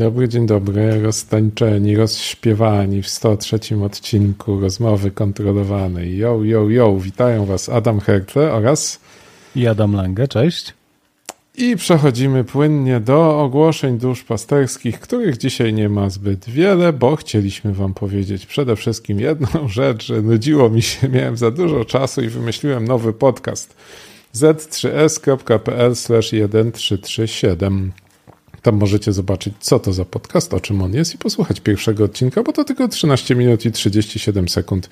Dobry, 0.00 0.28
dzień 0.28 0.46
dobry. 0.46 1.02
Roztańczeni, 1.02 1.96
rozśpiewani 1.96 3.02
w 3.02 3.08
103 3.08 3.58
odcinku 3.84 4.60
rozmowy 4.60 5.10
kontrolowanej. 5.10 6.16
Yo, 6.16 6.44
yo, 6.44 6.68
yo, 6.68 6.98
witają 6.98 7.46
Was 7.46 7.68
Adam 7.68 8.00
Hertle 8.00 8.52
oraz 8.52 9.00
i 9.56 9.66
Adam 9.66 9.92
Lange, 9.92 10.28
cześć. 10.28 10.74
I 11.56 11.76
przechodzimy 11.76 12.44
płynnie 12.44 13.00
do 13.00 13.40
ogłoszeń 13.40 13.98
duszpasterskich, 13.98 15.00
których 15.00 15.38
dzisiaj 15.38 15.74
nie 15.74 15.88
ma 15.88 16.10
zbyt 16.10 16.50
wiele, 16.50 16.92
bo 16.92 17.16
chcieliśmy 17.16 17.74
Wam 17.74 17.94
powiedzieć 17.94 18.46
przede 18.46 18.76
wszystkim 18.76 19.20
jedną 19.20 19.68
rzecz, 19.78 20.06
że 20.06 20.22
nudziło 20.22 20.70
mi 20.70 20.82
się, 20.82 21.08
miałem 21.08 21.36
za 21.36 21.50
dużo 21.50 21.84
czasu 21.84 22.22
i 22.22 22.28
wymyśliłem 22.28 22.88
nowy 22.88 23.12
podcast 23.12 23.76
z3s.pl 24.34 25.90
1337. 25.90 27.92
Tam 28.62 28.76
możecie 28.76 29.12
zobaczyć, 29.12 29.54
co 29.60 29.78
to 29.78 29.92
za 29.92 30.04
podcast, 30.04 30.54
o 30.54 30.60
czym 30.60 30.82
on 30.82 30.94
jest 30.94 31.14
i 31.14 31.18
posłuchać 31.18 31.60
pierwszego 31.60 32.04
odcinka, 32.04 32.42
bo 32.42 32.52
to 32.52 32.64
tylko 32.64 32.88
13 32.88 33.34
minut 33.34 33.64
i 33.64 33.72
37 33.72 34.48
sekund. 34.48 34.88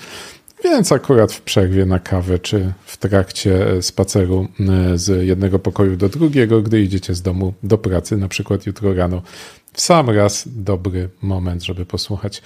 Więc 0.64 0.92
akurat 0.92 1.32
w 1.32 1.40
przerwie 1.40 1.86
na 1.86 1.98
kawę, 1.98 2.38
czy 2.38 2.72
w 2.84 2.96
trakcie 2.96 3.82
spaceru 3.82 4.48
e, 4.60 4.98
z 4.98 5.26
jednego 5.26 5.58
pokoju 5.58 5.96
do 5.96 6.08
drugiego, 6.08 6.62
gdy 6.62 6.82
idziecie 6.82 7.14
z 7.14 7.22
domu 7.22 7.54
do 7.62 7.78
pracy, 7.78 8.16
na 8.16 8.28
przykład 8.28 8.66
jutro 8.66 8.94
rano, 8.94 9.22
w 9.72 9.80
sam 9.80 10.10
raz 10.10 10.44
dobry 10.46 11.08
moment, 11.22 11.62
żeby 11.64 11.86
posłuchać. 11.86 12.42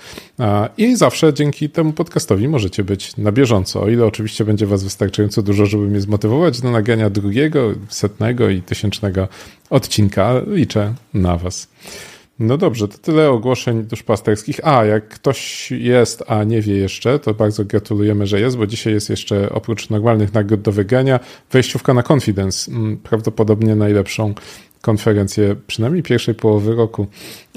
I 0.77 0.97
zawsze 0.97 1.35
dzięki 1.35 1.71
temu 1.71 1.93
podcastowi 1.93 2.49
możecie 2.49 2.85
być 2.85 3.17
na 3.17 3.33
bieżąco, 3.33 3.83
o 3.83 3.89
ile 3.89 4.07
oczywiście 4.07 4.45
będzie 4.45 4.67
Was 4.67 4.85
wystarczająco 4.85 5.43
dużo, 5.43 5.67
żeby 5.67 5.87
mnie 5.87 6.01
zmotywować 6.01 6.61
do 6.61 6.71
nagrania 6.71 7.11
drugiego, 7.11 7.73
setnego 7.89 8.51
i 8.51 8.63
tysięcznego 8.63 9.29
odcinka. 9.71 10.33
Liczę 10.47 10.95
na 11.15 11.37
Was. 11.37 11.69
No 12.43 12.57
dobrze, 12.59 12.89
to 12.89 12.99
tyle 12.99 13.31
ogłoszeń 13.31 13.83
duszpasterskich. 13.83 14.67
A, 14.69 14.85
jak 14.85 15.09
ktoś 15.09 15.71
jest, 15.71 16.25
a 16.27 16.45
nie 16.45 16.61
wie 16.61 16.75
jeszcze, 16.77 17.19
to 17.19 17.35
bardzo 17.35 17.65
gratulujemy, 17.65 18.27
że 18.27 18.41
jest, 18.41 18.57
bo 18.57 18.67
dzisiaj 18.67 18.93
jest 18.93 19.11
jeszcze 19.11 19.51
oprócz 19.51 19.91
normalnych 19.91 20.35
nagród 20.35 20.61
do 20.61 20.73
wygrania 20.73 21.21
wejściówka 21.51 21.95
na 21.95 22.03
Confidence. 22.13 22.73
Mm, 22.73 22.97
prawdopodobnie 22.97 23.77
najlepszą 23.77 24.35
konferencję, 24.81 25.57
przynajmniej 25.67 26.03
pierwszej 26.03 26.35
połowy 26.35 26.75
roku, 26.75 27.07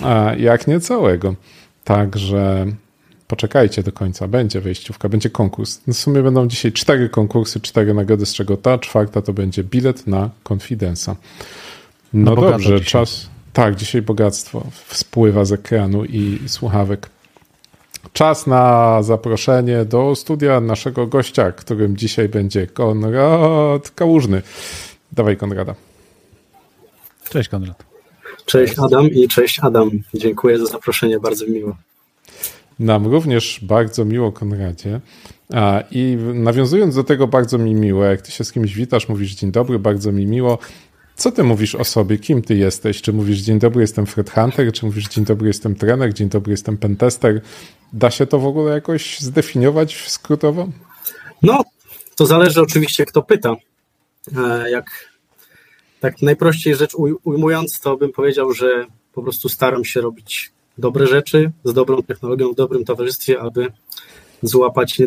a 0.04 0.32
jak 0.38 0.68
nie 0.68 0.80
całego. 0.80 1.36
Także 1.84 2.66
poczekajcie 3.28 3.84
do 3.84 3.92
końca, 3.92 4.28
będzie 4.28 4.62
wejściówka, 4.62 5.10
będzie 5.10 5.30
konkurs. 5.30 5.82
W 5.88 5.94
sumie 5.94 6.24
będą 6.24 6.48
dzisiaj 6.48 6.72
cztery 6.72 7.10
konkursy, 7.10 7.60
cztery 7.60 7.94
nagrody, 7.94 8.26
z 8.26 8.34
czego 8.34 8.58
ta 8.58 8.78
czwarta 8.78 9.22
to 9.22 9.34
będzie 9.34 9.64
bilet 9.64 10.08
na 10.08 10.30
Confidence'a. 10.44 11.16
No, 12.14 12.36
no 12.36 12.42
dobrze, 12.42 12.80
czas. 12.80 13.35
Tak, 13.56 13.76
dzisiaj 13.76 14.02
bogactwo 14.02 14.68
spływa 14.88 15.46
z 15.46 15.52
ekranu 15.52 16.06
i 16.06 16.40
słuchawek. 16.48 17.10
Czas 18.14 18.48
na 18.48 19.04
zaproszenie 19.04 19.86
do 19.86 20.16
studia 20.16 20.60
naszego 20.60 21.08
gościa, 21.08 21.52
którym 21.52 21.98
dzisiaj 21.98 22.30
będzie 22.30 22.68
Konrad 22.68 23.92
Kałużny. 23.92 24.42
Dawaj, 25.12 25.38
Konrada. 25.38 25.76
Cześć, 27.30 27.50
Konrad. 27.50 27.84
Cześć, 28.46 28.74
Adam 28.80 29.10
i 29.10 29.28
cześć, 29.28 29.60
Adam. 29.60 29.90
Dziękuję 30.14 30.60
za 30.60 30.66
zaproszenie, 30.66 31.20
bardzo 31.20 31.48
miło. 31.48 31.76
Nam 32.80 33.08
również 33.08 33.60
bardzo 33.64 34.06
miło, 34.06 34.32
Konradzie. 34.32 35.00
I 35.92 36.18
nawiązując 36.34 36.96
do 36.96 37.04
tego, 37.04 37.28
bardzo 37.28 37.58
mi 37.58 37.76
miło, 37.76 38.04
jak 38.04 38.22
ty 38.22 38.32
się 38.32 38.44
z 38.44 38.52
kimś 38.52 38.74
witasz, 38.74 39.10
mówisz 39.10 39.36
dzień 39.36 39.52
dobry, 39.52 39.80
bardzo 39.80 40.12
mi 40.12 40.26
miło, 40.26 40.58
co 41.16 41.32
ty 41.32 41.44
mówisz 41.44 41.76
o 41.76 41.84
sobie? 41.84 42.18
Kim 42.18 42.42
ty 42.42 42.56
jesteś? 42.56 43.02
Czy 43.02 43.14
mówisz 43.14 43.40
dzień 43.40 43.60
dobry, 43.60 43.82
jestem 43.82 44.06
Fred 44.06 44.32
Hunter? 44.32 44.74
Czy 44.74 44.86
mówisz 44.86 45.08
dzień 45.08 45.26
dobry, 45.26 45.48
jestem 45.48 45.76
trener? 45.76 46.14
Dzień 46.14 46.30
dobry, 46.30 46.52
jestem 46.52 46.78
pentester? 46.78 47.42
Da 47.94 48.12
się 48.12 48.28
to 48.28 48.40
w 48.40 48.46
ogóle 48.46 48.74
jakoś 48.74 49.20
zdefiniować 49.20 50.10
skrótowo? 50.10 50.68
No, 51.42 51.64
to 52.16 52.26
zależy 52.26 52.62
oczywiście 52.62 53.06
kto 53.06 53.22
pyta. 53.22 53.56
E, 54.38 54.70
jak 54.72 54.86
tak 56.00 56.22
najprościej 56.22 56.76
rzecz 56.76 56.96
ujmując, 57.24 57.80
to 57.80 57.98
bym 57.98 58.12
powiedział, 58.12 58.54
że 58.54 58.86
po 59.14 59.24
prostu 59.24 59.50
staram 59.50 59.86
się 59.86 60.02
robić 60.02 60.52
dobre 60.78 61.08
rzeczy 61.08 61.52
z 61.64 61.74
dobrą 61.74 62.04
technologią, 62.04 62.52
w 62.52 62.56
dobrym 62.56 62.86
towarzystwie, 62.86 63.42
aby 63.42 63.72
złapać 64.44 65.02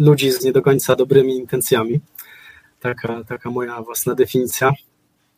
ludzi 0.00 0.30
z 0.30 0.44
nie 0.44 0.52
do 0.52 0.62
końca 0.62 0.96
dobrymi 0.96 1.36
intencjami. 1.36 2.00
Taka, 2.80 3.24
taka 3.24 3.50
moja 3.50 3.82
własna 3.82 4.14
definicja. 4.14 4.72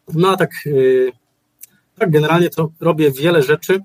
No 0.09 0.37
tak, 0.37 0.51
yy, 0.65 1.13
tak 1.99 2.11
generalnie 2.11 2.51
to 2.51 2.71
robię 2.81 3.11
wiele 3.11 3.43
rzeczy, 3.43 3.81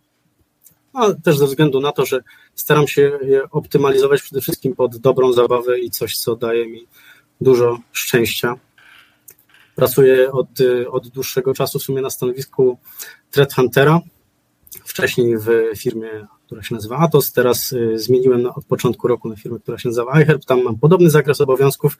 a 0.93 1.13
też 1.13 1.37
ze 1.37 1.45
względu 1.45 1.79
na 1.79 1.91
to, 1.91 2.05
że 2.05 2.23
staram 2.55 2.87
się 2.87 3.19
je 3.21 3.49
optymalizować 3.51 4.21
przede 4.21 4.41
wszystkim 4.41 4.75
pod 4.75 4.97
dobrą 4.97 5.33
zabawę 5.33 5.79
i 5.79 5.89
coś, 5.89 6.17
co 6.17 6.35
daje 6.35 6.67
mi 6.67 6.87
dużo 7.41 7.79
szczęścia. 7.91 8.55
Pracuję 9.75 10.31
od, 10.31 10.47
od 10.91 11.07
dłuższego 11.07 11.53
czasu 11.53 11.79
w 11.79 11.83
sumie 11.83 12.01
na 12.01 12.09
stanowisku 12.09 12.77
Threat 13.31 13.53
Huntera, 13.53 14.01
wcześniej 14.85 15.37
w 15.37 15.47
firmie, 15.77 16.27
która 16.45 16.63
się 16.63 16.75
nazywa 16.75 16.97
Atos, 16.97 17.31
teraz 17.31 17.71
y, 17.71 17.99
zmieniłem 17.99 18.45
od 18.45 18.65
początku 18.65 19.07
roku 19.07 19.29
na 19.29 19.35
firmę, 19.35 19.59
która 19.59 19.77
się 19.77 19.89
nazywa 19.89 20.21
iHerb, 20.21 20.45
tam 20.45 20.63
mam 20.63 20.77
podobny 20.77 21.09
zakres 21.09 21.41
obowiązków, 21.41 21.97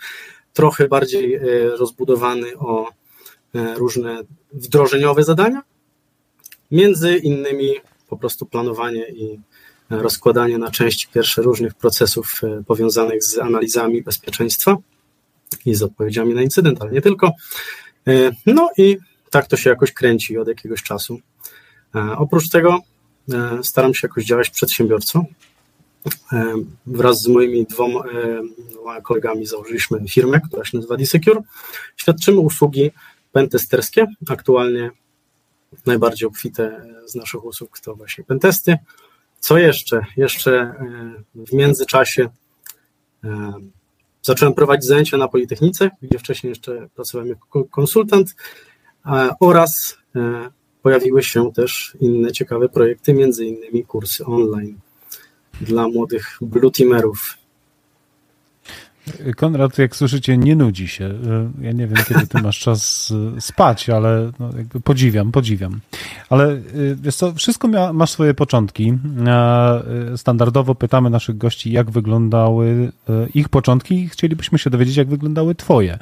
trochę 0.54 0.88
bardziej 0.88 1.36
y, 1.36 1.78
rozbudowany 1.78 2.58
o 2.58 2.88
różne 3.54 4.22
wdrożeniowe 4.54 5.24
zadania, 5.24 5.62
między 6.72 7.18
innymi 7.18 7.70
po 8.10 8.18
prostu 8.18 8.46
planowanie 8.46 9.10
i 9.10 9.40
rozkładanie 9.90 10.58
na 10.58 10.72
części 10.72 11.08
pierwsze 11.14 11.42
różnych 11.42 11.74
procesów 11.74 12.42
e, 12.44 12.64
powiązanych 12.64 13.24
z 13.24 13.38
analizami 13.38 14.04
bezpieczeństwa 14.04 14.78
i 15.66 15.76
z 15.76 15.84
odpowiedziami 15.84 16.34
na 16.34 16.42
incydent, 16.42 16.82
ale 16.82 16.92
nie 16.92 17.02
tylko. 17.02 17.32
E, 18.08 18.32
no 18.46 18.70
i 18.78 18.98
tak 19.30 19.48
to 19.48 19.58
się 19.58 19.70
jakoś 19.70 19.92
kręci 19.92 20.38
od 20.38 20.48
jakiegoś 20.48 20.84
czasu. 20.84 21.20
Oprócz 22.18 22.50
tego 22.50 22.80
staram 23.64 23.94
się 23.94 24.08
jakoś 24.08 24.26
działać 24.26 24.50
przedsiębiorcą. 24.50 25.26
Wraz 26.86 27.22
z 27.22 27.28
moimi 27.28 27.66
dwoma, 27.66 28.04
kolegami 29.04 29.46
założyliśmy 29.46 30.08
firmę, 30.10 30.42
która 30.42 30.66
się 30.66 30.78
nazywa 30.78 30.98
D-Secure. 30.98 31.42
Świadczymy 31.96 32.40
usługi 32.40 32.92
pentesterskie. 33.38 34.08
Aktualnie 34.30 34.92
najbardziej 35.86 36.28
obfite 36.28 36.86
z 37.06 37.16
naszych 37.16 37.46
usług 37.46 37.80
to 37.80 37.96
właśnie 37.96 38.24
pentesty. 38.24 38.78
Co 39.40 39.58
jeszcze? 39.58 40.06
Jeszcze 40.18 40.52
e, 40.54 40.76
w 41.36 41.54
międzyczasie 41.54 42.30
e, 43.24 43.54
zacząłem 44.22 44.54
prowadzić 44.54 44.86
zajęcia 44.86 45.18
na 45.18 45.28
Politechnice, 45.28 45.90
gdzie 46.02 46.20
wcześniej 46.20 46.50
jeszcze 46.50 46.88
pracowałem 46.96 47.30
jako 47.30 47.64
konsultant 47.64 48.36
oraz 49.40 49.98
e, 50.16 50.50
pojawiły 50.82 51.24
się 51.24 51.52
też 51.54 51.98
inne 52.00 52.32
ciekawe 52.32 52.70
projekty, 52.70 53.14
między 53.14 53.46
innymi 53.46 53.86
kursy 53.86 54.26
online 54.26 54.80
dla 55.62 55.88
młodych 55.88 56.38
blue 56.42 56.72
teamerów. 56.72 57.38
Konrad, 59.36 59.78
jak 59.78 59.96
słyszycie, 59.96 60.38
nie 60.38 60.56
nudzi 60.56 60.88
się. 60.88 61.14
Ja 61.62 61.72
nie 61.72 61.88
wiem, 61.88 61.98
kiedy 62.08 62.28
ty 62.28 62.42
masz 62.42 62.60
czas 62.60 63.14
spać, 63.40 63.90
ale 63.90 64.32
no 64.40 64.50
podziwiam, 64.84 65.32
podziwiam. 65.32 65.80
Ale 66.30 66.52
y, 66.52 66.98
wiesz 67.02 67.16
co, 67.16 67.34
wszystko 67.34 67.68
ma, 67.68 67.94
ma 67.94 68.08
swoje 68.08 68.34
początki. 68.34 68.94
Standardowo 70.16 70.76
pytamy 70.76 71.10
naszych 71.10 71.38
gości, 71.38 71.72
jak 71.72 71.92
wyglądały 71.92 72.92
ich 73.34 73.50
początki 73.50 73.96
i 73.96 74.10
chcielibyśmy 74.10 74.60
się 74.60 74.70
dowiedzieć, 74.70 74.98
jak 74.98 75.08
wyglądały 75.08 75.56
twoje. 75.56 75.98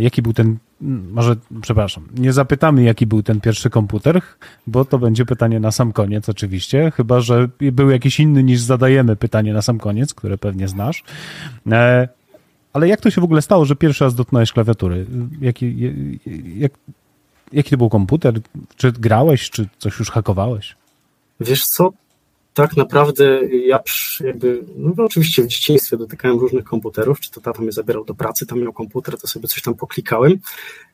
Jaki 0.00 0.22
był 0.22 0.32
ten, 0.32 0.56
może, 1.12 1.36
przepraszam, 1.62 2.08
nie 2.18 2.32
zapytamy, 2.32 2.82
jaki 2.82 3.06
był 3.06 3.22
ten 3.22 3.40
pierwszy 3.40 3.70
komputer, 3.70 4.20
bo 4.66 4.84
to 4.84 4.98
będzie 4.98 5.26
pytanie 5.26 5.60
na 5.60 5.70
sam 5.70 5.92
koniec 5.92 6.28
oczywiście, 6.28 6.92
chyba, 6.96 7.20
że 7.20 7.48
był 7.72 7.90
jakiś 7.90 8.20
inny 8.20 8.42
niż 8.42 8.60
zadajemy 8.60 9.16
pytanie 9.16 9.52
na 9.52 9.62
sam 9.62 9.78
koniec, 9.78 10.14
które 10.14 10.38
pewnie 10.38 10.68
znasz. 10.68 11.04
Ale 12.76 12.88
jak 12.88 13.00
to 13.00 13.10
się 13.10 13.20
w 13.20 13.24
ogóle 13.24 13.42
stało, 13.42 13.64
że 13.64 13.76
pierwszy 13.76 14.04
raz 14.04 14.14
dotknąłeś 14.14 14.52
klawiatury? 14.52 15.06
Jaki, 15.40 15.92
jak, 16.56 16.72
jaki 17.52 17.70
to 17.70 17.76
był 17.76 17.88
komputer? 17.88 18.40
Czy 18.76 18.92
grałeś, 18.92 19.50
czy 19.50 19.68
coś 19.78 19.98
już 19.98 20.10
hakowałeś? 20.10 20.76
Wiesz 21.40 21.66
co, 21.66 21.92
tak 22.54 22.76
naprawdę 22.76 23.40
ja 23.44 23.80
jakby, 24.20 24.64
no 24.76 25.04
oczywiście 25.04 25.42
w 25.42 25.46
dzieciństwie 25.46 25.96
dotykałem 25.96 26.38
różnych 26.38 26.64
komputerów, 26.64 27.20
czy 27.20 27.30
to 27.30 27.40
tata 27.40 27.62
mnie 27.62 27.72
zabierał 27.72 28.04
do 28.04 28.14
pracy, 28.14 28.46
tam 28.46 28.60
miał 28.60 28.72
komputer, 28.72 29.20
to 29.20 29.26
sobie 29.26 29.48
coś 29.48 29.62
tam 29.62 29.74
poklikałem. 29.74 30.38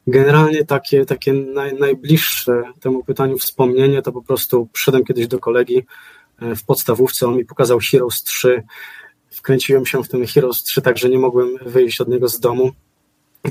Generalnie 0.06 0.64
takie, 0.64 1.06
takie 1.06 1.32
naj, 1.32 1.75
najbliższe 1.79 2.62
temu 2.81 3.05
pytaniu 3.05 3.38
wspomnienie 3.38 4.02
to 4.02 4.12
po 4.12 4.23
prostu 4.23 4.69
przyszedłem 4.73 5.05
kiedyś 5.05 5.26
do 5.26 5.38
kolegi 5.38 5.82
e, 6.40 6.56
w 6.56 6.64
podstawówce, 6.64 7.26
on 7.26 7.37
mi 7.37 7.44
pokazał 7.44 7.79
Heroes 7.90 8.23
3, 8.23 8.62
wkręciłem 9.32 9.87
się 9.87 10.05
w 10.05 10.08
ten 10.08 10.26
Heroes 10.26 10.62
3, 10.62 10.82
tak 10.82 10.99
że 10.99 11.08
nie 11.08 11.19
mogłem 11.19 11.49
wyjść 11.67 12.00
od 12.00 12.08
niego 12.08 12.29
z 12.29 12.40
domu. 12.40 12.70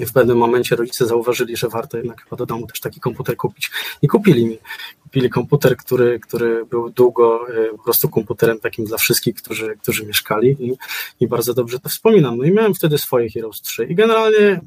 I 0.02 0.06
w 0.06 0.14
pewnym 0.14 0.38
momencie 0.38 0.76
rodzice 0.76 1.06
zauważyli, 1.06 1.58
że 1.58 1.70
warto 1.70 1.98
jednak 1.98 2.24
chyba 2.24 2.36
do 2.36 2.46
domu 2.46 2.68
też 2.68 2.80
taki 2.80 3.00
komputer 3.00 3.38
kupić. 3.38 3.72
I 4.02 4.08
kupili 4.08 4.46
mi. 4.46 4.58
Kupili 5.04 5.30
komputer, 5.30 5.78
który, 5.78 6.20
który 6.20 6.66
był 6.66 6.90
długo 6.90 7.48
e, 7.50 7.78
po 7.78 7.84
prostu 7.84 8.10
komputerem 8.10 8.60
takim 8.60 8.86
dla 8.86 8.98
wszystkich, 8.98 9.36
którzy, 9.36 9.76
którzy 9.82 10.06
mieszkali 10.06 10.56
i, 10.60 10.78
i 11.20 11.28
bardzo 11.28 11.54
dobrze 11.54 11.80
to 11.80 11.90
wspominam. 11.90 12.38
No 12.38 12.44
i 12.44 12.52
miałem 12.52 12.74
wtedy 12.74 12.98
swoje 12.98 13.30
Heroes 13.30 13.62
3 13.62 13.86
i 13.86 13.96
generalnie 13.96 14.62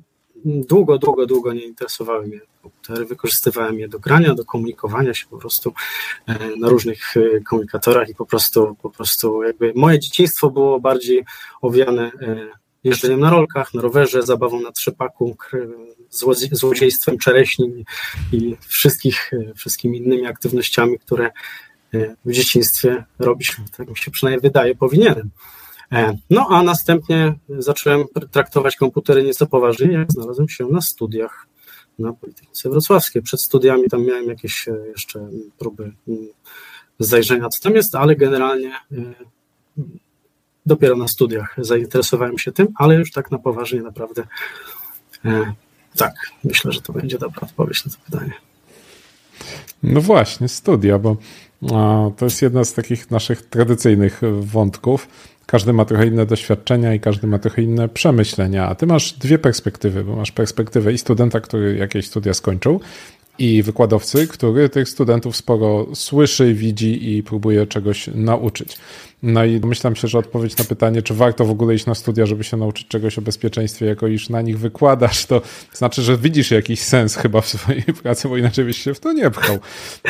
długo, 0.44 0.98
długo, 0.98 1.26
długo 1.26 1.52
nie 1.52 1.64
interesowały 1.64 2.26
mnie 2.26 2.40
komputery. 2.62 3.04
Wykorzystywałem 3.04 3.78
je 3.78 3.88
do 3.88 3.98
grania, 3.98 4.34
do 4.34 4.44
komunikowania 4.44 5.14
się 5.14 5.26
po 5.30 5.38
prostu 5.38 5.74
e, 6.26 6.38
na 6.58 6.68
różnych 6.68 7.16
e, 7.16 7.40
komunikatorach 7.40 8.08
i 8.08 8.14
po 8.14 8.26
prostu, 8.26 8.76
po 8.82 8.90
prostu 8.90 9.42
jakby 9.42 9.72
moje 9.76 9.98
dzieciństwo 9.98 10.50
było 10.50 10.80
bardziej 10.80 11.24
owiane 11.62 12.10
jeżdżeniem 12.84 13.20
na 13.20 13.30
rolkach, 13.30 13.74
na 13.74 13.82
rowerze, 13.82 14.22
zabawą 14.22 14.60
na 14.60 14.72
trzepaku, 14.72 15.36
złodziejstwem 16.52 17.18
czereśni 17.18 17.84
i 18.32 18.56
wszystkich, 18.66 19.30
wszystkimi 19.56 19.98
innymi 19.98 20.26
aktywnościami, 20.26 20.98
które 20.98 21.30
e, 21.94 22.16
w 22.24 22.32
dzieciństwie 22.32 23.04
robić, 23.18 23.56
tak 23.76 23.88
mi 23.88 23.96
się 23.96 24.10
przynajmniej 24.10 24.40
wydaje, 24.40 24.74
powinienem. 24.74 25.30
E, 25.92 26.16
no 26.30 26.46
a 26.50 26.62
następnie 26.62 27.34
zacząłem 27.48 28.04
traktować 28.30 28.76
komputery 28.76 29.24
nieco 29.24 29.46
poważniej, 29.46 29.92
jak 29.92 30.12
znalazłem 30.12 30.48
się 30.48 30.66
na 30.66 30.80
studiach 30.80 31.46
na 31.98 32.12
Politechnice 32.12 32.70
Wrocławskiej. 32.70 33.22
Przed 33.22 33.40
studiami 33.40 33.88
tam 33.90 34.04
miałem 34.04 34.28
jakieś 34.28 34.68
e, 34.68 34.76
jeszcze 34.88 35.28
próby 35.58 35.92
mm, 36.08 36.28
zajrzenia, 36.98 37.48
co 37.48 37.62
tam 37.62 37.74
jest, 37.74 37.94
ale 37.94 38.16
generalnie 38.16 38.72
dopiero 40.66 40.96
na 40.96 41.08
studiach 41.08 41.54
zainteresowałem 41.58 42.38
się 42.38 42.52
tym, 42.52 42.68
ale 42.76 42.94
już 42.94 43.12
tak 43.12 43.30
na 43.30 43.38
poważnie 43.38 43.82
naprawdę 43.82 44.22
e, 45.24 45.52
tak, 45.96 46.14
myślę, 46.44 46.72
że 46.72 46.80
to 46.82 46.92
będzie 46.92 47.18
dobra 47.18 47.40
odpowiedź 47.42 47.84
na 47.84 47.92
to 47.92 47.98
pytanie. 48.04 48.32
No 49.82 50.00
właśnie, 50.00 50.48
studia, 50.48 50.98
bo 50.98 51.16
to 52.16 52.24
jest 52.24 52.42
jedna 52.42 52.64
z 52.64 52.74
takich 52.74 53.10
naszych 53.10 53.42
tradycyjnych 53.42 54.20
wątków. 54.40 55.08
Każdy 55.46 55.72
ma 55.72 55.84
trochę 55.84 56.06
inne 56.06 56.26
doświadczenia 56.26 56.94
i 56.94 57.00
każdy 57.00 57.26
ma 57.26 57.38
trochę 57.38 57.62
inne 57.62 57.88
przemyślenia, 57.88 58.68
a 58.68 58.74
ty 58.74 58.86
masz 58.86 59.12
dwie 59.12 59.38
perspektywy, 59.38 60.04
bo 60.04 60.16
masz 60.16 60.32
perspektywę 60.32 60.92
i 60.92 60.98
studenta, 60.98 61.40
który 61.40 61.76
jakieś 61.76 62.06
studia 62.06 62.34
skończył, 62.34 62.80
i 63.38 63.62
wykładowcy, 63.62 64.28
który 64.28 64.68
tych 64.68 64.88
studentów 64.88 65.36
sporo 65.36 65.86
słyszy, 65.94 66.54
widzi 66.54 67.16
i 67.16 67.22
próbuje 67.22 67.66
czegoś 67.66 68.10
nauczyć. 68.14 68.76
No 69.26 69.44
i 69.44 69.60
domyślam 69.60 69.96
się, 69.96 70.08
że 70.08 70.18
odpowiedź 70.18 70.56
na 70.56 70.64
pytanie, 70.64 71.02
czy 71.02 71.14
warto 71.14 71.44
w 71.44 71.50
ogóle 71.50 71.74
iść 71.74 71.86
na 71.86 71.94
studia, 71.94 72.26
żeby 72.26 72.44
się 72.44 72.56
nauczyć 72.56 72.88
czegoś 72.88 73.18
o 73.18 73.22
bezpieczeństwie, 73.22 73.86
jako 73.86 74.08
iż 74.08 74.28
na 74.28 74.42
nich 74.42 74.58
wykładasz, 74.58 75.26
to 75.26 75.42
znaczy, 75.72 76.02
że 76.02 76.16
widzisz 76.16 76.50
jakiś 76.50 76.80
sens 76.80 77.16
chyba 77.16 77.40
w 77.40 77.48
swojej 77.48 77.82
pracy, 78.02 78.28
bo 78.28 78.36
inaczej 78.36 78.64
byś 78.64 78.78
się 78.78 78.94
w 78.94 79.00
to 79.00 79.12
nie 79.12 79.30
pchał. 79.30 79.58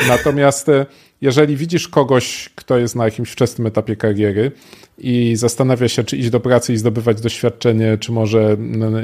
Natomiast 0.07 0.69
e, 0.69 0.85
jeżeli 1.21 1.57
widzisz 1.57 1.87
kogoś, 1.87 2.49
kto 2.55 2.77
jest 2.77 2.95
na 2.95 3.05
jakimś 3.05 3.29
wczesnym 3.29 3.67
etapie 3.67 3.95
kariery 3.95 4.51
i 4.97 5.35
zastanawia 5.35 5.87
się, 5.87 6.03
czy 6.03 6.17
iść 6.17 6.29
do 6.29 6.39
pracy 6.39 6.73
i 6.73 6.77
zdobywać 6.77 7.21
doświadczenie, 7.21 7.97
czy 7.97 8.11
może 8.11 8.57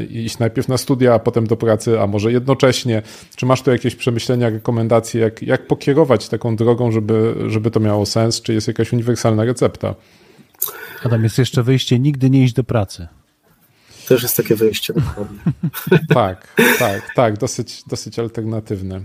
iść 0.10 0.40
najpierw 0.40 0.68
na 0.68 0.78
studia, 0.78 1.14
a 1.14 1.20
potem 1.20 1.48
do 1.48 1.58
pracy, 1.58 2.00
a 2.00 2.08
może 2.08 2.32
jednocześnie, 2.32 3.02
czy 3.36 3.46
masz 3.46 3.62
tu 3.62 3.72
jakieś 3.72 3.96
przemyślenia, 3.96 4.50
rekomendacje, 4.50 5.22
jak, 5.22 5.42
jak 5.42 5.68
pokierować 5.68 6.30
taką 6.30 6.56
drogą, 6.56 6.92
żeby, 6.92 7.36
żeby 7.48 7.72
to 7.72 7.80
miało 7.80 8.06
sens, 8.06 8.42
czy 8.42 8.54
jest 8.54 8.68
jakaś 8.68 8.94
uniwersalna 8.94 9.46
recepta? 9.46 9.96
Adam, 11.04 11.24
jest 11.24 11.38
jeszcze 11.38 11.64
wyjście, 11.64 12.00
nigdy 12.00 12.30
nie 12.30 12.44
iść 12.44 12.54
do 12.54 12.64
pracy. 12.64 13.08
Też 14.08 14.24
jest 14.24 14.38
takie 14.38 14.56
wyjście, 14.56 14.94
dokładnie. 14.94 15.40
tak, 16.14 16.56
tak, 16.80 17.14
tak, 17.16 17.38
dosyć, 17.38 17.84
dosyć 17.88 18.20
alternatywne. 18.20 19.02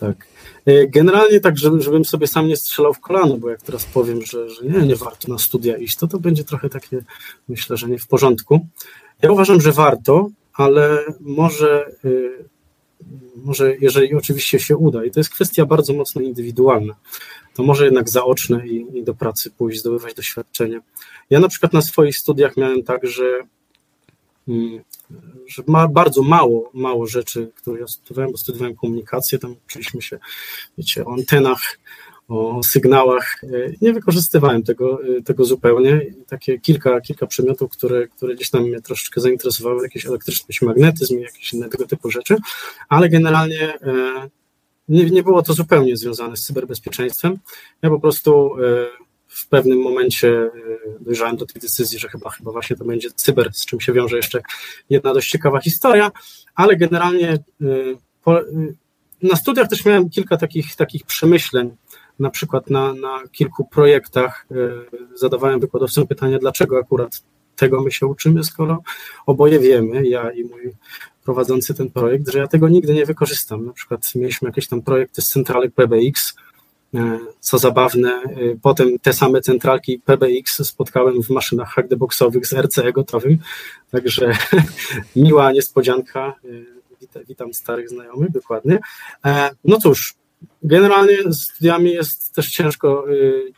Tak. 0.00 0.26
E, 0.66 0.86
generalnie 0.86 1.40
tak, 1.40 1.58
żebym 1.58 2.04
sobie 2.04 2.26
sam 2.26 2.48
nie 2.48 2.56
strzelał 2.56 2.94
w 2.94 3.00
kolano, 3.00 3.36
bo 3.36 3.50
jak 3.50 3.62
teraz 3.62 3.84
powiem, 3.84 4.22
że, 4.22 4.50
że 4.50 4.64
nie, 4.64 4.86
nie 4.86 4.96
warto 4.96 5.32
na 5.32 5.38
studia 5.38 5.76
iść, 5.76 5.96
to 5.96 6.06
to 6.06 6.18
będzie 6.18 6.44
trochę 6.44 6.68
takie, 6.68 7.04
myślę, 7.48 7.76
że 7.76 7.88
nie 7.88 7.98
w 7.98 8.06
porządku. 8.06 8.66
Ja 9.22 9.32
uważam, 9.32 9.60
że 9.60 9.72
warto, 9.72 10.30
ale 10.54 11.04
może, 11.20 11.90
y, 12.04 12.30
może 13.36 13.76
jeżeli 13.80 14.14
oczywiście 14.14 14.60
się 14.60 14.76
uda, 14.76 15.04
i 15.04 15.10
to 15.10 15.20
jest 15.20 15.30
kwestia 15.30 15.66
bardzo 15.66 15.92
mocno 15.92 16.22
indywidualna, 16.22 16.94
to 17.54 17.62
może 17.62 17.84
jednak 17.84 18.08
zaoczne 18.08 18.66
i, 18.66 18.98
i 18.98 19.02
do 19.02 19.14
pracy 19.14 19.50
pójść, 19.50 19.80
zdobywać 19.80 20.14
doświadczenie. 20.14 20.80
Ja 21.30 21.40
na 21.40 21.48
przykład 21.48 21.72
na 21.72 21.82
swoich 21.82 22.16
studiach 22.16 22.56
miałem 22.56 22.82
tak, 22.82 23.06
że 23.06 23.24
mm, 24.48 24.80
że 25.46 25.62
ma 25.66 25.88
bardzo 25.88 26.22
mało, 26.22 26.70
mało 26.74 27.06
rzeczy, 27.06 27.50
które 27.54 27.80
ja 27.80 27.86
studiowałem, 27.86 28.32
bo 28.32 28.38
studiowałem 28.38 28.76
komunikację, 28.76 29.38
tam 29.38 29.54
uczyliśmy 29.66 30.02
się, 30.02 30.18
wiecie, 30.78 31.04
o 31.04 31.12
antenach, 31.12 31.78
o 32.28 32.60
sygnałach. 32.62 33.40
Nie 33.82 33.92
wykorzystywałem 33.92 34.62
tego, 34.62 34.98
tego 35.24 35.44
zupełnie. 35.44 36.00
Takie 36.28 36.58
kilka, 36.58 37.00
kilka 37.00 37.26
przedmiotów, 37.26 37.70
które, 37.70 38.08
które 38.08 38.34
gdzieś 38.34 38.50
tam 38.50 38.62
mnie 38.62 38.80
troszeczkę 38.80 39.20
zainteresowały, 39.20 39.82
jakieś 39.82 40.06
elektryczność, 40.06 40.62
magnetyzm 40.62 41.18
i 41.18 41.22
jakieś 41.22 41.52
inne 41.52 41.68
tego 41.68 41.86
typu 41.86 42.10
rzeczy, 42.10 42.36
ale 42.88 43.08
generalnie 43.08 43.80
e, 43.80 44.28
nie, 44.88 45.10
nie 45.10 45.22
było 45.22 45.42
to 45.42 45.52
zupełnie 45.52 45.96
związane 45.96 46.36
z 46.36 46.42
cyberbezpieczeństwem. 46.42 47.38
Ja 47.82 47.90
po 47.90 48.00
prostu 48.00 48.54
e, 48.54 48.60
w 49.28 49.48
pewnym 49.48 49.78
momencie 49.78 50.28
e, 50.28 50.50
dojrzałem 51.00 51.36
do 51.36 51.46
tej 51.46 51.62
decyzji, 51.62 51.98
że 51.98 52.08
chyba, 52.08 52.30
chyba 52.30 52.52
właśnie 52.52 52.76
to 52.76 52.84
będzie 52.84 53.10
cyber, 53.10 53.50
z 53.52 53.66
czym 53.66 53.80
się 53.80 53.92
wiąże 53.92 54.16
jeszcze 54.16 54.40
jedna 54.90 55.14
dość 55.14 55.30
ciekawa 55.30 55.60
historia, 55.60 56.10
ale 56.54 56.76
generalnie 56.76 57.28
e, 57.32 57.38
po, 58.24 58.40
na 59.22 59.36
studiach 59.36 59.68
też 59.68 59.84
miałem 59.84 60.10
kilka 60.10 60.36
takich, 60.36 60.76
takich 60.76 61.04
przemyśleń, 61.06 61.76
na 62.18 62.30
przykład 62.30 62.70
na, 62.70 62.94
na 62.94 63.22
kilku 63.32 63.64
projektach 63.64 64.46
zadawałem 65.14 65.60
wykładowcom 65.60 66.06
pytanie, 66.06 66.38
dlaczego 66.38 66.78
akurat 66.78 67.22
tego 67.56 67.82
my 67.82 67.92
się 67.92 68.06
uczymy, 68.06 68.44
skoro 68.44 68.82
oboje 69.26 69.58
wiemy, 69.58 70.06
ja 70.06 70.30
i 70.30 70.44
mój 70.44 70.72
prowadzący 71.24 71.74
ten 71.74 71.90
projekt, 71.90 72.28
że 72.28 72.38
ja 72.38 72.46
tego 72.46 72.68
nigdy 72.68 72.94
nie 72.94 73.06
wykorzystam. 73.06 73.66
Na 73.66 73.72
przykład 73.72 74.14
mieliśmy 74.14 74.48
jakieś 74.48 74.68
tam 74.68 74.82
projekty 74.82 75.22
z 75.22 75.28
centralek 75.28 75.74
PBX, 75.74 76.34
E, 76.94 77.18
co 77.40 77.58
zabawne, 77.58 78.10
e, 78.10 78.28
potem 78.62 78.98
te 78.98 79.12
same 79.12 79.40
centralki 79.40 79.98
PBX 79.98 80.66
spotkałem 80.66 81.22
w 81.22 81.30
maszynach 81.30 81.68
hackdeboxowych 81.68 82.46
z 82.46 82.52
RCE 82.52 82.92
gotowym, 82.92 83.38
także 83.90 84.32
miła 85.16 85.52
niespodzianka. 85.52 86.34
E, 87.14 87.24
witam 87.28 87.54
starych 87.54 87.88
znajomych, 87.88 88.30
dokładnie. 88.30 88.78
No 89.64 89.78
cóż, 89.78 90.14
generalnie 90.62 91.16
z 91.26 91.42
studiami 91.42 91.90
jest 91.90 92.34
też 92.34 92.50
ciężko, 92.50 93.04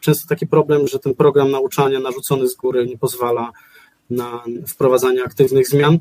często 0.01 0.29
taki 0.29 0.47
problem, 0.47 0.89
że 0.89 0.99
ten 0.99 1.15
program 1.15 1.51
nauczania 1.51 2.01
narzucony 2.01 2.49
z 2.49 2.55
góry 2.55 2.87
nie 2.87 2.99
pozwala 2.99 3.53
na 4.11 4.45
wprowadzanie 4.69 5.25
aktywnych 5.25 5.69
zmian. 5.69 5.99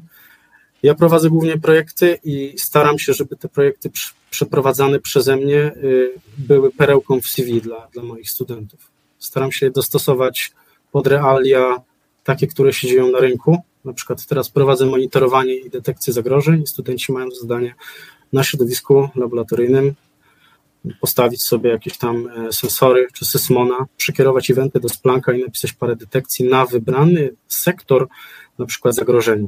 Ja 0.85 0.95
prowadzę 0.95 1.29
głównie 1.29 1.57
projekty 1.57 2.19
i 2.23 2.53
staram 2.57 2.99
się, 2.99 3.13
żeby 3.13 3.35
te 3.35 3.49
projekty 3.49 3.91
przeprowadzane 4.29 4.99
przeze 4.99 5.35
mnie 5.35 5.57
y, 5.57 6.11
były 6.37 6.71
perełką 6.71 7.21
w 7.21 7.27
CV 7.27 7.61
dla, 7.61 7.87
dla 7.93 8.03
moich 8.03 8.29
studentów. 8.29 8.79
Staram 9.19 9.51
się 9.51 9.71
dostosować 9.71 10.51
pod 10.91 11.07
realia 11.07 11.81
takie, 12.23 12.47
które 12.47 12.73
się 12.73 12.87
dzieją 12.87 13.11
na 13.11 13.19
rynku. 13.19 13.57
Na 13.85 13.93
przykład 13.93 14.25
teraz 14.25 14.49
prowadzę 14.49 14.85
monitorowanie 14.85 15.55
i 15.55 15.69
detekcję 15.69 16.13
zagrożeń 16.13 16.61
i 16.61 16.67
studenci 16.67 17.11
mają 17.11 17.31
zadanie 17.41 17.75
na 18.33 18.43
środowisku 18.43 19.09
laboratoryjnym 19.15 19.95
postawić 21.01 21.43
sobie 21.43 21.69
jakieś 21.69 21.97
tam 21.97 22.27
e, 22.27 22.53
sensory 22.53 23.07
czy 23.13 23.25
sysmona, 23.25 23.85
przekierować 23.97 24.51
eventy 24.51 24.79
do 24.79 24.89
Splanka 24.89 25.33
i 25.33 25.43
napisać 25.43 25.73
parę 25.73 25.95
detekcji 25.95 26.49
na 26.49 26.65
wybrany 26.65 27.35
sektor, 27.47 28.07
na 28.59 28.65
przykład 28.65 28.95
zagrożenia. 28.95 29.47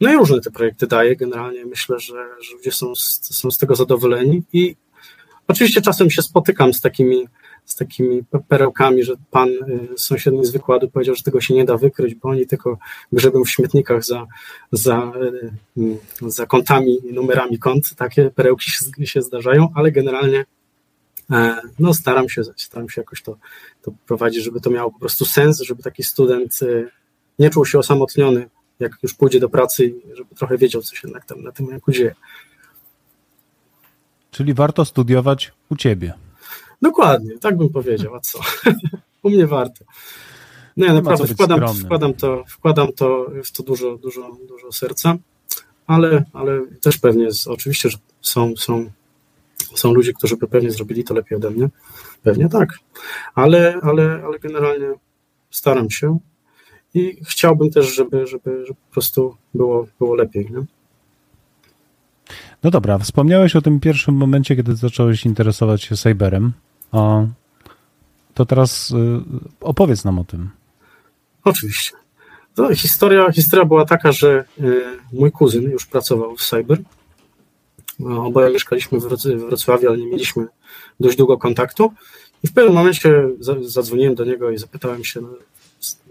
No 0.00 0.12
i 0.12 0.16
różne 0.16 0.40
te 0.40 0.50
projekty 0.50 0.86
daje. 0.86 1.16
Generalnie 1.16 1.66
myślę, 1.66 2.00
że, 2.00 2.28
że 2.40 2.54
ludzie 2.54 2.72
są, 2.72 2.92
są 3.20 3.50
z 3.50 3.58
tego 3.58 3.74
zadowoleni 3.74 4.42
i 4.52 4.76
oczywiście 5.48 5.82
czasem 5.82 6.10
się 6.10 6.22
spotykam 6.22 6.74
z 6.74 6.80
takimi, 6.80 7.28
z 7.64 7.74
takimi 7.74 8.24
perełkami, 8.48 9.02
że 9.02 9.14
pan 9.30 9.48
y, 9.48 9.88
sąsiedni 9.96 10.44
z 10.44 10.50
wykładu 10.50 10.90
powiedział, 10.90 11.14
że 11.14 11.22
tego 11.22 11.40
się 11.40 11.54
nie 11.54 11.64
da 11.64 11.76
wykryć, 11.76 12.14
bo 12.14 12.28
oni 12.28 12.46
tylko 12.46 12.78
grzebią 13.12 13.44
w 13.44 13.50
śmietnikach 13.50 14.04
za, 14.04 14.26
za, 14.72 15.12
y, 15.78 15.96
za 16.20 16.46
kątami 16.46 16.98
i 17.08 17.12
numerami 17.12 17.58
kont. 17.58 17.94
Takie 17.96 18.30
perełki 18.30 18.70
się, 18.70 19.06
się 19.06 19.22
zdarzają, 19.22 19.68
ale 19.74 19.92
generalnie 19.92 20.44
e, 21.30 21.60
no 21.78 21.94
staram 21.94 22.28
się, 22.28 22.42
staram 22.56 22.88
się 22.88 23.00
jakoś 23.00 23.22
to, 23.22 23.36
to 23.82 23.92
prowadzić, 24.06 24.44
żeby 24.44 24.60
to 24.60 24.70
miało 24.70 24.92
po 24.92 24.98
prostu 24.98 25.24
sens, 25.24 25.60
żeby 25.60 25.82
taki 25.82 26.02
student 26.02 26.62
y, 26.62 26.88
nie 27.38 27.50
czuł 27.50 27.66
się 27.66 27.78
osamotniony 27.78 28.48
jak 28.80 28.92
już 29.02 29.14
pójdzie 29.14 29.40
do 29.40 29.48
pracy, 29.48 29.94
żeby 30.14 30.34
trochę 30.34 30.58
wiedział, 30.58 30.82
co 30.82 30.94
się 30.94 31.08
jednak 31.08 31.24
tam 31.24 31.42
na 31.42 31.52
tym 31.52 31.70
rynku 31.70 31.92
dzieje. 31.92 32.14
Czyli 34.30 34.54
warto 34.54 34.84
studiować 34.84 35.52
u 35.70 35.76
ciebie. 35.76 36.12
Dokładnie, 36.82 37.38
tak 37.38 37.56
bym 37.56 37.68
powiedział, 37.68 38.14
a 38.14 38.20
co? 38.20 38.40
u 39.22 39.30
mnie 39.30 39.46
warto. 39.46 39.84
No 40.76 40.86
ja 40.86 40.94
naprawdę 40.94 41.26
wkładam, 41.26 41.74
wkładam, 41.74 42.14
to, 42.14 42.44
wkładam 42.48 42.92
to 42.92 43.26
w 43.44 43.52
to 43.52 43.62
dużo, 43.62 43.98
dużo, 43.98 44.36
dużo 44.48 44.72
serca, 44.72 45.16
ale, 45.86 46.24
ale 46.32 46.60
też 46.80 46.98
pewnie 46.98 47.24
jest, 47.24 47.48
oczywiście, 47.48 47.90
że 47.90 47.98
są, 48.20 48.56
są, 48.56 48.90
są 49.74 49.94
ludzie, 49.94 50.12
którzy 50.12 50.36
by 50.36 50.48
pewnie 50.48 50.70
zrobili 50.70 51.04
to 51.04 51.14
lepiej 51.14 51.36
ode 51.36 51.50
mnie. 51.50 51.68
Pewnie 52.22 52.48
tak, 52.48 52.68
ale, 53.34 53.80
ale, 53.82 54.22
ale 54.24 54.38
generalnie 54.38 54.86
staram 55.50 55.90
się 55.90 56.18
i 56.94 57.16
chciałbym 57.24 57.70
też, 57.70 57.94
żeby, 57.94 58.26
żeby, 58.26 58.66
żeby 58.66 58.80
po 58.88 58.92
prostu 58.92 59.36
było, 59.54 59.86
było 59.98 60.14
lepiej. 60.14 60.48
Nie? 60.50 60.64
No 62.62 62.70
dobra, 62.70 62.98
wspomniałeś 62.98 63.56
o 63.56 63.62
tym 63.62 63.80
pierwszym 63.80 64.14
momencie, 64.14 64.56
kiedy 64.56 64.76
zacząłeś 64.76 65.26
interesować 65.26 65.82
się 65.82 65.96
cyberem. 65.96 66.52
O, 66.92 67.26
to 68.34 68.46
teraz 68.46 68.90
y, 68.90 68.94
opowiedz 69.60 70.04
nam 70.04 70.18
o 70.18 70.24
tym. 70.24 70.50
Oczywiście. 71.44 71.92
To 72.54 72.74
historia, 72.74 73.32
historia 73.32 73.64
była 73.64 73.84
taka, 73.84 74.12
że 74.12 74.44
y, 74.60 74.82
mój 75.12 75.32
kuzyn 75.32 75.62
już 75.62 75.86
pracował 75.86 76.36
w 76.36 76.42
cyber. 76.42 76.78
Oboje 78.04 78.52
mieszkaliśmy 78.52 79.00
w 79.00 79.02
Wrocławiu, 79.48 79.88
ale 79.88 79.98
nie 79.98 80.06
mieliśmy 80.06 80.46
dość 81.00 81.16
długo 81.16 81.38
kontaktu. 81.38 81.92
I 82.44 82.48
w 82.48 82.52
pewnym 82.52 82.74
momencie 82.74 83.28
zadzwoniłem 83.60 84.14
do 84.14 84.24
niego 84.24 84.50
i 84.50 84.58
zapytałem 84.58 85.04
się, 85.04 85.20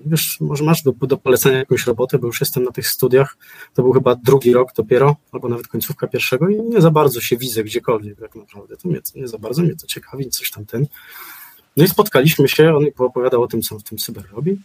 wiesz, 0.05 0.37
może 0.41 0.63
masz 0.63 0.83
do, 0.83 0.91
do 0.91 1.17
polecenia 1.17 1.57
jakąś 1.57 1.87
robotę, 1.87 2.19
bo 2.19 2.27
już 2.27 2.39
jestem 2.39 2.63
na 2.63 2.71
tych 2.71 2.87
studiach. 2.87 3.37
To 3.73 3.83
był 3.83 3.91
chyba 3.91 4.15
drugi 4.15 4.53
rok 4.53 4.73
dopiero, 4.73 5.15
albo 5.31 5.49
nawet 5.49 5.67
końcówka 5.67 6.07
pierwszego 6.07 6.49
i 6.49 6.61
nie 6.61 6.81
za 6.81 6.91
bardzo 6.91 7.21
się 7.21 7.37
widzę 7.37 7.63
gdziekolwiek 7.63 8.19
tak 8.19 8.35
naprawdę. 8.35 8.77
To 8.77 8.89
mnie, 8.89 8.99
nie 9.15 9.27
za 9.27 9.37
bardzo 9.37 9.61
mnie 9.61 9.75
to 9.75 9.87
ciekawi, 9.87 10.29
coś 10.29 10.51
tam 10.51 10.65
ten. 10.65 10.87
No 11.77 11.83
i 11.83 11.87
spotkaliśmy 11.87 12.47
się, 12.47 12.75
on 12.75 12.85
opowiadał 12.97 13.41
o 13.43 13.47
tym, 13.47 13.61
co 13.61 13.79
w 13.79 13.83
tym 13.83 13.97
cyber 13.97 14.23
robi. 14.31 14.59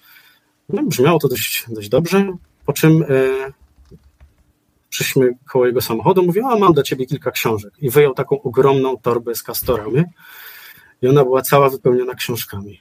No, 0.69 0.83
brzmiało 0.83 1.19
to 1.19 1.29
dość, 1.29 1.65
dość 1.69 1.89
dobrze, 1.89 2.33
po 2.67 2.73
czym 2.73 3.03
e, 3.03 3.07
przyszliśmy 4.89 5.31
koło 5.49 5.67
jego 5.67 5.81
samochodu, 5.81 6.23
mówię, 6.23 6.43
a 6.47 6.59
mam 6.59 6.73
dla 6.73 6.83
ciebie 6.83 7.07
kilka 7.07 7.31
książek. 7.31 7.73
I 7.79 7.91
wyjął 7.91 8.15
taką 8.15 8.43
ogromną 8.43 8.97
torbę 8.97 9.35
z 9.35 9.43
kastorami 9.43 10.05
i 11.03 11.09
ona 11.09 11.25
była 11.25 11.43
cała 11.43 11.71
wypełniona 11.71 12.15
książkami. 12.15 12.81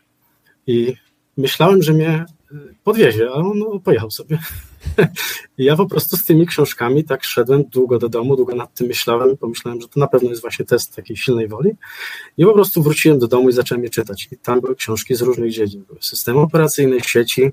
I 0.67 0.95
myślałem, 1.37 1.83
że 1.83 1.93
mnie 1.93 2.25
y, 2.51 2.55
podwiezie, 2.83 3.29
a 3.29 3.33
on 3.33 3.59
no, 3.59 3.79
pojechał 3.79 4.11
sobie. 4.11 4.39
Ja 5.57 5.75
po 5.75 5.85
prostu 5.85 6.17
z 6.17 6.25
tymi 6.25 6.47
książkami 6.47 7.03
tak 7.03 7.23
szedłem 7.23 7.63
długo 7.63 7.99
do 7.99 8.09
domu, 8.09 8.35
długo 8.35 8.55
nad 8.55 8.73
tym 8.73 8.87
myślałem, 8.87 9.37
pomyślałem, 9.37 9.81
że 9.81 9.87
to 9.87 9.99
na 9.99 10.07
pewno 10.07 10.29
jest 10.29 10.41
właśnie 10.41 10.65
test 10.65 10.95
takiej 10.95 11.17
silnej 11.17 11.47
woli. 11.47 11.71
I 12.37 12.45
po 12.45 12.53
prostu 12.53 12.83
wróciłem 12.83 13.19
do 13.19 13.27
domu 13.27 13.49
i 13.49 13.53
zacząłem 13.53 13.83
je 13.83 13.89
czytać. 13.89 14.27
I 14.31 14.37
tam 14.37 14.61
były 14.61 14.75
książki 14.75 15.15
z 15.15 15.21
różnych 15.21 15.51
dziedzin. 15.51 15.83
Były 15.83 15.99
systemy 16.01 16.39
operacyjne, 16.39 16.99
sieci, 16.99 17.51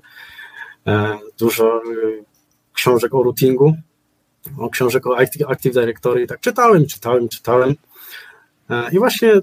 e, 0.87 1.17
dużo 1.39 1.81
y, 1.91 2.23
książek 2.73 3.13
o 3.13 3.23
routingu, 3.23 3.75
książek 4.71 5.07
o 5.07 5.17
Active 5.47 5.73
Directory 5.73 6.23
i 6.23 6.27
tak 6.27 6.39
czytałem, 6.39 6.85
czytałem, 6.85 7.29
czytałem. 7.29 7.75
E, 8.69 8.91
I 8.91 8.99
właśnie 8.99 9.33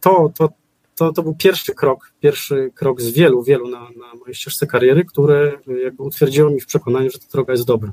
to, 0.00 0.32
to, 0.38 0.48
to, 0.96 1.12
to 1.12 1.22
był 1.22 1.34
pierwszy 1.34 1.74
krok, 1.74 2.12
pierwszy 2.20 2.70
krok 2.74 3.00
z 3.00 3.10
wielu, 3.10 3.42
wielu 3.42 3.68
na, 3.68 3.80
na 3.80 4.14
mojej 4.20 4.34
ścieżce 4.34 4.66
kariery, 4.66 5.04
które 5.04 5.52
jakby 5.84 6.02
utwierdziło 6.02 6.50
mi 6.50 6.60
w 6.60 6.66
przekonaniu, 6.66 7.10
że 7.10 7.18
ta 7.18 7.26
droga 7.32 7.52
jest 7.52 7.66
dobra. 7.66 7.92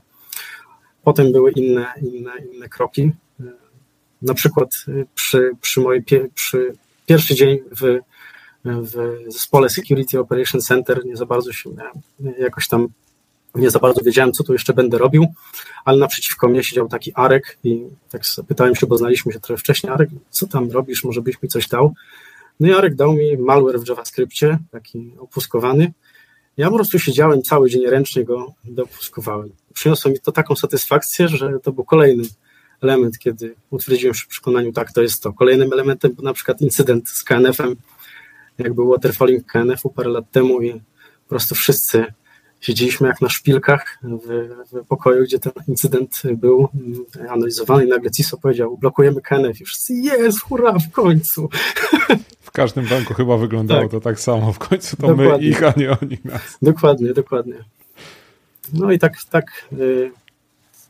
Potem 1.03 1.31
były 1.31 1.51
inne, 1.51 1.93
inne, 2.01 2.31
inne 2.53 2.69
kroki. 2.69 3.11
Na 4.21 4.33
przykład 4.33 4.69
przy, 5.15 5.51
przy 5.61 5.81
mojej 5.81 6.03
przy 6.33 6.73
pierwszy 7.05 7.35
dzień 7.35 7.59
w, 7.71 7.99
w 8.65 9.15
zespole 9.27 9.69
Security 9.69 10.19
Operation 10.19 10.61
Center 10.61 11.05
nie 11.05 11.17
za 11.17 11.25
bardzo 11.25 11.53
się 11.53 11.69
jakoś 12.39 12.67
tam 12.67 12.87
nie 13.55 13.71
za 13.71 13.79
bardzo 13.79 14.01
wiedziałem, 14.01 14.31
co 14.31 14.43
tu 14.43 14.53
jeszcze 14.53 14.73
będę 14.73 14.97
robił, 14.97 15.27
ale 15.85 15.97
naprzeciwko 15.97 16.47
mnie 16.47 16.63
siedział 16.63 16.87
taki 16.87 17.11
Arek 17.15 17.57
i 17.63 17.85
tak 18.09 18.25
zapytałem 18.25 18.75
się, 18.75 18.87
bo 18.87 18.97
znaliśmy 18.97 19.33
się 19.33 19.39
trochę 19.39 19.59
wcześniej, 19.59 19.93
Arek, 19.93 20.09
co 20.29 20.47
tam 20.47 20.71
robisz, 20.71 21.03
może 21.03 21.21
byś 21.21 21.41
mi 21.41 21.49
coś 21.49 21.67
dał? 21.67 21.93
No 22.61 22.67
i 22.67 22.73
Arek 22.73 22.95
dał 22.95 23.13
mi 23.13 23.37
malware 23.37 23.79
w 23.79 23.87
JavaScriptie, 23.87 24.57
taki 24.71 25.13
opuskowany. 25.19 25.93
Ja 26.57 26.69
po 26.69 26.75
prostu 26.75 26.99
siedziałem 26.99 27.41
cały 27.41 27.69
dzień 27.69 27.85
ręcznie 27.85 28.23
go 28.23 28.53
dopuskowałem. 28.63 29.49
Przyniosło 29.73 30.11
mi 30.11 30.19
to 30.19 30.31
taką 30.31 30.55
satysfakcję, 30.55 31.27
że 31.27 31.59
to 31.59 31.71
był 31.71 31.83
kolejny 31.83 32.23
element, 32.81 33.19
kiedy 33.19 33.55
utwierdziłem 33.69 34.13
się 34.15 34.23
w 34.25 34.27
przekonaniu, 34.27 34.73
tak, 34.73 34.91
to 34.91 35.01
jest 35.01 35.23
to. 35.23 35.33
Kolejnym 35.33 35.73
elementem 35.73 36.13
był 36.13 36.25
na 36.25 36.33
przykład 36.33 36.61
incydent 36.61 37.09
z 37.09 37.23
KNF-em, 37.23 37.75
jak 38.57 38.73
był 38.73 38.89
waterfalling 38.89 39.45
KNF-u 39.45 39.89
parę 39.89 40.09
lat 40.09 40.31
temu 40.31 40.61
i 40.61 40.73
po 40.73 41.29
prostu 41.29 41.55
wszyscy 41.55 42.05
siedzieliśmy 42.59 43.07
jak 43.07 43.21
na 43.21 43.29
szpilkach 43.29 43.97
w, 44.03 44.49
w, 44.71 44.87
pokoju, 44.87 45.23
gdzie 45.23 45.39
ten 45.39 45.53
incydent 45.67 46.21
był 46.35 46.69
analizowany 47.29 47.85
i 47.85 47.89
nagle 47.89 48.11
CISO 48.11 48.37
powiedział, 48.37 48.77
blokujemy 48.77 49.21
KNF 49.21 49.61
i 49.61 49.65
wszyscy, 49.65 49.93
jest, 49.93 50.41
hurra, 50.41 50.79
w 50.79 50.91
końcu. 50.91 51.49
W 52.51 52.53
każdym 52.53 52.85
banku 52.85 53.13
chyba 53.13 53.37
wyglądało 53.37 53.81
tak. 53.81 53.91
to 53.91 53.99
tak 53.99 54.19
samo, 54.19 54.53
w 54.53 54.59
końcu 54.59 54.97
to 54.97 55.07
dokładnie. 55.07 55.37
my 55.37 55.43
ich, 55.43 55.63
a 55.63 55.73
nie 55.77 55.91
oni 56.01 56.17
nas. 56.23 56.57
Dokładnie, 56.61 57.13
dokładnie. 57.13 57.55
No 58.73 58.91
i 58.91 58.99
tak, 58.99 59.13
tak 59.29 59.45
y, 59.79 60.11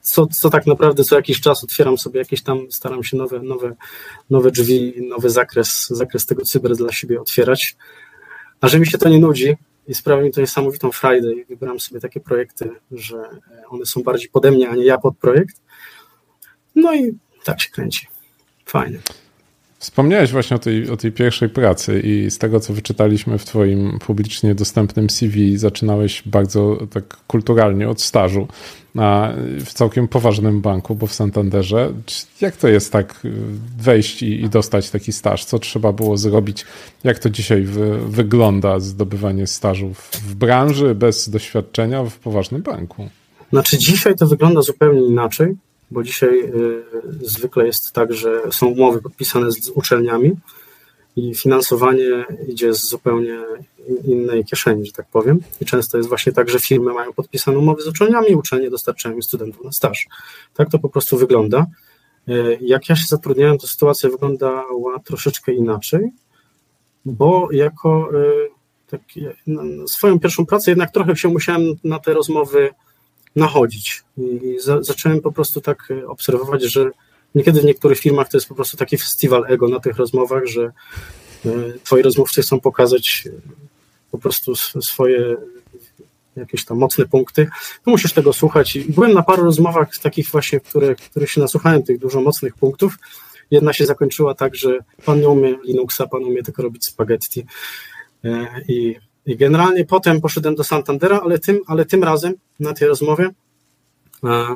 co, 0.01 0.27
co 0.27 0.49
tak 0.49 0.67
naprawdę 0.67 1.03
co 1.03 1.15
jakiś 1.15 1.41
czas 1.41 1.63
otwieram 1.63 1.97
sobie 1.97 2.19
jakieś 2.19 2.43
tam, 2.43 2.71
staram 2.71 3.03
się 3.03 3.17
nowe, 3.17 3.39
nowe, 3.39 3.75
nowe 4.29 4.51
drzwi, 4.51 4.93
nowy 5.09 5.29
zakres, 5.29 5.87
zakres 5.89 6.25
tego 6.25 6.45
cyber 6.45 6.75
dla 6.75 6.91
siebie 6.91 7.21
otwierać. 7.21 7.75
A 8.61 8.67
że 8.67 8.79
mi 8.79 8.87
się 8.87 8.97
to 8.97 9.09
nie 9.09 9.19
nudzi, 9.19 9.55
i 9.87 9.95
sprawia 9.95 10.23
mi 10.23 10.31
to 10.31 10.41
niesamowitą 10.41 10.91
frajdę 10.91 11.33
i 11.33 11.45
wybieram 11.45 11.79
sobie 11.79 11.99
takie 11.99 12.19
projekty, 12.19 12.69
że 12.91 13.23
one 13.69 13.85
są 13.85 14.03
bardziej 14.03 14.29
pode 14.29 14.51
mnie, 14.51 14.69
a 14.69 14.75
nie 14.75 14.85
ja 14.85 14.97
pod 14.97 15.17
projekt. 15.17 15.61
No 16.75 16.95
i 16.95 17.17
tak 17.43 17.61
się 17.61 17.69
kręci. 17.69 18.07
Fajnie. 18.65 18.99
Wspomniałeś 19.81 20.31
właśnie 20.31 20.55
o 20.55 20.59
tej, 20.59 20.89
o 20.89 20.97
tej 20.97 21.11
pierwszej 21.11 21.49
pracy 21.49 22.01
i 22.03 22.31
z 22.31 22.37
tego, 22.37 22.59
co 22.59 22.73
wyczytaliśmy 22.73 23.37
w 23.37 23.45
Twoim 23.45 23.99
publicznie 23.99 24.55
dostępnym 24.55 25.09
CV, 25.09 25.57
zaczynałeś 25.57 26.23
bardzo 26.25 26.87
tak 26.93 27.17
kulturalnie 27.27 27.89
od 27.89 28.01
stażu 28.01 28.47
na, 28.95 29.33
w 29.65 29.73
całkiem 29.73 30.07
poważnym 30.07 30.61
banku, 30.61 30.95
bo 30.95 31.07
w 31.07 31.13
Santanderze. 31.13 31.93
Jak 32.41 32.57
to 32.57 32.67
jest 32.67 32.91
tak 32.91 33.21
wejść 33.77 34.23
i, 34.23 34.41
i 34.41 34.49
dostać 34.49 34.89
taki 34.89 35.13
staż? 35.13 35.45
Co 35.45 35.59
trzeba 35.59 35.93
było 35.93 36.17
zrobić? 36.17 36.65
Jak 37.03 37.19
to 37.19 37.29
dzisiaj 37.29 37.61
wy, 37.61 37.97
wygląda 38.07 38.79
zdobywanie 38.79 39.47
stażu 39.47 39.93
w 39.93 40.35
branży 40.35 40.95
bez 40.95 41.29
doświadczenia 41.29 42.03
w 42.03 42.17
poważnym 42.17 42.61
banku? 42.61 43.09
Znaczy 43.51 43.77
dzisiaj 43.77 44.15
to 44.15 44.27
wygląda 44.27 44.61
zupełnie 44.61 45.07
inaczej 45.07 45.55
bo 45.91 46.03
dzisiaj 46.03 46.39
y, 46.39 46.83
zwykle 47.21 47.65
jest 47.65 47.91
tak, 47.91 48.13
że 48.13 48.41
są 48.51 48.67
umowy 48.67 49.01
podpisane 49.01 49.51
z 49.51 49.69
uczelniami 49.69 50.31
i 51.15 51.35
finansowanie 51.35 52.25
idzie 52.47 52.73
z 52.73 52.89
zupełnie 52.89 53.39
innej 54.03 54.45
kieszeni, 54.45 54.85
że 54.85 54.91
tak 54.91 55.07
powiem. 55.07 55.39
I 55.61 55.65
często 55.65 55.97
jest 55.97 56.09
właśnie 56.09 56.31
tak, 56.31 56.49
że 56.49 56.59
firmy 56.59 56.93
mają 56.93 57.13
podpisane 57.13 57.57
umowy 57.57 57.81
z 57.81 57.87
uczelniami, 57.87 58.35
uczelnie 58.35 58.69
dostarczają 58.69 59.21
studentów 59.21 59.63
na 59.65 59.71
staż. 59.71 60.07
Tak 60.53 60.69
to 60.69 60.79
po 60.79 60.89
prostu 60.89 61.17
wygląda. 61.17 61.65
Y, 62.29 62.57
jak 62.61 62.89
ja 62.89 62.95
się 62.95 63.05
zatrudniałem, 63.07 63.57
to 63.57 63.67
sytuacja 63.67 64.09
wyglądała 64.09 64.99
troszeczkę 65.05 65.53
inaczej, 65.53 66.11
bo 67.05 67.47
jako 67.51 68.09
tak, 68.87 69.01
swoją 69.87 70.19
pierwszą 70.19 70.45
pracę 70.45 70.71
jednak 70.71 70.91
trochę 70.91 71.15
się 71.15 71.29
musiałem 71.29 71.61
na 71.83 71.99
te 71.99 72.13
rozmowy 72.13 72.69
nachodzić. 73.35 74.03
I 74.17 74.59
za, 74.59 74.83
zacząłem 74.83 75.21
po 75.21 75.31
prostu 75.31 75.61
tak 75.61 75.87
e, 75.91 76.07
obserwować, 76.07 76.63
że 76.63 76.91
niekiedy 77.35 77.61
w 77.61 77.65
niektórych 77.65 77.99
firmach 77.99 78.29
to 78.29 78.37
jest 78.37 78.47
po 78.47 78.55
prostu 78.55 78.77
taki 78.77 78.97
festiwal 78.97 79.45
ego 79.47 79.67
na 79.67 79.79
tych 79.79 79.97
rozmowach, 79.97 80.45
że 80.45 80.71
e, 81.45 81.49
twoi 81.83 82.01
rozmówcy 82.01 82.41
chcą 82.41 82.59
pokazać 82.59 83.23
e, 83.27 83.31
po 84.11 84.17
prostu 84.17 84.55
swoje 84.81 85.37
jakieś 86.35 86.65
tam 86.65 86.77
mocne 86.77 87.05
punkty, 87.05 87.47
to 87.85 87.91
musisz 87.91 88.13
tego 88.13 88.33
słuchać. 88.33 88.75
I 88.75 88.81
byłem 88.81 89.13
na 89.13 89.23
paru 89.23 89.43
rozmowach 89.43 89.97
takich 89.97 90.27
właśnie, 90.27 90.59
które, 90.59 90.95
które 90.95 91.27
się 91.27 91.41
nasłuchałem 91.41 91.83
tych 91.83 91.99
dużo 91.99 92.21
mocnych 92.21 92.55
punktów. 92.55 92.97
Jedna 93.51 93.73
się 93.73 93.85
zakończyła 93.85 94.35
tak, 94.35 94.55
że 94.55 94.79
pan 95.05 95.19
nie 95.19 95.29
umie 95.29 95.57
Linuxa, 95.63 96.07
pan 96.11 96.23
umie 96.23 96.43
tylko 96.43 96.63
robić 96.63 96.85
spaghetti. 96.85 97.45
I 98.67 98.95
i 99.25 99.37
generalnie 99.37 99.85
potem 99.85 100.21
poszedłem 100.21 100.55
do 100.55 100.63
Santandera, 100.63 101.21
ale 101.23 101.39
tym, 101.39 101.59
ale 101.67 101.85
tym 101.85 102.03
razem 102.03 102.33
na 102.59 102.73
tej 102.73 102.87
rozmowie 102.87 103.29
e, 104.23 104.27
e, 104.29 104.55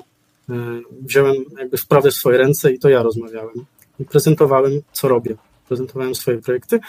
wziąłem 1.02 1.36
jakby 1.60 1.78
sprawę 1.78 2.12
w 2.12 2.14
swoje 2.14 2.38
ręce 2.38 2.74
i 2.74 2.80
to 2.80 2.90
ja 2.90 3.04
rozmawiałem. 3.04 3.66
I 4.00 4.06
prezentowałem, 4.06 4.82
co 4.92 5.08
robię. 5.08 5.36
Prezentowałem 5.68 6.16
swoje 6.16 6.38
projekty. 6.38 6.80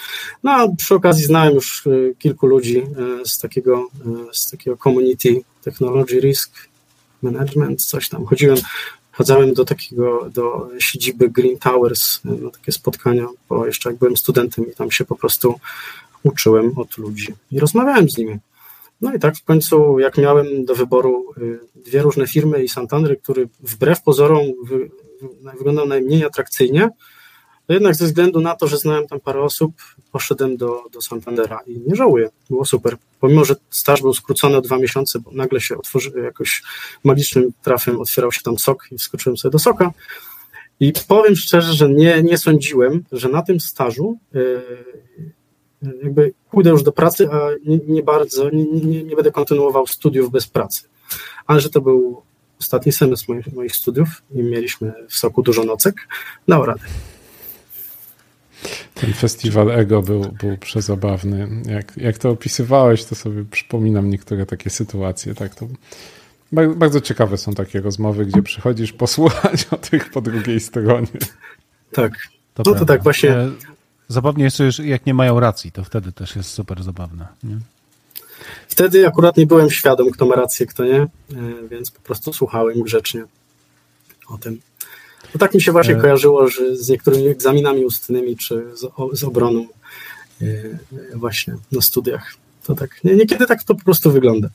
No 0.42 0.52
a 0.52 0.68
przy 0.76 0.94
okazji 0.94 1.24
znałem 1.24 1.54
już 1.54 1.86
e, 1.86 1.90
kilku 2.18 2.46
ludzi 2.46 2.82
z 3.24 3.38
takiego, 3.38 3.88
z 4.32 4.50
takiego 4.50 4.76
community 4.76 5.40
technology 5.62 6.20
risk 6.20 6.68
management, 7.22 7.84
coś 7.84 8.08
tam. 8.08 8.24
Chodziłem, 8.24 8.58
chodzałem 9.12 9.54
do 9.54 9.64
takiego, 9.64 10.30
do 10.30 10.68
siedziby 10.78 11.30
Green 11.30 11.58
Towers 11.58 12.24
na 12.24 12.50
takie 12.50 12.72
spotkania, 12.72 13.26
bo 13.48 13.66
jeszcze 13.66 13.90
jak 13.90 13.98
byłem 13.98 14.16
studentem 14.16 14.72
i 14.72 14.74
tam 14.74 14.90
się 14.90 15.04
po 15.04 15.16
prostu 15.16 15.60
uczyłem 16.26 16.78
od 16.78 16.98
ludzi 16.98 17.34
i 17.52 17.60
rozmawiałem 17.60 18.10
z 18.10 18.18
nimi. 18.18 18.38
No 19.00 19.14
i 19.14 19.18
tak 19.18 19.36
w 19.36 19.44
końcu, 19.44 19.98
jak 19.98 20.18
miałem 20.18 20.64
do 20.64 20.74
wyboru 20.74 21.24
y, 21.38 21.58
dwie 21.74 22.02
różne 22.02 22.26
firmy 22.26 22.64
i 22.64 22.68
Santander, 22.68 23.20
który 23.20 23.48
wbrew 23.60 24.02
pozorom 24.02 24.42
wy, 24.64 24.90
wyglądał 25.58 25.86
najmniej 25.86 26.24
atrakcyjnie, 26.24 26.90
to 27.66 27.72
jednak 27.72 27.94
ze 27.94 28.04
względu 28.04 28.40
na 28.40 28.54
to, 28.54 28.68
że 28.68 28.78
znałem 28.78 29.06
tam 29.06 29.20
parę 29.20 29.42
osób, 29.42 29.72
poszedłem 30.12 30.56
do, 30.56 30.84
do 30.92 31.02
Santandera 31.02 31.60
i 31.66 31.80
nie 31.86 31.96
żałuję, 31.96 32.30
było 32.50 32.64
super. 32.64 32.96
Pomimo, 33.20 33.44
że 33.44 33.54
staż 33.70 34.02
był 34.02 34.14
skrócony 34.14 34.56
o 34.56 34.60
dwa 34.60 34.78
miesiące, 34.78 35.18
bo 35.18 35.30
nagle 35.32 35.60
się 35.60 35.78
otworzy, 35.78 36.12
jakoś 36.24 36.62
magicznym 37.04 37.52
trafem 37.62 38.00
otwierał 38.00 38.32
się 38.32 38.40
tam 38.40 38.58
sok 38.58 38.88
i 38.90 38.98
wskoczyłem 38.98 39.36
sobie 39.36 39.52
do 39.52 39.58
soka. 39.58 39.92
I 40.80 40.92
powiem 41.08 41.36
szczerze, 41.36 41.72
że 41.72 41.88
nie, 41.88 42.22
nie 42.22 42.38
sądziłem, 42.38 43.04
że 43.12 43.28
na 43.28 43.42
tym 43.42 43.60
stażu 43.60 44.18
yy, 44.32 44.62
jakby 46.02 46.32
pójdę 46.50 46.70
już 46.70 46.82
do 46.82 46.92
pracy, 46.92 47.28
a 47.32 47.48
nie, 47.66 47.78
nie 47.88 48.02
bardzo, 48.02 48.50
nie, 48.50 48.64
nie, 48.64 49.04
nie, 49.04 49.16
będę 49.16 49.32
kontynuował 49.32 49.86
studiów 49.86 50.30
bez 50.30 50.46
pracy. 50.46 50.82
Ale 51.46 51.60
że 51.60 51.70
to 51.70 51.80
był 51.80 52.22
ostatni 52.60 52.92
semestr 52.92 53.28
moich, 53.28 53.52
moich 53.52 53.76
studiów 53.76 54.08
i 54.30 54.42
mieliśmy 54.42 54.92
w 55.08 55.14
soku 55.14 55.42
dużo 55.42 55.64
nocek, 55.64 55.94
dało 56.48 56.66
radę. 56.66 56.84
Ten 58.94 59.12
festiwal 59.12 59.70
Ego 59.70 60.02
był, 60.02 60.20
był 60.20 60.56
przezabawny. 60.56 61.48
Jak, 61.66 61.96
jak 61.96 62.18
to 62.18 62.30
opisywałeś, 62.30 63.04
to 63.04 63.14
sobie 63.14 63.44
przypominam 63.50 64.10
niektóre 64.10 64.46
takie 64.46 64.70
sytuacje. 64.70 65.34
Tak, 65.34 65.54
to 65.54 65.66
bardzo 66.52 67.00
ciekawe 67.00 67.38
są 67.38 67.54
takie 67.54 67.80
rozmowy, 67.80 68.26
gdzie 68.26 68.42
przychodzisz 68.42 68.92
posłuchać 68.92 69.66
o 69.70 69.76
tych 69.76 70.10
po 70.10 70.20
drugiej 70.20 70.60
stronie. 70.60 71.06
Tak. 71.92 72.12
To 72.54 72.62
no 72.66 72.74
to 72.74 72.84
tak 72.84 73.02
właśnie. 73.02 73.34
Zabawnie 74.08 74.44
jest, 74.44 74.56
że 74.56 74.86
jak 74.86 75.06
nie 75.06 75.14
mają 75.14 75.40
racji, 75.40 75.72
to 75.72 75.84
wtedy 75.84 76.12
też 76.12 76.36
jest 76.36 76.50
super 76.50 76.82
zabawne. 76.82 77.28
Nie? 77.42 77.58
Wtedy 78.68 79.06
akurat 79.06 79.36
nie 79.36 79.46
byłem 79.46 79.70
świadom, 79.70 80.10
kto 80.10 80.26
ma 80.26 80.34
rację, 80.34 80.66
kto 80.66 80.84
nie, 80.84 81.00
e, 81.00 81.08
więc 81.70 81.90
po 81.90 82.00
prostu 82.00 82.32
słuchałem 82.32 82.82
grzecznie 82.82 83.24
o 84.28 84.38
tym. 84.38 84.60
To 85.32 85.38
tak 85.38 85.54
mi 85.54 85.62
się 85.62 85.72
właśnie 85.72 85.96
e... 85.96 86.00
kojarzyło, 86.00 86.48
że 86.48 86.76
z 86.76 86.88
niektórymi 86.88 87.28
egzaminami 87.28 87.84
ustnymi, 87.84 88.36
czy 88.36 88.64
z, 88.74 89.18
z 89.18 89.24
obroną 89.24 89.66
e, 90.42 90.46
właśnie 91.14 91.56
na 91.72 91.80
studiach. 91.80 92.34
To 92.64 92.74
tak, 92.74 93.04
nie, 93.04 93.14
niekiedy 93.14 93.46
tak 93.46 93.62
to 93.62 93.74
po 93.74 93.84
prostu 93.84 94.12
wygląda. 94.12 94.48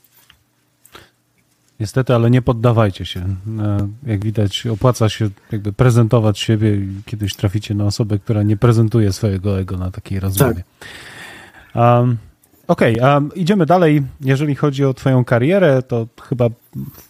Niestety, 1.82 2.14
ale 2.14 2.30
nie 2.30 2.42
poddawajcie 2.42 3.04
się. 3.04 3.20
E, 3.20 3.88
jak 4.06 4.24
widać, 4.24 4.66
opłaca 4.66 5.08
się 5.08 5.28
jakby 5.52 5.72
prezentować 5.72 6.38
siebie 6.38 6.74
i 6.74 6.88
kiedyś 7.06 7.34
traficie 7.34 7.74
na 7.74 7.84
osobę, 7.84 8.18
która 8.18 8.42
nie 8.42 8.56
prezentuje 8.56 9.12
swojego 9.12 9.60
ego 9.60 9.76
na 9.76 9.90
takiej 9.90 10.20
rozmowie. 10.20 10.64
Tak. 11.72 12.00
Um, 12.00 12.16
Okej, 12.68 13.00
okay, 13.00 13.14
um, 13.14 13.34
idziemy 13.34 13.66
dalej. 13.66 14.02
Jeżeli 14.20 14.54
chodzi 14.54 14.84
o 14.84 14.94
Twoją 14.94 15.24
karierę, 15.24 15.82
to 15.82 16.06
chyba 16.22 16.48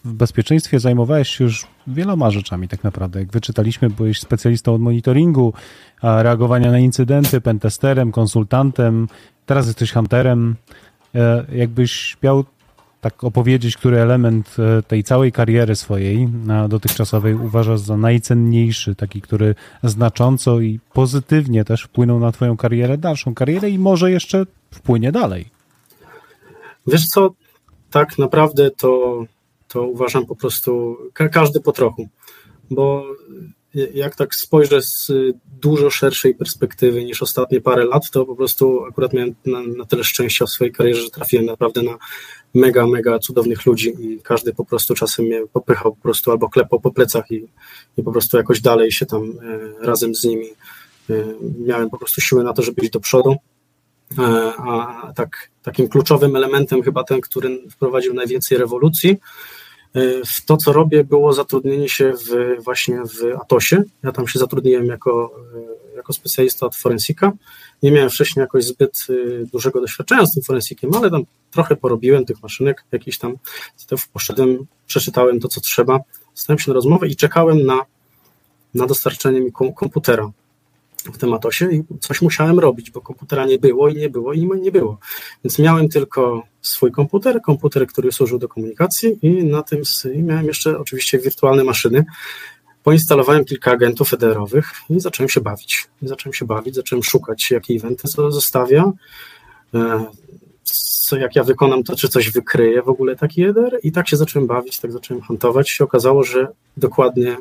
w 0.05 0.13
bezpieczeństwie 0.13 0.79
zajmowałeś 0.79 1.29
się 1.29 1.43
już 1.43 1.67
wieloma 1.87 2.31
rzeczami, 2.31 2.67
tak 2.67 2.83
naprawdę. 2.83 3.19
Jak 3.19 3.31
wyczytaliśmy, 3.31 3.89
byłeś 3.89 4.19
specjalistą 4.19 4.73
od 4.73 4.81
monitoringu, 4.81 5.53
reagowania 6.03 6.71
na 6.71 6.79
incydenty, 6.79 7.41
pentesterem, 7.41 8.11
konsultantem, 8.11 9.07
teraz 9.45 9.67
jesteś 9.67 9.91
hunterem. 9.91 10.55
E, 11.15 11.45
jakbyś 11.51 12.17
miał 12.23 12.43
tak 13.03 13.23
opowiedzieć, 13.23 13.77
który 13.77 13.99
element 13.99 14.55
e, 14.59 14.83
tej 14.83 15.03
całej 15.03 15.31
kariery 15.31 15.75
swojej 15.75 16.29
dotychczasowej 16.69 17.33
uważasz 17.33 17.79
za 17.79 17.97
najcenniejszy, 17.97 18.95
taki, 18.95 19.21
który 19.21 19.55
znacząco 19.83 20.59
i 20.59 20.79
pozytywnie 20.93 21.65
też 21.65 21.83
wpłynął 21.83 22.19
na 22.19 22.31
Twoją 22.31 22.57
karierę, 22.57 22.97
dalszą 22.97 23.35
karierę 23.35 23.69
i 23.69 23.79
może 23.79 24.11
jeszcze 24.11 24.45
wpłynie 24.71 25.11
dalej? 25.11 25.45
Wiesz 26.87 27.07
co, 27.07 27.33
tak 27.91 28.17
naprawdę 28.17 28.71
to, 28.71 29.23
to 29.67 29.87
uważam 29.87 30.25
po 30.25 30.35
prostu 30.35 30.97
ka 31.13 31.29
każdy 31.29 31.59
po 31.59 31.71
trochu, 31.71 32.07
bo 32.71 33.05
jak 33.93 34.15
tak 34.15 34.35
spojrzę 34.35 34.81
z 34.81 35.11
dużo 35.61 35.89
szerszej 35.89 36.35
perspektywy 36.35 37.03
niż 37.03 37.23
ostatnie 37.23 37.61
parę 37.61 37.85
lat, 37.85 38.11
to 38.11 38.25
po 38.25 38.35
prostu 38.35 38.85
akurat 38.85 39.13
miałem 39.13 39.35
na, 39.45 39.61
na 39.77 39.85
tyle 39.85 40.03
szczęścia 40.03 40.45
w 40.45 40.49
swojej 40.49 40.73
karierze, 40.73 41.01
że 41.01 41.09
trafiłem 41.09 41.45
naprawdę 41.45 41.83
na 41.83 41.97
mega, 42.53 42.87
mega 42.87 43.19
cudownych 43.19 43.65
ludzi 43.65 43.93
i 43.99 44.19
każdy 44.23 44.53
po 44.53 44.65
prostu 44.65 44.93
czasem 44.93 45.25
mnie 45.25 45.41
popychał 45.53 45.95
po 45.95 46.01
prostu 46.01 46.31
albo 46.31 46.49
klepał 46.49 46.79
po 46.79 46.91
plecach 46.91 47.31
i, 47.31 47.47
i 47.97 48.03
po 48.03 48.11
prostu 48.11 48.37
jakoś 48.37 48.61
dalej 48.61 48.91
się 48.91 49.05
tam 49.05 49.23
e, 49.23 49.85
razem 49.85 50.15
z 50.15 50.23
nimi 50.23 50.47
e, 51.09 51.13
miałem 51.59 51.89
po 51.89 51.97
prostu 51.97 52.21
siłę 52.21 52.43
na 52.43 52.53
to, 52.53 52.61
żeby 52.61 52.81
iść 52.81 52.91
do 52.91 52.99
przodu. 52.99 53.35
E, 54.19 54.53
a 54.57 55.13
tak, 55.15 55.49
takim 55.63 55.87
kluczowym 55.87 56.35
elementem, 56.35 56.83
chyba 56.83 57.03
ten, 57.03 57.21
który 57.21 57.69
wprowadził 57.69 58.13
najwięcej 58.13 58.57
rewolucji, 58.57 59.17
w 60.25 60.45
to, 60.45 60.57
co 60.57 60.73
robię, 60.73 61.03
było 61.03 61.33
zatrudnienie 61.33 61.89
się 61.89 62.13
w, 62.13 62.63
właśnie 62.63 63.01
w 63.01 63.41
Atosie. 63.41 63.83
Ja 64.03 64.11
tam 64.11 64.27
się 64.27 64.39
zatrudniłem 64.39 64.85
jako, 64.85 65.35
jako 65.95 66.13
specjalista 66.13 66.65
od 66.65 66.75
forensika. 66.75 67.31
Nie 67.83 67.91
miałem 67.91 68.09
wcześniej 68.09 68.41
jakoś 68.41 68.65
zbyt 68.65 69.05
y, 69.09 69.47
dużego 69.53 69.81
doświadczenia 69.81 70.25
z 70.25 70.33
tym 70.33 70.43
forensikiem, 70.43 70.95
ale 70.95 71.11
tam 71.11 71.23
trochę 71.51 71.75
porobiłem 71.75 72.25
tych 72.25 72.43
maszynek, 72.43 72.83
jakiś 72.91 73.17
tam 73.17 73.35
poszedłem, 74.13 74.65
przeczytałem 74.87 75.39
to, 75.39 75.47
co 75.47 75.61
trzeba, 75.61 75.99
stałem 76.33 76.59
się 76.59 76.71
na 76.71 76.73
rozmowę 76.73 77.07
i 77.07 77.15
czekałem 77.15 77.65
na, 77.65 77.81
na 78.73 78.87
dostarczenie 78.87 79.41
mi 79.41 79.51
komputera 79.75 80.31
w 81.13 81.17
tematosie 81.17 81.71
i 81.71 81.83
coś 81.99 82.21
musiałem 82.21 82.59
robić, 82.59 82.91
bo 82.91 83.01
komputera 83.01 83.45
nie 83.45 83.59
było 83.59 83.89
i 83.89 83.95
nie 83.95 84.09
było 84.09 84.33
i 84.33 84.45
nie 84.45 84.71
było. 84.71 84.97
Więc 85.43 85.59
miałem 85.59 85.89
tylko 85.89 86.43
swój 86.61 86.91
komputer, 86.91 87.41
komputer, 87.41 87.87
który 87.87 88.11
służył 88.11 88.39
do 88.39 88.47
komunikacji 88.47 89.19
i 89.21 89.43
na 89.43 89.63
tym 89.63 89.81
miałem 90.15 90.45
jeszcze 90.45 90.79
oczywiście 90.79 91.19
wirtualne 91.19 91.63
maszyny. 91.63 92.05
Poinstalowałem 92.83 93.45
kilka 93.45 93.71
agentów 93.71 94.09
federowych 94.09 94.71
i 94.89 94.99
zacząłem 94.99 95.29
się 95.29 95.41
bawić. 95.41 95.87
I 96.01 96.07
zacząłem 96.07 96.33
się 96.33 96.45
bawić, 96.45 96.75
zacząłem 96.75 97.03
szukać, 97.03 97.51
jakie 97.51 97.73
eventy 97.73 98.07
zostawia, 98.29 98.91
e, 99.73 100.05
co, 100.63 101.17
jak 101.17 101.35
ja 101.35 101.43
wykonam 101.43 101.83
to, 101.83 101.95
czy 101.95 102.09
coś 102.09 102.31
wykryje 102.31 102.81
w 102.81 102.89
ogóle 102.89 103.15
taki 103.15 103.43
eder 103.43 103.79
i 103.83 103.91
tak 103.91 104.09
się 104.09 104.17
zacząłem 104.17 104.47
bawić, 104.47 104.79
tak 104.79 104.91
zacząłem 104.91 105.23
huntować. 105.23 105.69
Się 105.69 105.83
okazało, 105.83 106.23
że 106.23 106.47
dokładnie 106.77 107.37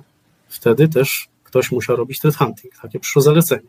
wtedy 0.49 0.89
też 0.89 1.29
ktoś 1.45 1.73
musiał 1.73 1.97
robić 1.97 2.21
threat 2.21 2.37
hunting, 2.37 2.75
takie 2.83 3.01
przyszło 3.01 3.23
zalecenie. 3.23 3.69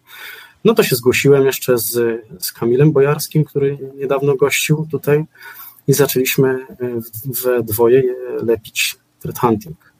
No 0.65 0.73
to 0.73 0.83
się 0.83 0.95
zgłosiłem 0.95 1.45
jeszcze 1.45 1.77
z, 1.77 2.21
z 2.39 2.51
Kamilem 2.51 2.91
Bojarskim, 2.91 3.43
który 3.43 3.77
niedawno 3.95 4.35
gościł 4.35 4.87
tutaj 4.91 5.25
i 5.87 5.93
zaczęliśmy 5.93 6.49
e, 6.49 6.65
we 7.43 7.63
dwoje 7.63 8.03
lepić 8.43 8.95
threat 9.19 9.39
hunting. 9.39 9.92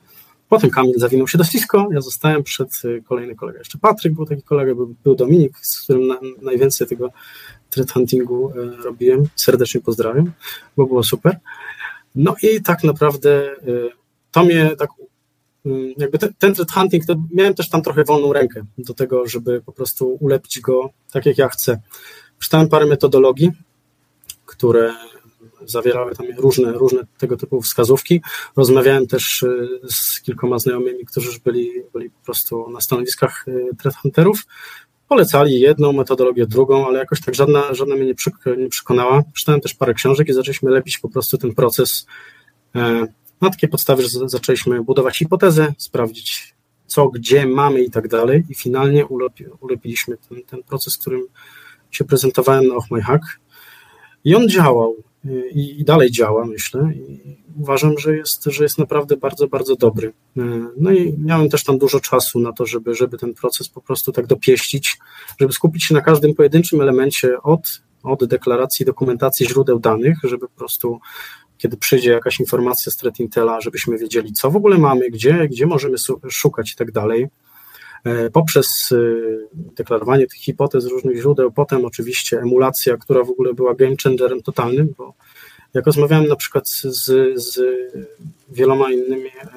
Potem 0.53 0.69
Kamil 0.69 0.99
zawinął 0.99 1.27
się 1.27 1.37
do 1.37 1.43
Cisco, 1.43 1.87
ja 1.91 2.01
zostałem 2.01 2.43
przed 2.43 2.69
e, 2.85 3.01
kolejny 3.01 3.35
kolega, 3.35 3.59
jeszcze 3.59 3.77
Patryk 3.77 4.13
był 4.13 4.25
taki 4.25 4.41
kolega, 4.41 4.75
był, 4.75 4.95
był 5.03 5.15
Dominik, 5.15 5.57
z 5.61 5.81
którym 5.81 6.07
na, 6.07 6.19
najwięcej 6.41 6.87
tego 6.87 7.09
threat 7.69 7.91
huntingu 7.91 8.51
e, 8.51 8.83
robiłem. 8.83 9.23
Serdecznie 9.35 9.81
pozdrawiam, 9.81 10.31
bo 10.77 10.85
było 10.85 11.03
super. 11.03 11.39
No 12.15 12.35
i 12.43 12.61
tak 12.61 12.83
naprawdę 12.83 13.55
to 14.31 14.43
mnie 14.43 14.75
tak 14.77 14.89
jakby 15.97 16.19
ten, 16.19 16.33
ten 16.39 16.53
threat 16.53 16.71
hunting, 16.71 17.05
to 17.05 17.15
miałem 17.31 17.53
też 17.53 17.69
tam 17.69 17.81
trochę 17.81 18.03
wolną 18.03 18.33
rękę 18.33 18.65
do 18.77 18.93
tego, 18.93 19.27
żeby 19.27 19.61
po 19.61 19.71
prostu 19.71 20.17
ulepić 20.19 20.59
go 20.59 20.89
tak, 21.11 21.25
jak 21.25 21.37
ja 21.37 21.49
chcę. 21.49 21.81
Czytałem 22.39 22.69
parę 22.69 22.85
metodologii, 22.85 23.51
które 24.45 24.93
zawierały 25.65 26.15
tam 26.15 26.25
różne, 26.37 26.71
różne 26.71 27.01
tego 27.17 27.37
typu 27.37 27.61
wskazówki. 27.61 28.21
Rozmawiałem 28.55 29.07
też 29.07 29.43
y, 29.43 29.79
z 29.89 30.21
kilkoma 30.21 30.59
znajomymi, 30.59 31.05
którzy 31.05 31.39
byli, 31.45 31.71
byli 31.93 32.09
po 32.09 32.25
prostu 32.25 32.69
na 32.69 32.81
stanowiskach 32.81 33.47
y, 33.47 33.69
threat 33.77 33.95
hunterów. 33.95 34.45
Polecali 35.07 35.59
jedną 35.59 35.93
metodologię, 35.93 36.47
drugą, 36.47 36.87
ale 36.87 36.99
jakoś 36.99 37.21
tak 37.21 37.35
żadna, 37.35 37.73
żadna 37.73 37.95
mnie 37.95 38.13
nie 38.57 38.69
przekonała. 38.69 39.23
Czytałem 39.35 39.61
też 39.61 39.73
parę 39.73 39.93
książek 39.93 40.27
i 40.27 40.33
zaczęliśmy 40.33 40.71
lepić 40.71 40.97
po 40.97 41.09
prostu 41.09 41.37
ten 41.37 41.55
proces 41.55 42.05
e, 42.75 43.07
na 43.41 43.49
takiej 43.49 43.69
podstawie, 43.69 44.03
że 44.03 44.29
zaczęliśmy 44.29 44.83
budować 44.83 45.17
hipotezę, 45.17 45.73
sprawdzić 45.77 46.53
co, 46.87 47.09
gdzie 47.09 47.45
mamy 47.45 47.83
i 47.83 47.91
tak 47.91 48.07
dalej 48.07 48.43
i 48.49 48.55
finalnie 48.55 49.05
ulepi, 49.05 49.45
ulepiliśmy 49.59 50.17
ten, 50.29 50.43
ten 50.43 50.63
proces, 50.63 50.97
którym 50.97 51.21
się 51.91 52.03
prezentowałem 52.03 52.67
na 52.67 52.75
Oh 52.75 52.87
My 52.91 53.01
Hack 53.01 53.23
i 54.23 54.35
on 54.35 54.49
działał 54.49 54.95
i, 55.53 55.79
i 55.79 55.83
dalej 55.83 56.11
działa, 56.11 56.45
myślę 56.45 56.93
i 56.95 57.37
uważam, 57.61 57.97
że 57.97 58.17
jest, 58.17 58.43
że 58.45 58.63
jest 58.63 58.77
naprawdę 58.77 59.17
bardzo, 59.17 59.47
bardzo 59.47 59.75
dobry. 59.75 60.13
No 60.77 60.91
i 60.91 61.15
miałem 61.17 61.49
też 61.49 61.63
tam 61.63 61.77
dużo 61.77 61.99
czasu 61.99 62.39
na 62.39 62.53
to, 62.53 62.65
żeby, 62.65 62.95
żeby 62.95 63.17
ten 63.17 63.33
proces 63.33 63.69
po 63.69 63.81
prostu 63.81 64.11
tak 64.11 64.27
dopieścić, 64.27 64.97
żeby 65.39 65.53
skupić 65.53 65.83
się 65.83 65.93
na 65.93 66.01
każdym 66.01 66.33
pojedynczym 66.33 66.81
elemencie 66.81 67.41
od, 67.41 67.81
od 68.03 68.25
deklaracji, 68.25 68.85
dokumentacji 68.85 69.47
źródeł 69.47 69.79
danych, 69.79 70.17
żeby 70.23 70.47
po 70.47 70.55
prostu 70.55 70.99
kiedy 71.57 71.77
przyjdzie 71.77 72.11
jakaś 72.11 72.39
informacja 72.39 72.91
z 72.91 72.97
Threat 72.97 73.19
Intela, 73.19 73.61
żebyśmy 73.61 73.97
wiedzieli, 73.97 74.33
co 74.33 74.51
w 74.51 74.55
ogóle 74.55 74.77
mamy, 74.77 75.09
gdzie, 75.09 75.47
gdzie 75.47 75.65
możemy 75.65 75.97
szukać 76.29 76.71
i 76.71 76.75
tak 76.75 76.91
dalej. 76.91 77.27
E, 78.03 78.29
poprzez 78.29 78.89
e, 78.91 78.97
deklarowanie 79.53 80.27
tych 80.27 80.39
hipotez 80.39 80.85
różnych 80.85 81.17
źródeł, 81.17 81.51
potem 81.51 81.85
oczywiście 81.85 82.39
emulacja, 82.39 82.97
która 82.97 83.23
w 83.23 83.29
ogóle 83.29 83.53
była 83.53 83.75
game 83.75 83.95
changerem 84.03 84.41
totalnym, 84.41 84.93
bo 84.97 85.13
Jak 85.73 85.85
rozmawiałem 85.85 86.27
na 86.27 86.35
przykład 86.35 86.69
z, 86.69 87.11
z 87.35 87.59
wieloma 88.49 88.91
innymi 88.91 89.27
e, 89.27 89.47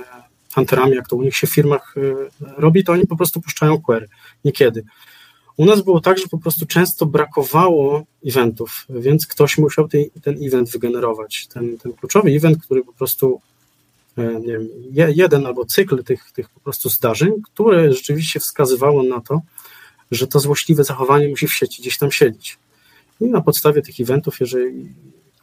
hunterami, 0.54 0.96
jak 0.96 1.08
to 1.08 1.16
u 1.16 1.22
nich 1.22 1.36
się 1.36 1.46
w 1.46 1.54
firmach 1.54 1.94
robi, 2.40 2.84
to 2.84 2.92
oni 2.92 3.06
po 3.06 3.16
prostu 3.16 3.40
puszczają 3.40 3.82
query. 3.82 4.08
Niekiedy. 4.44 4.84
U 5.56 5.64
nas 5.64 5.82
było 5.82 6.00
tak, 6.00 6.18
że 6.18 6.24
po 6.30 6.38
prostu 6.38 6.66
często 6.66 7.06
brakowało 7.06 8.04
eventów, 8.26 8.86
więc 8.90 9.26
ktoś 9.26 9.58
musiał 9.58 9.88
ten, 9.88 10.04
ten 10.22 10.46
event 10.46 10.70
wygenerować. 10.70 11.46
Ten, 11.46 11.78
ten 11.78 11.92
kluczowy 11.92 12.30
event, 12.30 12.62
który 12.62 12.84
po 12.84 12.92
prostu 12.92 13.40
wiem, 14.16 14.68
jeden 14.92 15.46
albo 15.46 15.64
cykl 15.64 16.04
tych, 16.04 16.32
tych 16.32 16.48
po 16.48 16.60
prostu 16.60 16.88
zdarzeń, 16.88 17.32
które 17.42 17.92
rzeczywiście 17.92 18.40
wskazywało 18.40 19.02
na 19.02 19.20
to, 19.20 19.40
że 20.10 20.26
to 20.26 20.40
złośliwe 20.40 20.84
zachowanie 20.84 21.28
musi 21.28 21.46
w 21.46 21.54
sieci 21.54 21.82
gdzieś 21.82 21.98
tam 21.98 22.12
siedzieć. 22.12 22.58
I 23.20 23.24
na 23.24 23.40
podstawie 23.40 23.82
tych 23.82 24.00
eventów, 24.00 24.40
jeżeli 24.40 24.94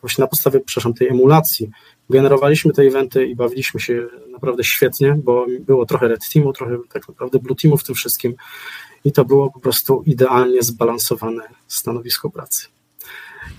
właśnie 0.02 0.22
na 0.22 0.28
podstawie, 0.28 0.60
przepraszam, 0.60 0.94
tej 0.94 1.08
emulacji 1.08 1.70
generowaliśmy 2.10 2.74
te 2.74 2.82
eventy 2.82 3.26
i 3.26 3.36
bawiliśmy 3.36 3.80
się 3.80 4.08
naprawdę 4.32 4.64
świetnie, 4.64 5.16
bo 5.24 5.46
było 5.60 5.86
trochę 5.86 6.08
Red 6.08 6.22
Teamu, 6.34 6.54
trochę 6.54 6.78
tak 6.94 7.08
naprawdę 7.08 7.40
Blue 7.40 7.56
Teamu 7.56 7.78
w 7.78 7.84
tym 7.84 7.96
wszystkim 7.96 8.36
i 9.06 9.12
to 9.12 9.26
było 9.26 9.52
po 9.52 9.60
prostu 9.60 10.04
idealnie 10.06 10.64
zbalansowane 10.64 11.44
stanowisko 11.68 12.30
pracy. 12.30 12.68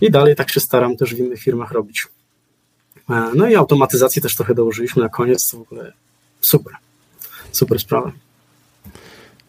I 0.00 0.10
dalej 0.10 0.36
tak 0.36 0.50
się 0.50 0.60
staram 0.60 0.96
też 0.96 1.14
w 1.14 1.18
innych 1.18 1.40
firmach 1.40 1.72
robić. 1.72 2.06
E, 3.10 3.30
no 3.34 3.48
i 3.48 3.54
automatyzacji 3.54 4.22
też 4.22 4.36
trochę 4.36 4.54
dołożyliśmy 4.54 5.02
na 5.02 5.08
koniec, 5.08 5.50
to 5.50 5.58
w 5.58 5.60
ogóle 5.60 5.92
super, 6.40 6.72
super 7.52 7.78
sprawa. 7.78 8.12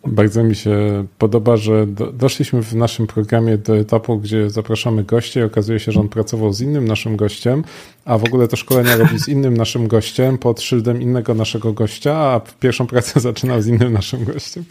Bardzo 0.08 0.44
mi 0.44 0.56
się 0.56 1.06
podoba, 1.18 1.58
że 1.58 1.88
do, 1.88 2.12
doszliśmy 2.12 2.64
w 2.64 2.76
naszym 2.76 3.08
programie 3.08 3.58
do 3.58 3.78
etapu, 3.78 4.18
gdzie 4.18 4.50
zapraszamy 4.50 5.04
gości 5.04 5.40
i 5.40 5.44
okazuje 5.44 5.80
się, 5.80 5.92
że 5.92 6.00
on 6.00 6.10
pracował 6.10 6.54
z 6.54 6.62
innym 6.62 6.88
naszym 6.88 7.16
gościem, 7.16 7.64
a 8.06 8.18
w 8.18 8.24
ogóle 8.24 8.48
to 8.48 8.56
szkolenia 8.56 8.98
robi 8.98 9.20
z 9.20 9.28
innym 9.28 9.58
naszym 9.58 9.88
gościem 9.88 10.38
pod 10.38 10.62
szyldem 10.62 11.02
innego 11.02 11.34
naszego 11.34 11.74
gościa, 11.74 12.16
a 12.16 12.42
pierwszą 12.60 12.88
pracę 12.88 13.20
zaczynał 13.30 13.62
z 13.62 13.68
innym 13.68 13.94
naszym 13.94 14.24
gościem. 14.24 14.64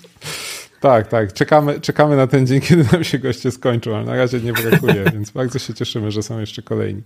Tak, 0.80 1.08
tak. 1.08 1.32
Czekamy, 1.32 1.80
czekamy 1.80 2.16
na 2.16 2.26
ten 2.26 2.46
dzień, 2.46 2.60
kiedy 2.68 2.84
nam 2.92 3.04
się 3.04 3.18
goście 3.18 3.50
skończą, 3.50 3.96
ale 3.96 4.04
na 4.04 4.16
razie 4.16 4.40
nie 4.40 4.52
brakuje, 4.52 5.04
więc 5.12 5.30
bardzo 5.30 5.58
się 5.58 5.74
cieszymy, 5.74 6.10
że 6.10 6.22
są 6.22 6.40
jeszcze 6.40 6.62
kolejni. 6.62 7.02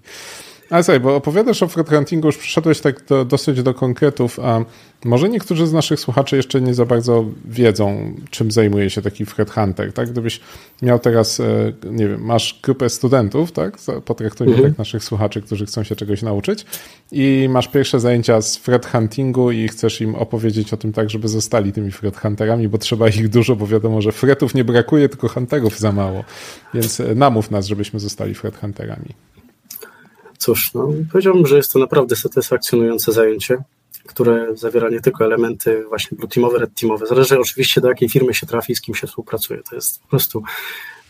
Ale 0.70 0.84
słuchaj, 0.84 1.00
bo 1.00 1.16
opowiadasz 1.16 1.62
o 1.62 1.68
huntingu, 1.68 2.28
już 2.28 2.36
przyszedłeś 2.36 2.80
tak 2.80 3.04
do, 3.04 3.24
dosyć 3.24 3.62
do 3.62 3.74
konkretów, 3.74 4.40
a 4.40 4.64
może 5.04 5.28
niektórzy 5.28 5.66
z 5.66 5.72
naszych 5.72 6.00
słuchaczy 6.00 6.36
jeszcze 6.36 6.60
nie 6.60 6.74
za 6.74 6.86
bardzo 6.86 7.24
wiedzą, 7.44 8.14
czym 8.30 8.50
zajmuje 8.50 8.90
się 8.90 9.02
taki 9.02 9.24
hunter, 9.54 9.92
tak? 9.92 10.10
Gdybyś 10.10 10.40
miał 10.82 10.98
teraz, 10.98 11.40
e, 11.40 11.72
nie 11.90 12.08
wiem, 12.08 12.24
masz 12.24 12.60
grupę 12.62 12.88
studentów, 12.88 13.52
tak? 13.52 13.76
Potraktujmy 14.04 14.52
mhm. 14.52 14.70
tak 14.70 14.78
naszych 14.78 15.04
słuchaczy, 15.04 15.42
którzy 15.42 15.66
chcą 15.66 15.82
się 15.84 15.96
czegoś 15.96 16.22
nauczyć 16.22 16.66
i 17.12 17.48
masz 17.50 17.68
pierwsze 17.68 18.00
zajęcia 18.00 18.42
z 18.42 18.60
huntingu 18.92 19.50
i 19.50 19.68
chcesz 19.68 20.00
im 20.00 20.14
opowiedzieć 20.14 20.72
o 20.72 20.76
tym 20.76 20.92
tak, 20.92 21.10
żeby 21.10 21.28
zostali 21.28 21.72
tymi 21.72 21.90
hunterami, 22.22 22.68
bo 22.68 22.78
trzeba 22.78 23.08
ich 23.08 23.28
dużo, 23.28 23.56
bo 23.56 23.66
wiadomo, 23.66 24.02
że 24.02 24.12
fretów 24.12 24.54
nie 24.54 24.64
brakuje, 24.64 25.08
tylko 25.08 25.28
hunterów 25.28 25.78
za 25.78 25.92
mało. 25.92 26.24
Więc 26.74 27.00
e, 27.00 27.14
namów 27.14 27.50
nas, 27.50 27.66
żebyśmy 27.66 28.00
zostali 28.00 28.34
hunterami. 28.60 29.27
Cóż, 30.38 30.74
no, 30.74 30.88
powiedziałbym, 31.12 31.46
że 31.46 31.56
jest 31.56 31.72
to 31.72 31.78
naprawdę 31.78 32.16
satysfakcjonujące 32.16 33.12
zajęcie, 33.12 33.58
które 34.06 34.56
zawiera 34.56 34.88
nie 34.88 35.00
tylko 35.00 35.24
elementy 35.24 35.84
właśnie 35.88 36.18
blue 36.18 36.28
teamowe, 36.28 36.58
red 36.58 36.70
teamowe. 36.80 37.06
Zależy 37.06 37.40
oczywiście 37.40 37.80
do 37.80 37.88
jakiej 37.88 38.08
firmy 38.08 38.34
się 38.34 38.46
trafi 38.46 38.74
z 38.74 38.80
kim 38.80 38.94
się 38.94 39.06
współpracuje. 39.06 39.62
To 39.70 39.74
jest 39.74 40.02
po 40.02 40.08
prostu 40.08 40.42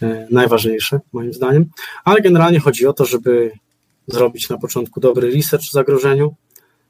e, 0.03 0.27
najważniejsze 0.31 1.01
moim 1.13 1.33
zdaniem. 1.33 1.67
Ale 2.05 2.21
generalnie 2.21 2.61
chodzi 2.61 2.87
o 2.87 2.93
to, 2.93 3.05
żeby 3.05 3.53
zrobić 4.07 4.49
na 4.49 4.59
początku 4.59 5.01
dobry 5.01 5.31
research 5.31 5.65
w 5.65 5.73
zagrożeniu, 5.73 6.35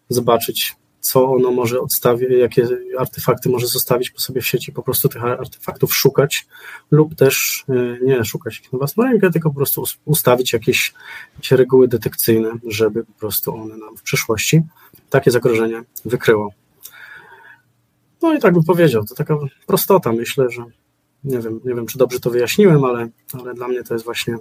zobaczyć 0.08 0.76
co 1.00 1.32
ono 1.32 1.50
może 1.50 1.80
odstawić, 1.80 2.30
jakie 2.30 2.68
artefakty 2.98 3.48
może 3.48 3.66
zostawić 3.66 4.10
po 4.10 4.20
sobie 4.20 4.40
w 4.40 4.46
sieci, 4.46 4.72
po 4.72 4.82
prostu 4.82 5.08
tych 5.08 5.24
artefaktów 5.24 5.94
szukać 5.94 6.46
lub 6.90 7.14
też 7.14 7.64
e, 7.68 8.04
nie 8.04 8.24
szukać 8.24 8.60
ich 8.60 8.72
na 8.72 8.78
własną 8.78 9.04
rękę, 9.04 9.30
tylko 9.30 9.50
po 9.50 9.56
prostu 9.56 9.84
ustawić 10.04 10.52
jakieś, 10.52 10.94
jakieś 11.34 11.50
reguły 11.50 11.88
detekcyjne, 11.88 12.50
żeby 12.66 13.04
po 13.04 13.12
prostu 13.12 13.54
one 13.54 13.76
nam 13.76 13.96
w 13.96 14.02
przyszłości 14.02 14.62
takie 15.10 15.30
zagrożenie 15.30 15.82
wykryło. 16.04 16.52
No 18.22 18.34
i 18.34 18.38
tak 18.38 18.54
bym 18.54 18.64
powiedział, 18.64 19.04
to 19.04 19.14
taka 19.14 19.36
prostota, 19.66 20.12
myślę, 20.12 20.50
że 20.50 20.64
nie 21.24 21.38
wiem, 21.40 21.60
nie 21.64 21.74
wiem 21.74 21.86
czy 21.86 21.98
dobrze 21.98 22.20
to 22.20 22.30
wyjaśniłem, 22.30 22.84
ale, 22.84 23.08
ale 23.32 23.54
dla 23.54 23.68
mnie 23.68 23.82
to 23.84 23.94
jest 23.94 24.04
właśnie 24.04 24.38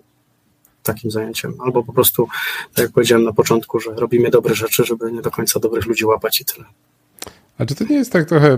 takim 0.88 1.12
zajęciem. 1.12 1.54
Albo 1.66 1.84
po 1.84 1.94
prostu, 1.94 2.28
tak 2.74 2.84
jak 2.84 2.92
powiedziałem 2.92 3.24
na 3.24 3.34
początku, 3.34 3.80
że 3.80 3.92
robimy 3.96 4.30
dobre 4.30 4.56
rzeczy, 4.56 4.86
żeby 4.86 5.12
nie 5.12 5.22
do 5.22 5.32
końca 5.32 5.60
dobrych 5.60 5.86
ludzi 5.86 6.06
łapać 6.06 6.42
i 6.42 6.46
tyle. 6.46 6.66
A 7.58 7.66
czy 7.66 7.76
to 7.76 7.84
nie 7.84 7.96
jest 7.96 8.12
tak 8.12 8.26
trochę 8.26 8.58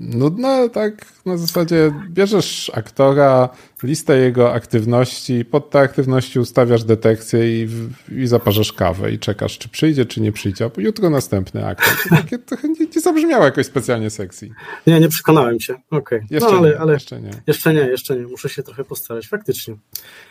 nudne, 0.00 0.70
tak 0.70 1.06
na 1.26 1.36
zasadzie 1.36 1.92
bierzesz 2.08 2.70
aktora, 2.74 3.48
listę 3.82 4.18
jego 4.18 4.52
aktywności, 4.52 5.44
pod 5.44 5.70
te 5.70 5.78
aktywności 5.78 6.38
ustawiasz 6.38 6.84
detekcję 6.84 7.62
i, 7.62 7.68
i 8.16 8.26
zaparzasz 8.26 8.72
kawę 8.72 9.12
i 9.12 9.18
czekasz, 9.18 9.58
czy 9.58 9.68
przyjdzie, 9.68 10.06
czy 10.06 10.20
nie 10.20 10.32
przyjdzie, 10.32 10.64
a 10.64 10.80
jutro 10.80 11.10
następny 11.10 11.66
aktor. 11.66 11.94
To 12.02 12.16
takie 12.16 12.38
trochę 12.38 12.68
nie, 12.68 12.86
nie 12.94 13.00
zabrzmiało 13.00 13.44
jakoś 13.44 13.66
specjalnie 13.66 14.10
sexy. 14.10 14.50
Nie, 14.86 15.00
nie 15.00 15.08
przekonałem. 15.08 15.56
Okej. 15.56 15.78
Okay. 16.00 16.20
Jeszcze, 16.30 16.50
no, 16.50 16.58
ale, 16.58 16.78
ale 16.78 16.92
jeszcze 16.92 17.20
nie. 17.20 17.30
Jeszcze 17.46 17.74
nie, 17.74 17.80
jeszcze 17.80 18.16
nie. 18.16 18.26
Muszę 18.26 18.48
się 18.48 18.62
trochę 18.62 18.84
postarać, 18.84 19.28
faktycznie. 19.28 19.76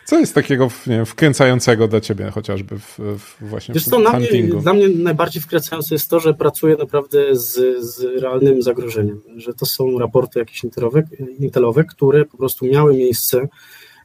Co 0.05 0.19
jest 0.19 0.35
takiego 0.35 0.69
nie 0.87 0.95
wiem, 0.95 1.05
wkręcającego 1.05 1.87
dla 1.87 2.01
ciebie 2.01 2.31
chociażby 2.31 2.79
w, 2.79 2.99
w 2.99 3.49
właśnie 3.49 3.73
Wiesz, 3.73 3.85
w 3.85 3.89
to 3.89 3.99
dla 3.99 4.19
mnie, 4.19 4.43
dla 4.61 4.73
mnie 4.73 4.89
najbardziej 4.89 5.41
wkręcające 5.41 5.95
jest 5.95 6.09
to, 6.09 6.19
że 6.19 6.33
pracuję 6.33 6.75
naprawdę 6.79 7.35
z, 7.35 7.83
z 7.85 8.08
realnym 8.17 8.61
zagrożeniem, 8.61 9.21
że 9.35 9.53
to 9.53 9.65
są 9.65 9.99
raporty 9.99 10.39
jakieś 10.39 10.63
intelowe, 10.63 11.03
intelowe, 11.39 11.83
które 11.83 12.25
po 12.25 12.37
prostu 12.37 12.65
miały 12.65 12.97
miejsce 12.97 13.47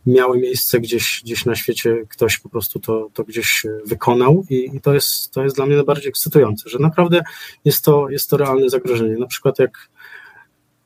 miały 0.06 0.38
miejsce 0.38 0.80
gdzieś, 0.80 1.20
gdzieś 1.24 1.44
na 1.44 1.54
świecie, 1.54 1.96
ktoś 2.08 2.38
po 2.38 2.48
prostu 2.48 2.80
to, 2.80 3.08
to 3.14 3.24
gdzieś 3.24 3.66
wykonał 3.86 4.44
i, 4.50 4.70
i, 4.74 4.80
to, 4.80 4.94
jest, 4.94 5.30
to 5.30 5.44
jest 5.44 5.56
dla 5.56 5.66
mnie 5.66 5.76
najbardziej 5.76 6.08
ekscytujące, 6.08 6.68
że 6.68 6.78
naprawdę 6.78 7.22
jest 7.64 7.84
to, 7.84 8.10
jest 8.10 8.30
to 8.30 8.36
realne 8.36 8.70
zagrożenie. 8.70 9.16
Na 9.16 9.26
przykład 9.26 9.58
jak, 9.58 9.88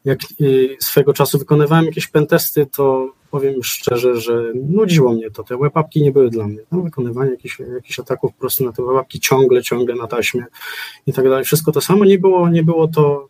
jak 0.08 0.18
y, 0.40 0.76
swego 0.80 1.12
czasu 1.12 1.38
wykonywałem 1.38 1.84
jakieś 1.84 2.06
pentesty, 2.06 2.66
to 2.66 3.12
powiem 3.30 3.62
szczerze, 3.62 4.20
że 4.20 4.52
nudziło 4.54 5.12
mnie 5.12 5.30
to. 5.30 5.42
Te 5.42 5.56
webapki 5.58 6.02
nie 6.02 6.12
były 6.12 6.30
dla 6.30 6.46
mnie. 6.46 6.58
Wykonywanie 6.72 7.30
jakichś, 7.30 7.60
jakichś 7.74 7.98
ataków 7.98 8.32
po 8.32 8.40
prostu 8.40 8.64
na 8.64 8.72
te 8.72 8.82
webapki 8.82 9.20
ciągle, 9.20 9.62
ciągle 9.62 9.94
na 9.94 10.06
taśmie 10.06 10.44
i 11.06 11.12
tak 11.12 11.24
dalej. 11.24 11.44
Wszystko 11.44 11.72
to 11.72 11.80
samo. 11.80 12.04
Nie 12.04 12.18
było, 12.18 12.48
nie 12.48 12.62
było 12.62 12.88
to 12.88 13.28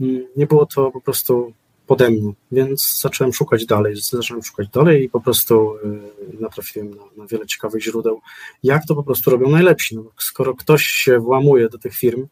mm, 0.00 0.26
nie 0.36 0.46
było 0.46 0.66
to 0.66 0.90
po 0.90 1.00
prostu 1.00 1.52
pode 1.86 2.10
więc 2.52 3.00
zacząłem 3.00 3.32
szukać 3.32 3.66
dalej, 3.66 3.96
zacząłem 3.96 4.42
szukać 4.42 4.68
dalej 4.68 5.04
i 5.04 5.10
po 5.10 5.20
prostu 5.20 5.76
y, 5.76 6.40
natrafiłem 6.40 6.90
na, 6.90 7.02
na 7.16 7.26
wiele 7.26 7.46
ciekawych 7.46 7.82
źródeł, 7.82 8.20
jak 8.62 8.86
to 8.86 8.94
po 8.94 9.02
prostu 9.02 9.30
robią 9.30 9.50
najlepsi. 9.50 9.96
No, 9.96 10.04
skoro 10.18 10.54
ktoś 10.54 10.82
się 10.82 11.18
włamuje 11.18 11.68
do 11.68 11.78
tych 11.78 11.94
firm 11.94 12.26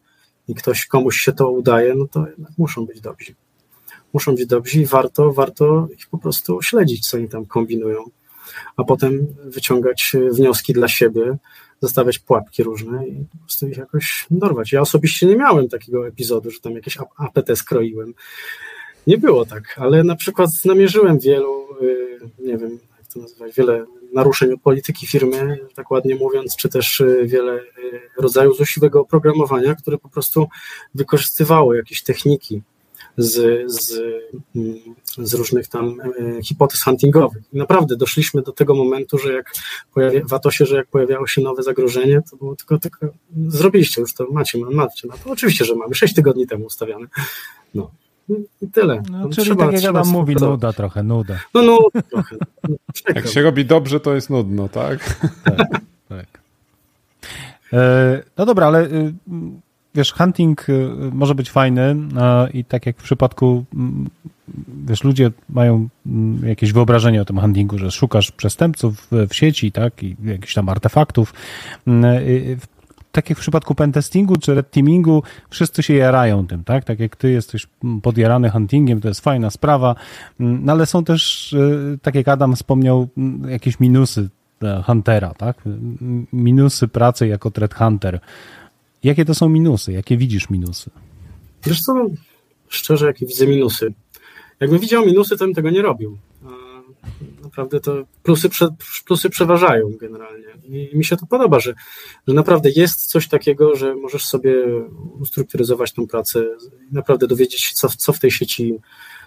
i 0.47 0.55
ktoś 0.55 0.85
komuś 0.85 1.17
się 1.17 1.33
to 1.33 1.49
udaje, 1.49 1.95
no 1.95 2.07
to 2.07 2.27
jednak 2.27 2.51
muszą 2.57 2.85
być 2.85 3.01
dobrzy. 3.01 3.35
Muszą 4.17 4.35
być 4.35 4.45
dobrzy 4.45 4.81
i 4.81 4.85
warto, 4.85 5.33
warto 5.33 5.87
ich 5.97 6.07
po 6.07 6.17
prostu 6.17 6.61
śledzić, 6.61 7.09
co 7.09 7.17
oni 7.17 7.29
tam 7.29 7.45
kombinują, 7.45 8.03
a 8.77 8.83
potem 8.83 9.27
wyciągać 9.43 10.13
wnioski 10.31 10.73
dla 10.73 10.87
siebie, 10.87 11.37
zostawiać 11.81 12.19
pułapki 12.19 12.63
różne 12.63 13.07
i 13.07 13.25
po 13.31 13.37
prostu 13.37 13.67
ich 13.67 13.77
jakoś 13.77 14.25
dorwać. 14.31 14.71
Ja 14.71 14.81
osobiście 14.81 15.27
nie 15.27 15.35
miałem 15.35 15.69
takiego 15.69 16.07
epizodu, 16.07 16.51
że 16.51 16.59
tam 16.59 16.73
jakieś 16.73 16.97
APT 17.17 17.55
skroiłem. 17.55 18.13
Nie 19.07 19.17
było 19.17 19.45
tak, 19.45 19.75
ale 19.77 20.03
na 20.03 20.15
przykład 20.15 20.49
namierzyłem 20.65 21.19
wielu, 21.19 21.67
y, 21.81 22.19
nie 22.39 22.57
wiem, 22.57 22.79
jak 22.97 23.07
to 23.13 23.19
nazywać, 23.19 23.55
wiele 23.55 23.85
naruszeń 24.13 24.57
polityki 24.63 25.07
firmy, 25.07 25.59
tak 25.75 25.91
ładnie 25.91 26.15
mówiąc, 26.15 26.55
czy 26.55 26.69
też 26.69 26.99
y, 26.99 27.21
wiele 27.25 27.59
rodzajów 28.17 28.57
złośliwego 28.57 29.01
oprogramowania, 29.01 29.75
które 29.75 29.97
po 29.97 30.09
prostu 30.09 30.47
wykorzystywało 30.95 31.73
jakieś 31.73 32.03
techniki 32.03 32.61
z, 33.17 33.63
z, 33.71 34.01
z 35.17 35.33
różnych 35.33 35.67
tam 35.67 35.97
hipotez 36.43 36.83
huntingowych. 36.83 37.43
I 37.53 37.57
naprawdę 37.57 37.95
doszliśmy 37.95 38.41
do 38.41 38.51
tego 38.51 38.75
momentu, 38.75 39.17
że 39.17 39.33
jak 39.33 39.53
pojawia, 39.93 40.21
w 40.25 40.33
Atosie, 40.33 40.65
że 40.65 40.75
jak 40.75 40.87
pojawiało 40.87 41.27
się 41.27 41.41
nowe 41.41 41.63
zagrożenie, 41.63 42.21
to 42.31 42.37
było 42.37 42.55
tylko, 42.55 42.77
tylko 42.77 43.07
zrobiliście 43.47 44.01
już 44.01 44.13
to, 44.13 44.27
macie, 44.31 44.57
macie, 44.57 45.07
no 45.07 45.15
to 45.23 45.31
oczywiście, 45.31 45.65
że 45.65 45.75
mamy, 45.75 45.95
sześć 45.95 46.13
tygodni 46.13 46.47
temu 46.47 46.65
ustawiane. 46.65 47.07
No. 47.75 47.91
I 48.61 48.67
tyle. 48.67 49.03
No, 49.11 49.29
czyli 49.29 49.45
trzeba, 49.45 49.65
tak 49.65 49.81
jak 49.81 49.89
Adam 49.89 50.07
mówi, 50.07 50.35
nuda 50.35 50.73
trochę, 50.73 51.03
nuda. 51.03 51.39
No, 51.53 51.61
no 51.61 52.01
trochę. 52.09 52.35
jak 53.15 53.27
się 53.27 53.41
robi 53.41 53.65
dobrze, 53.65 53.99
to 53.99 54.15
jest 54.15 54.29
nudno, 54.29 54.69
tak? 54.69 55.19
Tak, 55.43 55.57
tak. 56.09 56.25
E, 57.73 58.23
no 58.37 58.45
dobra, 58.45 58.67
ale 58.67 58.85
y, 58.85 59.13
wiesz, 59.97 60.13
hunting 60.13 60.69
y, 60.69 60.89
może 61.11 61.35
być 61.35 61.51
fajny 61.51 61.95
i 62.53 62.65
tak 62.65 62.85
jak 62.85 62.97
w 62.97 63.03
przypadku, 63.03 63.65
mm, 63.73 64.09
wiesz, 64.85 65.03
ludzie 65.03 65.31
mają 65.49 65.87
mm, 66.05 66.47
jakieś 66.47 66.73
wyobrażenie 66.73 67.21
o 67.21 67.25
tym 67.25 67.39
huntingu, 67.39 67.77
że 67.77 67.91
szukasz 67.91 68.31
przestępców 68.31 69.07
w 69.29 69.35
sieci, 69.35 69.71
tak, 69.71 70.03
i 70.03 70.15
jakichś 70.23 70.53
tam 70.53 70.69
artefaktów. 70.69 71.33
Mm, 71.87 72.05
y, 72.05 72.57
tak 73.11 73.29
jak 73.29 73.37
w 73.37 73.41
przypadku 73.41 73.75
pentestingu 73.75 74.35
czy 74.35 74.55
red 74.55 74.71
teamingu, 74.71 75.23
wszyscy 75.49 75.83
się 75.83 75.93
jarają 75.93 76.47
tym, 76.47 76.63
tak? 76.63 76.83
Tak 76.83 76.99
jak 76.99 77.15
ty 77.15 77.31
jesteś 77.31 77.67
podjarany 78.01 78.49
huntingiem, 78.49 79.01
to 79.01 79.07
jest 79.07 79.21
fajna 79.21 79.49
sprawa, 79.49 79.95
no 80.39 80.71
ale 80.71 80.85
są 80.85 81.03
też, 81.03 81.53
y, 81.53 81.99
tak 82.01 82.15
jak 82.15 82.27
Adam 82.27 82.55
wspomniał, 82.55 83.07
jakieś 83.47 83.79
minusy 83.79 84.29
Huntera, 84.85 85.33
tak? 85.33 85.57
Minusy 86.33 86.87
pracy 86.87 87.27
jako 87.27 87.51
threat 87.51 87.73
hunter. 87.73 88.19
Jakie 89.07 89.25
to 89.25 89.35
są 89.35 89.49
minusy? 89.49 89.91
Jakie 89.91 90.17
widzisz 90.17 90.49
minusy? 90.49 90.89
Wiesz 91.65 91.81
co, 91.81 92.05
szczerze, 92.67 93.05
jakie 93.07 93.25
widzę 93.25 93.47
minusy. 93.47 93.93
Jakbym 94.59 94.79
widział 94.79 95.05
minusy, 95.05 95.37
to 95.37 95.45
bym 95.45 95.53
tego 95.53 95.69
nie 95.69 95.81
robił. 95.81 96.17
Naprawdę 97.43 97.79
to 97.79 98.03
plusy, 98.23 98.49
plusy 99.05 99.29
przeważają 99.29 99.91
generalnie. 99.99 100.45
I 100.69 100.97
mi 100.97 101.05
się 101.05 101.17
to 101.17 101.25
podoba, 101.25 101.59
że, 101.59 101.73
że 102.27 102.33
naprawdę 102.33 102.69
jest 102.75 103.05
coś 103.05 103.27
takiego, 103.27 103.75
że 103.75 103.95
możesz 103.95 104.25
sobie 104.25 104.53
ustrukturyzować 105.19 105.93
tą 105.93 106.07
pracę 106.07 106.45
i 106.91 106.93
naprawdę 106.93 107.27
dowiedzieć 107.27 107.61
się, 107.61 107.73
co, 107.75 107.89
co 107.97 108.13
w 108.13 108.19
tej 108.19 108.31
sieci, 108.31 108.75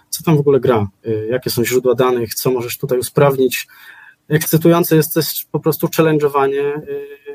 co 0.09 0.23
tam 0.23 0.37
w 0.37 0.39
ogóle 0.39 0.59
gra, 0.59 0.87
y, 1.07 1.27
jakie 1.31 1.49
są 1.49 1.65
źródła 1.65 1.95
danych, 1.95 2.35
co 2.35 2.51
możesz 2.51 2.77
tutaj 2.77 2.99
usprawnić. 2.99 3.67
Ekscytujące 4.31 4.95
jest 4.95 5.13
też 5.13 5.45
po 5.51 5.59
prostu 5.59 5.87
challenge'owanie 5.87 6.81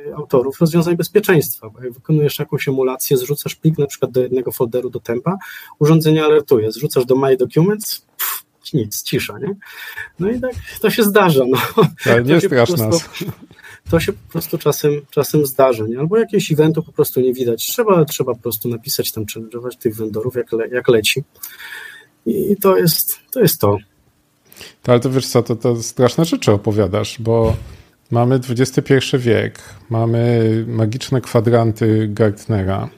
y, 0.06 0.14
autorów 0.14 0.60
rozwiązań 0.60 0.96
bezpieczeństwa, 0.96 1.70
bo 1.70 1.82
jak 1.82 1.92
wykonujesz 1.92 2.38
jakąś 2.38 2.68
emulację, 2.68 3.16
zrzucasz 3.16 3.54
plik 3.54 3.78
na 3.78 3.86
przykład 3.86 4.10
do 4.10 4.22
jednego 4.22 4.52
folderu 4.52 4.90
do 4.90 5.00
tempa, 5.00 5.36
urządzenie 5.78 6.24
alertuje, 6.24 6.72
zrzucasz 6.72 7.04
do 7.04 7.16
My 7.16 7.36
Documents, 7.36 8.00
pff, 8.00 8.44
nic, 8.72 9.02
cisza, 9.02 9.38
nie? 9.38 9.56
No 10.18 10.30
i 10.30 10.40
tak 10.40 10.52
to 10.80 10.90
się 10.90 11.02
zdarza. 11.02 11.44
No. 11.48 11.58
Ale 12.06 12.22
nie 12.22 12.40
strasz 12.46 12.70
nas. 12.70 13.08
To 13.90 14.00
się 14.00 14.12
po 14.12 14.32
prostu 14.32 14.58
czasem, 14.58 14.92
czasem 15.10 15.46
zdarza, 15.46 15.84
nie? 15.86 15.98
Albo 15.98 16.18
jakiegoś 16.18 16.52
eventu 16.52 16.82
po 16.82 16.92
prostu 16.92 17.20
nie 17.20 17.32
widać. 17.32 17.66
Trzeba, 17.66 18.04
trzeba 18.04 18.34
po 18.34 18.40
prostu 18.40 18.68
napisać 18.68 19.12
tam, 19.12 19.24
challenge'ować 19.24 19.76
tych 19.78 19.96
vendorów, 19.96 20.34
jak, 20.34 20.52
le, 20.52 20.68
jak 20.68 20.88
leci. 20.88 21.24
I 22.26 22.56
to 22.56 22.76
jest 22.76 23.18
to. 23.32 23.40
Jest 23.40 23.60
to. 23.60 23.78
To 24.82 24.92
ale 24.92 25.00
to 25.00 25.10
wiesz 25.10 25.26
co, 25.26 25.42
to, 25.42 25.56
to 25.56 25.82
straszne 25.82 26.24
rzeczy 26.24 26.52
opowiadasz, 26.52 27.16
bo 27.20 27.56
mamy 28.10 28.40
XXI 28.50 28.94
wiek, 29.18 29.58
mamy 29.90 30.64
magiczne 30.68 31.20
kwadranty 31.20 32.08
Gartnera, 32.12 32.88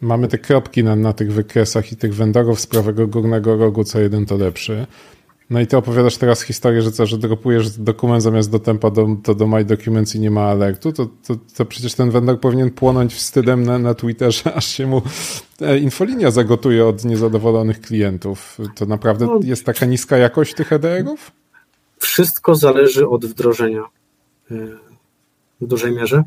mamy 0.00 0.28
te 0.28 0.38
kropki 0.38 0.84
na, 0.84 0.96
na 0.96 1.12
tych 1.12 1.32
wykresach 1.32 1.92
i 1.92 1.96
tych 1.96 2.14
wędorów 2.14 2.60
z 2.60 2.66
prawego 2.66 3.06
górnego 3.06 3.56
rogu, 3.56 3.84
co 3.84 4.00
jeden 4.00 4.26
to 4.26 4.36
lepszy. 4.36 4.86
No 5.50 5.60
i 5.60 5.66
ty 5.66 5.76
opowiadasz 5.76 6.16
teraz 6.16 6.42
historię, 6.42 6.82
że 6.82 6.92
co, 6.92 7.06
że 7.06 7.18
dropujesz 7.18 7.70
dokument 7.70 8.22
zamiast 8.22 8.50
do 8.50 8.58
tempa 8.58 8.90
do, 8.90 9.08
to 9.22 9.34
do 9.34 9.46
My 9.46 9.64
Documents 9.64 10.14
i 10.14 10.20
nie 10.20 10.30
ma 10.30 10.42
alertu, 10.42 10.92
to, 10.92 11.06
to, 11.26 11.34
to 11.56 11.64
przecież 11.64 11.94
ten 11.94 12.10
vendor 12.10 12.40
powinien 12.40 12.70
płonąć 12.70 13.14
wstydem 13.14 13.62
na, 13.62 13.78
na 13.78 13.94
Twitterze, 13.94 14.54
aż 14.58 14.66
się 14.66 14.86
mu 14.86 15.02
e, 15.60 15.78
infolinia 15.78 16.30
zagotuje 16.30 16.86
od 16.86 17.04
niezadowolonych 17.04 17.80
klientów. 17.80 18.58
To 18.74 18.86
naprawdę 18.86 19.26
no, 19.26 19.40
jest 19.42 19.64
taka 19.64 19.86
niska 19.86 20.16
jakość 20.16 20.54
tych 20.54 20.72
EDR-ów? 20.72 21.32
Wszystko 21.98 22.54
zależy 22.54 23.08
od 23.08 23.26
wdrożenia 23.26 23.84
e, 24.50 24.54
w 25.60 25.66
dużej 25.66 25.92
mierze 25.92 26.24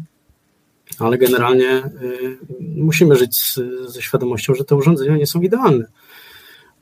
ale 1.00 1.18
generalnie 1.18 1.78
y, 1.78 2.38
musimy 2.60 3.16
żyć 3.16 3.60
ze 3.88 4.02
świadomością, 4.02 4.56
że 4.56 4.64
te 4.64 4.76
urządzenia 4.76 5.18
nie 5.18 5.28
są 5.28 5.42
idealne. 5.42 5.86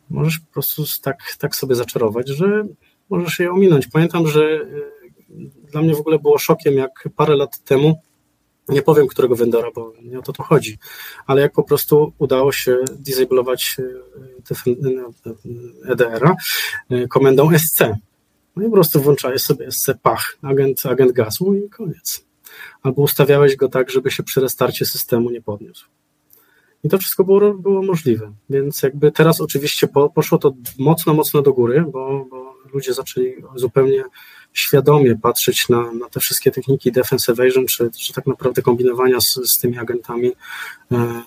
Możesz 0.10 0.40
po 0.40 0.54
prostu 0.54 0.84
tak, 1.02 1.18
tak 1.38 1.56
sobie 1.56 1.76
zaczarować, 1.76 2.28
że 2.28 2.66
możesz 3.10 3.40
je 3.40 3.52
ominąć. 3.52 3.88
Pamiętam, 3.88 4.28
że 4.28 4.42
y, 4.42 4.92
dla 5.72 5.82
mnie 5.82 5.96
w 5.96 6.00
ogóle 6.00 6.20
było 6.20 6.38
szokiem, 6.38 6.74
jak 6.74 7.10
parę 7.16 7.36
lat 7.36 7.64
temu, 7.64 8.02
nie 8.70 8.82
powiem 8.82 9.08
którego 9.08 9.36
vendora, 9.36 9.70
bo 9.76 9.94
nie 10.02 10.20
o 10.20 10.22
to 10.22 10.34
tu 10.34 10.44
chodzi, 10.44 10.78
ale 11.28 11.42
jak 11.42 11.54
po 11.54 11.64
prostu 11.64 12.14
udało 12.18 12.52
się 12.52 12.78
disablować 13.00 13.76
y, 13.80 14.02
EDR-a 15.88 16.36
komendą 17.10 17.50
SC. 17.58 17.80
No 18.56 18.64
i 18.64 18.66
po 18.66 18.72
prostu 18.72 19.02
włączałeś 19.02 19.42
sobie 19.42 19.72
SC 19.72 19.90
pach, 20.02 20.38
agent, 20.42 20.86
agent 20.86 21.12
gazu 21.12 21.54
i 21.54 21.70
koniec 21.70 22.30
albo 22.82 23.02
ustawiałeś 23.02 23.56
go 23.56 23.70
tak, 23.70 23.90
żeby 23.92 24.12
się 24.12 24.24
przy 24.24 24.42
restarcie 24.42 24.86
systemu 24.86 25.30
nie 25.32 25.42
podniósł. 25.42 25.88
I 26.84 26.90
to 26.90 26.98
wszystko 26.98 27.24
było, 27.24 27.54
było 27.54 27.82
możliwe. 27.84 28.32
Więc 28.50 28.84
jakby 28.84 29.12
teraz 29.12 29.42
oczywiście 29.42 29.88
po, 29.88 30.10
poszło 30.10 30.38
to 30.38 30.54
mocno, 30.80 31.14
mocno 31.14 31.42
do 31.42 31.54
góry, 31.54 31.86
bo, 31.92 32.26
bo 32.30 32.56
ludzie 32.74 32.94
zaczęli 32.94 33.34
zupełnie 33.56 34.04
świadomie 34.54 35.16
patrzeć 35.16 35.70
na, 35.70 35.94
na 35.94 36.10
te 36.10 36.20
wszystkie 36.20 36.52
techniki 36.52 36.92
defense 36.92 37.32
evasion, 37.32 37.66
czy, 37.66 37.92
czy 37.92 38.14
tak 38.14 38.28
naprawdę 38.28 38.62
kombinowania 38.62 39.22
z, 39.22 39.34
z 39.34 39.60
tymi 39.60 39.78
agentami, 39.78 40.32
e, 40.92 41.22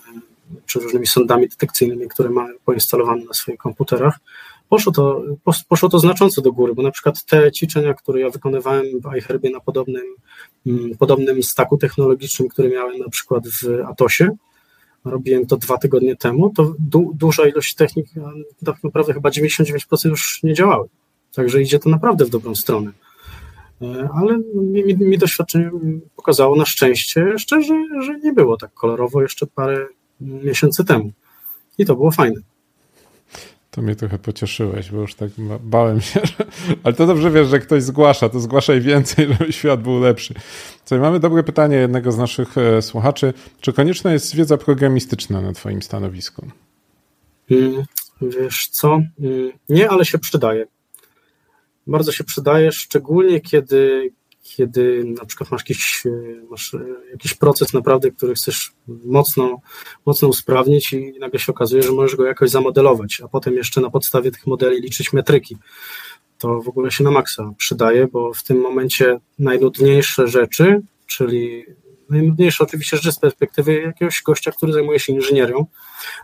czy 0.65 0.79
różnymi 0.79 1.07
sądami 1.07 1.47
detekcyjnymi, 1.49 2.07
które 2.07 2.29
mają 2.29 2.55
poinstalowane 2.65 3.25
na 3.25 3.33
swoich 3.33 3.57
komputerach 3.57 4.19
poszło 4.73 4.91
to, 4.91 5.23
poszło 5.69 5.89
to 5.89 5.99
znacząco 5.99 6.41
do 6.41 6.51
góry, 6.51 6.73
bo 6.75 6.83
na 6.83 6.91
przykład 6.91 7.25
te 7.25 7.51
ćwiczenia, 7.51 7.93
które 7.93 8.19
ja 8.19 8.29
wykonywałem 8.29 8.85
w 9.01 9.15
iHerbie 9.17 9.49
na 9.49 9.59
podobnym, 9.59 10.03
mm, 10.65 10.97
podobnym 10.97 11.43
staku 11.43 11.77
technologicznym, 11.77 12.49
który 12.49 12.69
miałem 12.69 12.99
na 12.99 13.09
przykład 13.09 13.43
w 13.47 13.81
Atosie, 13.87 14.29
robiłem 15.05 15.45
to 15.45 15.57
dwa 15.57 15.77
tygodnie 15.77 16.15
temu, 16.15 16.49
to 16.49 16.75
du, 16.79 17.11
duża 17.15 17.47
ilość 17.47 17.75
technik, 17.75 18.07
tak 18.65 18.83
naprawdę 18.83 19.13
chyba 19.13 19.29
99% 19.29 20.09
już 20.09 20.39
nie 20.43 20.53
działały. 20.53 20.87
Także 21.35 21.61
idzie 21.61 21.79
to 21.79 21.89
naprawdę 21.89 22.25
w 22.25 22.29
dobrą 22.29 22.55
stronę. 22.55 22.91
E, 23.81 24.09
ale 24.13 24.37
mi, 24.55 24.83
mi, 24.83 24.95
mi 24.95 25.17
doświadczenie 25.17 25.71
pokazało 26.15 26.55
na 26.55 26.65
szczęście 26.65 27.21
jeszcze, 27.21 27.61
że, 27.61 27.85
że 28.01 28.19
nie 28.19 28.33
było 28.33 28.57
tak 28.57 28.73
kolorowo 28.73 29.21
jeszcze 29.21 29.47
parę 29.47 29.87
miesięcy 30.21 30.85
temu. 30.85 31.11
I 31.77 31.85
to 31.85 31.95
było 31.95 32.11
fajne. 32.11 32.41
To 33.75 33.81
mnie 33.81 33.95
trochę 33.95 34.19
pocieszyłeś, 34.19 34.91
bo 34.91 34.97
już 34.97 35.15
tak 35.15 35.29
bałem 35.63 36.01
się, 36.01 36.19
że... 36.23 36.45
ale 36.83 36.93
to 36.93 37.07
dobrze 37.07 37.31
wiesz, 37.31 37.47
że 37.47 37.59
ktoś 37.59 37.83
zgłasza, 37.83 38.29
to 38.29 38.39
zgłaszaj 38.39 38.81
więcej, 38.81 39.27
żeby 39.39 39.53
świat 39.53 39.81
był 39.81 39.99
lepszy. 39.99 40.33
Co, 40.85 40.97
mamy 40.97 41.19
dobre 41.19 41.43
pytanie 41.43 41.77
jednego 41.77 42.11
z 42.11 42.17
naszych 42.17 42.57
e, 42.57 42.81
słuchaczy. 42.81 43.33
Czy 43.61 43.73
konieczna 43.73 44.13
jest 44.13 44.35
wiedza 44.35 44.57
programistyczna 44.57 45.41
na 45.41 45.53
twoim 45.53 45.81
stanowisku? 45.81 46.47
Hmm, 47.49 47.83
wiesz 48.21 48.67
co? 48.71 49.01
Hmm, 49.21 49.51
nie, 49.69 49.89
ale 49.89 50.05
się 50.05 50.19
przydaje. 50.19 50.65
Bardzo 51.87 52.11
się 52.11 52.23
przydaje, 52.23 52.71
szczególnie 52.71 53.41
kiedy, 53.41 54.11
kiedy 54.43 55.03
na 55.03 55.25
przykład 55.25 55.51
masz 55.51 55.61
jakiś, 55.61 56.03
e, 56.05 56.09
masz 56.49 56.73
e, 56.73 56.79
jakiś 57.11 57.33
proces 57.33 57.73
naprawdę, 57.73 58.11
który 58.11 58.35
chcesz 58.35 58.73
mocno, 58.87 59.57
mocno 60.05 60.27
usprawnić 60.27 60.93
i 60.93 61.13
nagle 61.19 61.39
się 61.39 61.51
okazuje, 61.51 61.83
że 61.83 61.91
możesz 61.91 62.15
go 62.15 62.25
jakoś 62.25 62.49
zamodelować, 62.49 63.21
a 63.23 63.27
potem 63.27 63.53
jeszcze 63.53 63.81
na 63.81 63.89
podstawie 63.89 64.31
tych 64.31 64.47
modeli 64.47 64.81
liczyć 64.81 65.13
metryki. 65.13 65.57
To 66.37 66.61
w 66.61 66.67
ogóle 66.67 66.91
się 66.91 67.03
na 67.03 67.11
maksa 67.11 67.53
przydaje, 67.57 68.07
bo 68.07 68.33
w 68.33 68.43
tym 68.43 68.61
momencie 68.61 69.19
najnudniejsze 69.39 70.27
rzeczy, 70.27 70.81
czyli 71.07 71.65
najnudniejsze 72.09 72.63
oczywiście 72.63 72.97
rzeczy 72.97 73.11
z 73.11 73.19
perspektywy 73.19 73.81
jakiegoś 73.81 74.21
gościa, 74.21 74.51
który 74.51 74.73
zajmuje 74.73 74.99
się 74.99 75.13
inżynierią, 75.13 75.65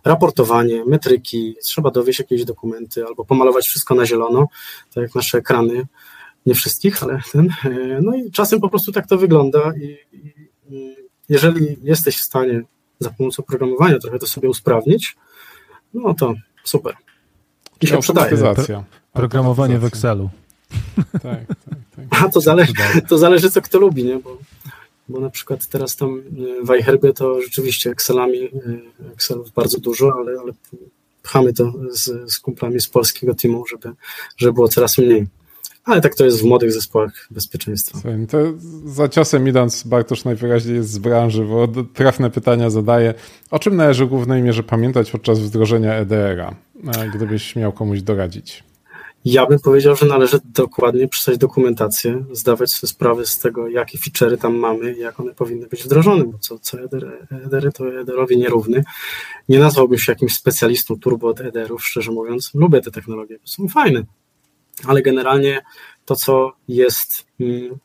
raportowanie, 0.05 0.85
metryki, 0.85 1.55
trzeba 1.63 1.91
dowieść 1.91 2.19
jakieś 2.19 2.45
dokumenty 2.45 3.05
albo 3.05 3.25
pomalować 3.25 3.65
wszystko 3.65 3.95
na 3.95 4.05
zielono, 4.05 4.47
tak 4.93 5.01
jak 5.01 5.15
nasze 5.15 5.37
ekrany, 5.37 5.87
nie 6.45 6.53
wszystkich, 6.53 7.03
ale 7.03 7.21
ten. 7.31 7.49
E, 7.65 7.99
no 8.01 8.15
i 8.15 8.31
czasem 8.31 8.59
po 8.59 8.69
prostu 8.69 8.91
tak 8.91 9.07
to 9.07 9.17
wygląda 9.17 9.73
i, 9.81 9.97
i 10.69 10.95
jeżeli 11.29 11.77
jesteś 11.83 12.17
w 12.17 12.23
stanie 12.23 12.61
za 12.99 13.09
pomocą 13.09 13.43
programowania 13.43 13.99
trochę 13.99 14.19
to 14.19 14.27
sobie 14.27 14.49
usprawnić, 14.49 15.17
no 15.93 16.13
to 16.13 16.33
super. 16.63 16.95
I 17.81 17.87
się 17.87 17.99
przydaje. 17.99 18.37
Programowanie 19.13 19.79
w 19.79 19.85
Excelu. 19.85 20.29
Tak, 21.11 21.21
tak, 21.21 21.47
tak. 22.09 22.23
A 22.23 22.29
to 22.29 22.41
zależy, 22.41 22.73
to 23.09 23.17
zależy 23.17 23.51
co 23.51 23.61
kto 23.61 23.79
lubi, 23.79 24.03
nie? 24.03 24.19
Bo, 24.19 24.37
bo 25.09 25.19
na 25.19 25.29
przykład 25.29 25.67
teraz 25.67 25.95
tam 25.95 26.19
e, 26.19 26.65
w 26.65 26.79
iHerbie 26.79 27.13
to 27.13 27.41
rzeczywiście 27.41 27.89
Excelami, 27.89 28.43
e, 28.43 28.49
Excelów 29.13 29.51
bardzo 29.51 29.79
dużo, 29.79 30.13
ale, 30.17 30.39
ale 30.39 30.53
pchamy 31.23 31.53
to 31.53 31.73
z, 31.91 32.31
z 32.33 32.39
kumplami 32.39 32.81
z 32.81 32.87
polskiego 32.87 33.33
teamu, 33.33 33.67
żeby, 33.67 33.91
żeby 34.37 34.53
było 34.53 34.67
coraz 34.67 34.97
mniej. 34.97 35.27
Ale 35.83 36.01
tak 36.01 36.15
to 36.15 36.25
jest 36.25 36.41
w 36.41 36.43
młodych 36.43 36.73
zespołach 36.73 37.27
bezpieczeństwa. 37.31 37.99
Słuchaj, 38.01 38.27
to 38.27 38.37
za 38.85 39.09
ciosem 39.09 39.47
idąc, 39.47 39.83
Bartosz 39.83 40.25
najwyraźniej 40.25 40.75
jest 40.75 40.91
z 40.91 40.97
branży, 40.97 41.45
bo 41.45 41.67
trafne 41.93 42.29
pytania 42.29 42.69
zadaje. 42.69 43.13
O 43.51 43.59
czym 43.59 43.75
należy 43.75 44.05
w 44.05 44.09
głównej 44.09 44.41
mierze 44.41 44.63
pamiętać 44.63 45.11
podczas 45.11 45.39
wdrożenia 45.39 45.93
EDR-a, 45.93 46.55
gdybyś 47.15 47.55
miał 47.55 47.71
komuś 47.71 48.01
doradzić? 48.01 48.63
Ja 49.25 49.45
bym 49.45 49.59
powiedział, 49.59 49.95
że 49.95 50.05
należy 50.05 50.39
dokładnie 50.45 51.07
przeczytać 51.07 51.37
dokumentację, 51.37 52.23
zdawać 52.31 52.71
sobie 52.71 52.89
sprawę 52.89 53.25
z 53.25 53.39
tego, 53.39 53.67
jakie 53.67 53.97
feature'y 53.97 54.37
tam 54.37 54.55
mamy 54.55 54.93
jak 54.93 55.19
one 55.19 55.33
powinny 55.33 55.67
być 55.67 55.83
wdrożone, 55.83 56.23
bo 56.23 56.37
co, 56.37 56.59
co 56.59 56.81
EDR, 56.81 57.27
EDR 57.45 57.73
to 57.73 57.99
EDR-owi 57.99 58.37
nierówny. 58.37 58.83
Nie 59.49 59.59
nazwałbym 59.59 59.99
się 59.99 60.11
jakimś 60.11 60.33
specjalistą 60.33 60.99
turbo 60.99 61.27
od 61.27 61.41
EDR-ów, 61.41 61.85
szczerze 61.85 62.11
mówiąc. 62.11 62.51
Lubię 62.53 62.81
te 62.81 62.91
technologie, 62.91 63.39
są 63.45 63.67
fajne 63.67 64.03
ale 64.87 65.01
generalnie 65.01 65.61
to, 66.05 66.15
co 66.15 66.53
jest 66.67 67.25
mm, 67.39 67.79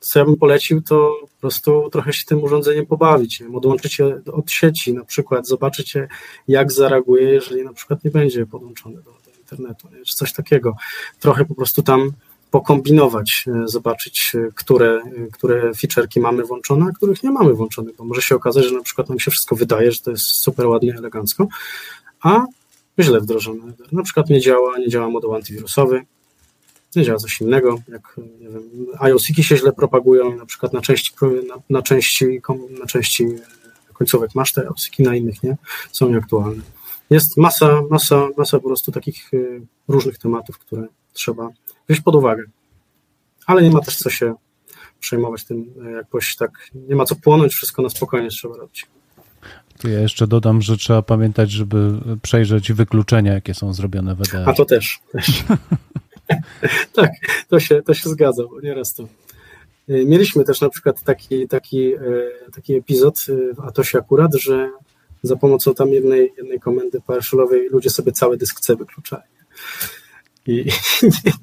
co 0.00 0.18
ja 0.18 0.24
bym 0.24 0.36
polecił, 0.36 0.82
to 0.82 1.16
po 1.20 1.40
prostu 1.40 1.88
trochę 1.92 2.12
się 2.12 2.24
tym 2.24 2.42
urządzeniem 2.42 2.86
pobawić, 2.86 3.40
nie? 3.40 3.56
odłączyć 3.56 3.98
je 3.98 4.20
od 4.32 4.50
sieci 4.50 4.94
na 4.94 5.04
przykład, 5.04 5.46
zobaczycie 5.46 6.08
jak 6.48 6.72
zareaguje, 6.72 7.24
jeżeli 7.30 7.64
na 7.64 7.72
przykład 7.72 8.04
nie 8.04 8.10
będzie 8.10 8.46
podłączony 8.46 8.96
do, 8.96 9.02
do 9.02 9.38
internetu, 9.38 9.88
nie? 9.92 10.04
czy 10.04 10.14
coś 10.14 10.32
takiego. 10.32 10.76
Trochę 11.20 11.44
po 11.44 11.54
prostu 11.54 11.82
tam 11.82 12.12
pokombinować, 12.50 13.44
e, 13.46 13.68
zobaczyć, 13.68 14.32
e, 14.34 14.48
które, 14.54 15.02
e, 15.02 15.26
które 15.32 15.74
featureki 15.74 16.20
mamy 16.20 16.44
włączone, 16.44 16.86
a 16.90 16.92
których 16.92 17.22
nie 17.22 17.30
mamy 17.30 17.54
włączonych, 17.54 17.96
bo 17.96 18.04
może 18.04 18.22
się 18.22 18.34
okazać, 18.34 18.64
że 18.64 18.74
na 18.74 18.82
przykład 18.82 19.08
nam 19.08 19.18
się 19.18 19.30
wszystko 19.30 19.56
wydaje, 19.56 19.92
że 19.92 20.00
to 20.00 20.10
jest 20.10 20.26
super 20.26 20.66
ładnie, 20.66 20.94
elegancko, 20.94 21.46
a 22.22 22.44
źle 22.98 23.20
wdrożone. 23.20 23.72
Na 23.92 24.02
przykład 24.02 24.30
nie 24.30 24.40
działa, 24.40 24.78
nie 24.78 24.88
działa 24.88 25.08
moduł 25.08 25.34
antywirusowy, 25.34 26.06
nie 26.96 27.04
działa 27.04 27.18
coś 27.18 27.40
innego, 27.40 27.78
jak 27.88 28.16
nie 28.40 28.48
wiem, 28.48 28.62
IOC-ki 28.98 29.44
się 29.44 29.56
źle 29.56 29.72
propagują, 29.72 30.36
na 30.36 30.46
przykład 30.46 30.72
na 30.72 30.80
części, 30.80 31.12
na, 31.48 31.54
na 31.70 31.82
części, 31.82 32.40
na 32.80 32.86
części 32.86 33.26
końcówek 33.92 34.34
masz 34.34 34.52
te 34.52 34.62
IOC-ki, 34.62 35.02
na 35.02 35.14
innych 35.14 35.42
nie, 35.42 35.56
są 35.92 36.08
nieaktualne. 36.08 36.62
Jest 37.10 37.36
masa, 37.36 37.82
masa, 37.90 38.28
masa 38.36 38.58
po 38.58 38.68
prostu 38.68 38.92
takich 38.92 39.30
różnych 39.88 40.18
tematów, 40.18 40.58
które 40.58 40.86
trzeba 41.12 41.48
wziąć 41.88 42.00
pod 42.00 42.14
uwagę. 42.14 42.44
Ale 43.46 43.62
nie 43.62 43.70
ma 43.70 43.80
też 43.80 43.96
co 43.96 44.10
się 44.10 44.34
przejmować 45.00 45.44
tym 45.44 45.74
jakoś 45.96 46.36
tak, 46.36 46.50
nie 46.74 46.96
ma 46.96 47.04
co 47.04 47.16
płonąć, 47.16 47.54
wszystko 47.54 47.82
na 47.82 47.88
spokojnie 47.88 48.28
trzeba 48.28 48.56
robić. 48.56 48.86
Tu 49.78 49.88
ja 49.88 50.00
jeszcze 50.00 50.26
dodam, 50.26 50.62
że 50.62 50.76
trzeba 50.76 51.02
pamiętać, 51.02 51.50
żeby 51.50 52.00
przejrzeć 52.22 52.72
wykluczenia, 52.72 53.32
jakie 53.32 53.54
są 53.54 53.72
zrobione 53.72 54.14
w 54.14 54.20
EDR. 54.20 54.48
A 54.48 54.52
to 54.52 54.64
też. 54.64 55.00
też. 55.12 55.44
tak, 56.92 57.10
to 57.48 57.60
się, 57.60 57.82
to 57.82 57.94
się 57.94 58.08
zgadza, 58.10 58.42
bo 58.50 58.60
nieraz 58.60 58.94
to. 58.94 59.08
Mieliśmy 59.88 60.44
też 60.44 60.60
na 60.60 60.68
przykład 60.68 61.02
taki, 61.02 61.48
taki, 61.48 61.94
e, 61.94 61.98
taki 62.54 62.74
epizod 62.74 63.18
w 63.56 63.60
Atosie 63.60 63.98
akurat, 63.98 64.34
że 64.34 64.70
za 65.22 65.36
pomocą 65.36 65.74
tam 65.74 65.88
jednej, 65.88 66.32
jednej 66.38 66.60
komendy 66.60 67.00
PowerShellowej 67.00 67.68
ludzie 67.70 67.90
sobie 67.90 68.12
cały 68.12 68.36
dysk 68.36 68.60
C 68.60 68.76
wykluczali 68.76 69.22
i 70.46 70.64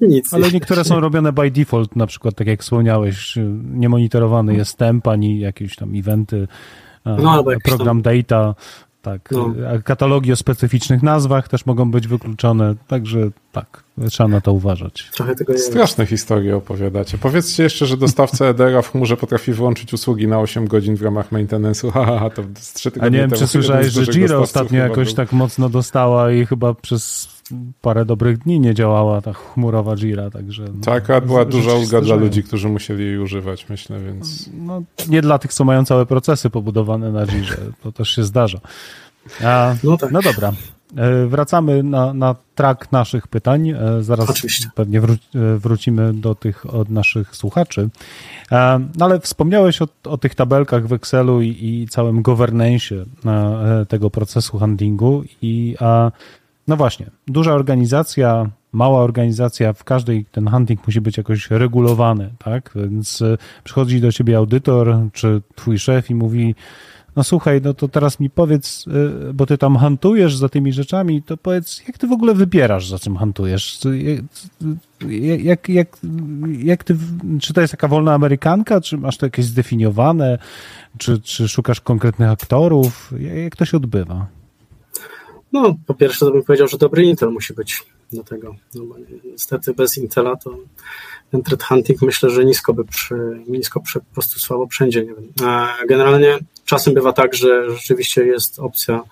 nic. 0.00 0.34
Ale 0.34 0.52
niektóre 0.52 0.84
są 0.84 1.00
robione 1.00 1.32
by 1.32 1.50
default, 1.50 1.96
na 1.96 2.06
przykład 2.06 2.34
tak 2.34 2.46
jak 2.46 2.62
wspomniałeś, 2.62 3.38
niemonitorowany 3.74 4.54
jest 4.56 4.76
temp, 4.76 5.08
ani 5.08 5.40
jakieś 5.40 5.76
tam 5.76 5.94
eventy, 5.94 6.48
no, 7.04 7.44
program 7.64 8.02
tam... 8.02 8.02
data, 8.02 8.54
tak. 9.02 9.30
No. 9.30 9.54
Katalogi 9.84 10.32
o 10.32 10.36
specyficznych 10.36 11.02
nazwach 11.02 11.48
też 11.48 11.66
mogą 11.66 11.90
być 11.90 12.08
wykluczone, 12.08 12.74
także 12.86 13.30
tak, 13.52 13.84
trzeba 14.10 14.28
na 14.28 14.40
to 14.40 14.52
uważać. 14.52 15.10
Trochę 15.14 15.34
tego 15.34 15.52
jest. 15.52 15.66
Straszne 15.66 16.06
historie 16.06 16.56
opowiadacie. 16.56 17.18
Powiedzcie 17.18 17.62
jeszcze, 17.62 17.86
że 17.86 17.96
dostawca 17.96 18.46
EDR 18.46 18.82
w 18.82 18.90
chmurze 18.90 19.16
potrafi 19.16 19.52
wyłączyć 19.52 19.92
usługi 19.92 20.28
na 20.28 20.40
8 20.40 20.66
godzin 20.66 20.96
w 20.96 21.02
ramach 21.02 21.32
maintenance'u. 21.32 21.90
Haha, 21.94 22.30
to 22.30 22.42
z 22.58 22.72
3 22.72 22.90
A 23.00 23.08
nie 23.08 23.18
wiem, 23.18 23.30
czy 23.30 23.46
słyszałeś, 23.46 23.86
że 23.86 24.02
Jira 24.06 24.38
ostatnio 24.38 24.78
jakoś 24.78 25.06
był. 25.06 25.16
tak 25.16 25.32
mocno 25.32 25.68
dostała 25.68 26.32
i 26.32 26.46
chyba 26.46 26.74
przez 26.74 27.34
parę 27.80 28.04
dobrych 28.04 28.38
dni 28.38 28.60
nie 28.60 28.74
działała 28.74 29.20
ta 29.20 29.32
chmurowa 29.32 29.96
Jira, 29.96 30.30
także... 30.30 30.64
No, 30.64 30.80
tak, 30.84 31.10
a 31.10 31.20
była 31.20 31.44
duża 31.44 31.74
ulga 31.74 32.00
dla 32.00 32.16
ludzi, 32.16 32.42
którzy 32.42 32.68
musieli 32.68 33.04
jej 33.04 33.18
używać, 33.18 33.68
myślę, 33.68 34.00
więc... 34.00 34.50
No, 34.54 34.82
nie 35.08 35.22
dla 35.22 35.38
tych, 35.38 35.52
co 35.52 35.64
mają 35.64 35.84
całe 35.84 36.06
procesy 36.06 36.50
pobudowane 36.50 37.12
na 37.12 37.26
Jirze, 37.26 37.56
to 37.82 37.92
też 37.92 38.08
się 38.08 38.24
zdarza. 38.24 38.58
A, 39.44 39.74
no, 39.84 39.96
tak. 39.96 40.12
no 40.12 40.22
dobra, 40.22 40.52
e, 40.96 41.26
wracamy 41.26 41.82
na, 41.82 42.14
na 42.14 42.34
trak 42.54 42.92
naszych 42.92 43.28
pytań. 43.28 43.68
E, 43.68 44.02
zaraz 44.02 44.30
Oczywiście. 44.30 44.70
pewnie 44.74 45.00
wró 45.00 45.14
e, 45.14 45.58
wrócimy 45.58 46.14
do 46.14 46.34
tych 46.34 46.74
od 46.74 46.88
naszych 46.90 47.36
słuchaczy. 47.36 47.88
No 48.98 49.04
ale 49.04 49.20
wspomniałeś 49.20 49.82
o, 49.82 49.88
o 50.04 50.18
tych 50.18 50.34
tabelkach 50.34 50.86
w 50.86 50.92
Excelu 50.92 51.42
i, 51.42 51.48
i 51.48 51.88
całym 51.88 52.22
governance 52.22 52.94
tego 53.88 54.10
procesu 54.10 54.58
handlingu 54.58 55.24
i 55.42 55.76
a, 55.80 56.10
no 56.68 56.76
właśnie, 56.76 57.06
duża 57.26 57.52
organizacja, 57.52 58.50
mała 58.72 59.00
organizacja, 59.02 59.72
w 59.72 59.84
każdej 59.84 60.24
ten 60.24 60.50
hunting 60.50 60.86
musi 60.86 61.00
być 61.00 61.16
jakoś 61.16 61.50
regulowany, 61.50 62.30
tak? 62.44 62.70
Więc 62.74 63.22
przychodzi 63.64 64.00
do 64.00 64.12
ciebie 64.12 64.36
audytor 64.36 64.96
czy 65.12 65.42
twój 65.54 65.78
szef 65.78 66.10
i 66.10 66.14
mówi, 66.14 66.54
no 67.16 67.24
słuchaj, 67.24 67.60
no 67.64 67.74
to 67.74 67.88
teraz 67.88 68.20
mi 68.20 68.30
powiedz, 68.30 68.84
e, 69.28 69.32
bo 69.32 69.46
ty 69.46 69.58
tam 69.58 69.76
hantujesz 69.76 70.36
za 70.36 70.48
tymi 70.48 70.72
rzeczami, 70.72 71.22
to 71.22 71.36
powiedz, 71.36 71.82
jak 71.86 71.98
ty 71.98 72.06
w 72.06 72.12
ogóle 72.12 72.34
wybierasz, 72.34 72.88
za 72.88 72.98
czym 72.98 73.16
hantujesz? 73.16 73.78
Jak, 75.38 75.68
jak, 75.68 75.96
jak 76.58 76.84
ty, 76.84 76.96
czy 77.40 77.52
to 77.52 77.60
jest 77.60 77.70
taka 77.70 77.88
wolna 77.88 78.14
amerykanka, 78.14 78.80
czy 78.80 78.98
masz 78.98 79.16
to 79.16 79.26
jakieś 79.26 79.44
zdefiniowane, 79.44 80.38
czy, 80.98 81.20
czy 81.20 81.48
szukasz 81.48 81.80
konkretnych 81.80 82.30
aktorów? 82.30 83.12
Jak 83.18 83.56
to 83.56 83.64
się 83.64 83.76
odbywa? 83.76 84.26
No, 85.52 85.76
po 85.86 85.94
pierwsze 85.94 86.26
to 86.26 86.32
bym 86.32 86.42
powiedział, 86.42 86.68
że 86.68 86.78
dobry 86.78 87.04
Intel 87.04 87.30
musi 87.30 87.54
być 87.54 87.84
do 88.12 88.24
tego. 88.24 88.54
No 88.74 88.82
niestety 89.24 89.74
bez 89.74 89.98
Intela 89.98 90.36
to 90.36 90.56
ten 91.30 91.42
threat 91.42 91.62
hunting 91.62 92.02
myślę, 92.02 92.30
że 92.30 92.44
nisko 92.44 92.74
by 92.74 92.84
przy, 92.84 93.14
nisko 93.48 93.80
przy, 93.80 94.00
po 94.00 94.14
prostu 94.14 94.38
słabo 94.38 94.66
wszędzie. 94.66 95.04
Nie 95.04 95.14
wiem. 95.14 95.32
Generalnie 95.88 96.38
czasem 96.64 96.94
bywa 96.94 97.12
tak, 97.12 97.34
że 97.34 97.70
rzeczywiście 97.70 98.26
jest 98.26 98.58
opcja 98.58 99.02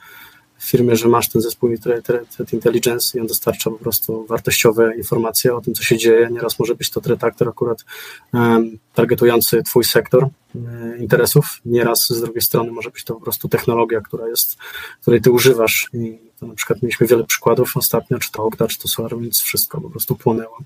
w 0.63 0.71
firmie, 0.71 0.97
że 0.97 1.09
masz 1.09 1.29
ten 1.29 1.43
zespół 1.43 1.79
Threat 1.79 2.53
Intelligence 2.53 3.19
i 3.19 3.21
on 3.21 3.27
dostarcza 3.27 3.71
po 3.71 3.79
prostu 3.79 4.27
wartościowe 4.27 4.97
informacje 4.97 5.55
o 5.55 5.61
tym, 5.61 5.75
co 5.75 5.83
się 5.83 5.97
dzieje. 5.97 6.29
Nieraz 6.31 6.59
może 6.59 6.75
być 6.75 6.91
to 6.91 7.01
threat 7.01 7.25
actor 7.25 7.49
akurat 7.49 7.85
um, 8.33 8.79
targetujący 8.95 9.63
twój 9.63 9.85
sektor 9.85 10.29
um, 10.55 10.99
interesów. 10.99 11.61
Nieraz 11.65 12.07
z 12.11 12.21
drugiej 12.21 12.43
strony 12.43 12.73
może 12.73 12.91
być 12.91 13.05
to 13.05 13.15
po 13.15 13.21
prostu 13.21 13.49
technologia, 13.49 14.01
która 14.01 14.29
jest, 14.29 14.57
której 15.01 15.21
ty 15.21 15.31
używasz 15.31 15.91
i 15.95 16.19
to 16.41 16.47
na 16.47 16.55
przykład 16.55 16.83
mieliśmy 16.83 17.07
wiele 17.07 17.25
przykładów 17.25 17.77
ostatnio, 17.77 18.19
czy 18.19 18.33
to 18.33 18.45
Okta, 18.45 18.69
czy 18.69 18.79
to 18.79 18.89
SolarWinds, 18.89 19.41
wszystko 19.41 19.81
po 19.81 19.91
prostu 19.91 20.17
płonęło. 20.17 20.59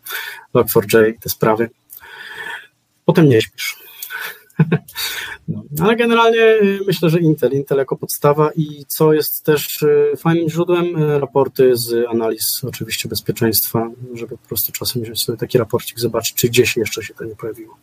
Log4j, 0.55 1.13
te 1.21 1.29
sprawy. 1.29 1.71
Potem 3.05 3.29
nie 3.29 3.43
śpisz 3.43 3.86
no, 5.49 5.63
ale 5.81 5.97
generalnie 5.97 6.41
y, 6.41 6.81
myślę, 6.87 7.11
że 7.11 7.21
Intel, 7.21 7.53
Intel 7.53 7.79
jako 7.79 7.97
podstawa 7.97 8.51
i 8.57 8.85
co 8.89 9.13
jest 9.13 9.45
też 9.45 9.83
y, 9.83 10.13
fajnym 10.17 10.49
źródłem, 10.49 11.03
y, 11.03 11.21
raporty 11.21 11.77
z 11.77 12.09
analiz 12.09 12.65
oczywiście 12.65 13.09
bezpieczeństwa, 13.09 13.91
żeby 14.15 14.39
po 14.39 14.49
prostu 14.49 14.73
czasem 14.73 15.03
wziąć 15.03 15.23
sobie 15.23 15.39
taki 15.39 15.59
raporcik, 15.59 16.01
zobaczyć, 16.01 16.35
czy 16.35 16.49
gdzieś 16.49 16.77
jeszcze 16.77 17.03
się 17.03 17.15
to 17.15 17.25
nie 17.25 17.37
pojawiło. 17.37 17.77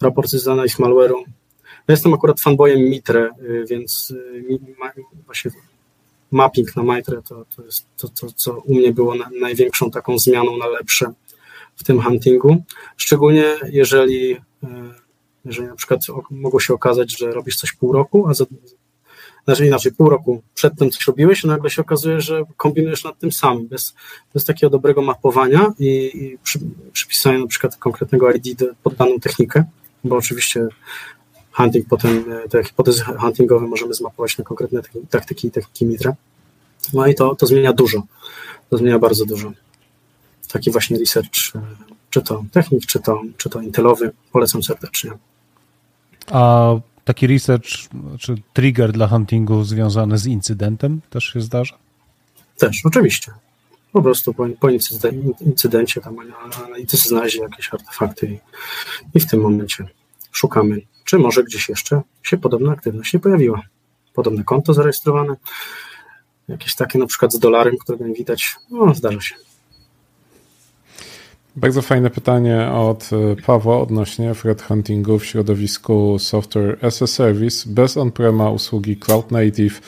Raporty 0.00 0.38
z 0.38 0.48
analiz 0.48 0.78
malware'u. 0.78 1.22
Ja 1.88 1.92
jestem 1.92 2.14
akurat 2.14 2.40
fanboyem 2.40 2.80
Mitre, 2.80 3.30
więc 3.70 4.14
właśnie 5.26 5.50
mapping 6.30 6.76
na 6.76 6.82
Mitre 6.82 7.22
to, 7.22 7.44
to 7.56 7.62
jest 7.64 7.86
to, 7.96 8.08
to, 8.08 8.26
co 8.36 8.58
u 8.58 8.74
mnie 8.74 8.92
było 8.92 9.14
na, 9.14 9.30
największą 9.40 9.90
taką 9.90 10.18
zmianą 10.18 10.56
na 10.56 10.66
lepsze 10.66 11.12
w 11.76 11.84
tym 11.84 12.02
huntingu. 12.02 12.64
Szczególnie 12.96 13.44
jeżeli 13.72 14.36
jeżeli 15.48 15.68
na 15.68 15.76
przykład 15.76 16.00
mogło 16.30 16.60
się 16.60 16.74
okazać, 16.74 17.18
że 17.18 17.30
robisz 17.30 17.56
coś 17.56 17.72
pół 17.72 17.92
roku, 17.92 18.28
a 18.28 18.34
za, 18.34 18.44
znaczy 19.44 19.66
inaczej, 19.66 19.92
pół 19.92 20.08
roku 20.08 20.42
przedtem 20.54 20.90
coś 20.90 21.06
robiłeś, 21.06 21.44
a 21.44 21.48
nagle 21.48 21.70
się 21.70 21.82
okazuje, 21.82 22.20
że 22.20 22.42
kombinujesz 22.56 23.04
nad 23.04 23.18
tym 23.18 23.32
sam, 23.32 23.66
bez, 23.66 23.94
bez 24.34 24.44
takiego 24.44 24.70
dobrego 24.70 25.02
mapowania 25.02 25.72
i, 25.78 26.10
i 26.14 26.38
przy, 26.42 26.58
przypisania 26.92 27.38
na 27.38 27.46
przykład 27.46 27.76
konkretnego 27.76 28.32
ID 28.32 28.60
pod 28.82 28.94
daną 28.94 29.20
technikę, 29.20 29.64
bo 30.04 30.16
oczywiście 30.16 30.68
hunting 31.52 31.86
potem, 31.88 32.24
te 32.50 32.64
hipotezy 32.64 33.04
huntingowe 33.04 33.66
możemy 33.66 33.94
zmapować 33.94 34.38
na 34.38 34.44
konkretne 34.44 34.80
taktyki 35.10 35.48
i 35.48 35.50
techniki 35.50 35.86
Mitra. 35.86 36.14
No 36.92 37.06
i 37.06 37.14
to, 37.14 37.34
to 37.34 37.46
zmienia 37.46 37.72
dużo. 37.72 38.02
To 38.70 38.76
zmienia 38.76 38.98
bardzo 38.98 39.26
dużo. 39.26 39.52
Taki 40.52 40.70
właśnie 40.70 40.98
research, 40.98 41.52
czy 42.10 42.22
to 42.22 42.44
technik, 42.52 42.86
czy 42.86 43.00
to, 43.00 43.22
czy 43.36 43.50
to 43.50 43.60
intelowy, 43.60 44.10
polecam 44.32 44.62
serdecznie. 44.62 45.10
A 46.30 46.74
taki 47.04 47.26
research 47.26 47.68
czy 48.18 48.34
trigger 48.52 48.92
dla 48.92 49.08
huntingu 49.08 49.64
związany 49.64 50.18
z 50.18 50.26
incydentem 50.26 51.00
też 51.10 51.24
się 51.24 51.40
zdarza? 51.40 51.78
Też, 52.58 52.80
oczywiście. 52.84 53.32
Po 53.92 54.02
prostu 54.02 54.34
po, 54.34 54.46
po 54.60 54.68
incydencie 55.40 56.00
tam 56.00 56.16
analitycy 56.66 57.08
znaleźli 57.08 57.40
jakieś 57.40 57.74
artefakty 57.74 58.26
i, 58.26 58.38
i 59.14 59.20
w 59.20 59.26
tym 59.26 59.40
momencie 59.40 59.84
szukamy, 60.32 60.80
czy 61.04 61.18
może 61.18 61.44
gdzieś 61.44 61.68
jeszcze 61.68 62.02
się 62.22 62.36
podobna 62.36 62.72
aktywność 62.72 63.14
nie 63.14 63.20
pojawiła. 63.20 63.62
Podobne 64.14 64.44
konto 64.44 64.74
zarejestrowane, 64.74 65.36
jakieś 66.48 66.74
takie 66.74 66.98
na 66.98 67.06
przykład 67.06 67.32
z 67.32 67.38
dolarem, 67.38 67.76
którego 67.80 68.06
nie 68.06 68.14
widać, 68.14 68.56
no 68.70 68.94
zdarza 68.94 69.20
się. 69.20 69.34
Bardzo 71.60 71.82
fajne 71.82 72.10
pytanie 72.10 72.68
od 72.72 73.10
e, 73.12 73.42
Pawła 73.42 73.80
odnośnie 73.80 74.34
threat 74.34 74.62
huntingu 74.62 75.18
w 75.18 75.26
środowisku 75.26 76.18
software 76.18 76.78
as 76.82 77.02
a 77.02 77.06
service 77.06 77.70
bez 77.70 77.96
on-prema 77.96 78.50
usługi 78.50 78.96
cloud 78.96 79.30
native. 79.30 79.80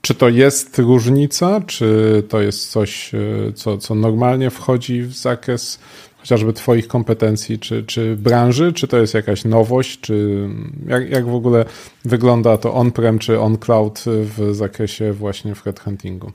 Czy 0.00 0.14
to 0.14 0.28
jest 0.28 0.78
różnica, 0.78 1.60
czy 1.66 2.22
to 2.28 2.40
jest 2.40 2.70
coś, 2.70 3.14
e, 3.14 3.52
co, 3.52 3.78
co 3.78 3.94
normalnie 3.94 4.50
wchodzi 4.50 5.02
w 5.02 5.12
zakres 5.12 5.78
chociażby 6.18 6.52
Twoich 6.52 6.88
kompetencji, 6.88 7.58
czy, 7.58 7.84
czy 7.84 8.16
branży, 8.16 8.72
czy 8.72 8.88
to 8.88 8.98
jest 8.98 9.14
jakaś 9.14 9.44
nowość, 9.44 10.00
czy 10.00 10.48
jak, 10.86 11.10
jak 11.10 11.26
w 11.26 11.34
ogóle 11.34 11.64
wygląda 12.04 12.58
to 12.58 12.74
on-prem 12.74 13.18
czy 13.18 13.40
on-cloud 13.40 14.04
w 14.06 14.54
zakresie 14.54 15.12
właśnie 15.12 15.54
threat 15.54 15.80
huntingu? 15.80 16.32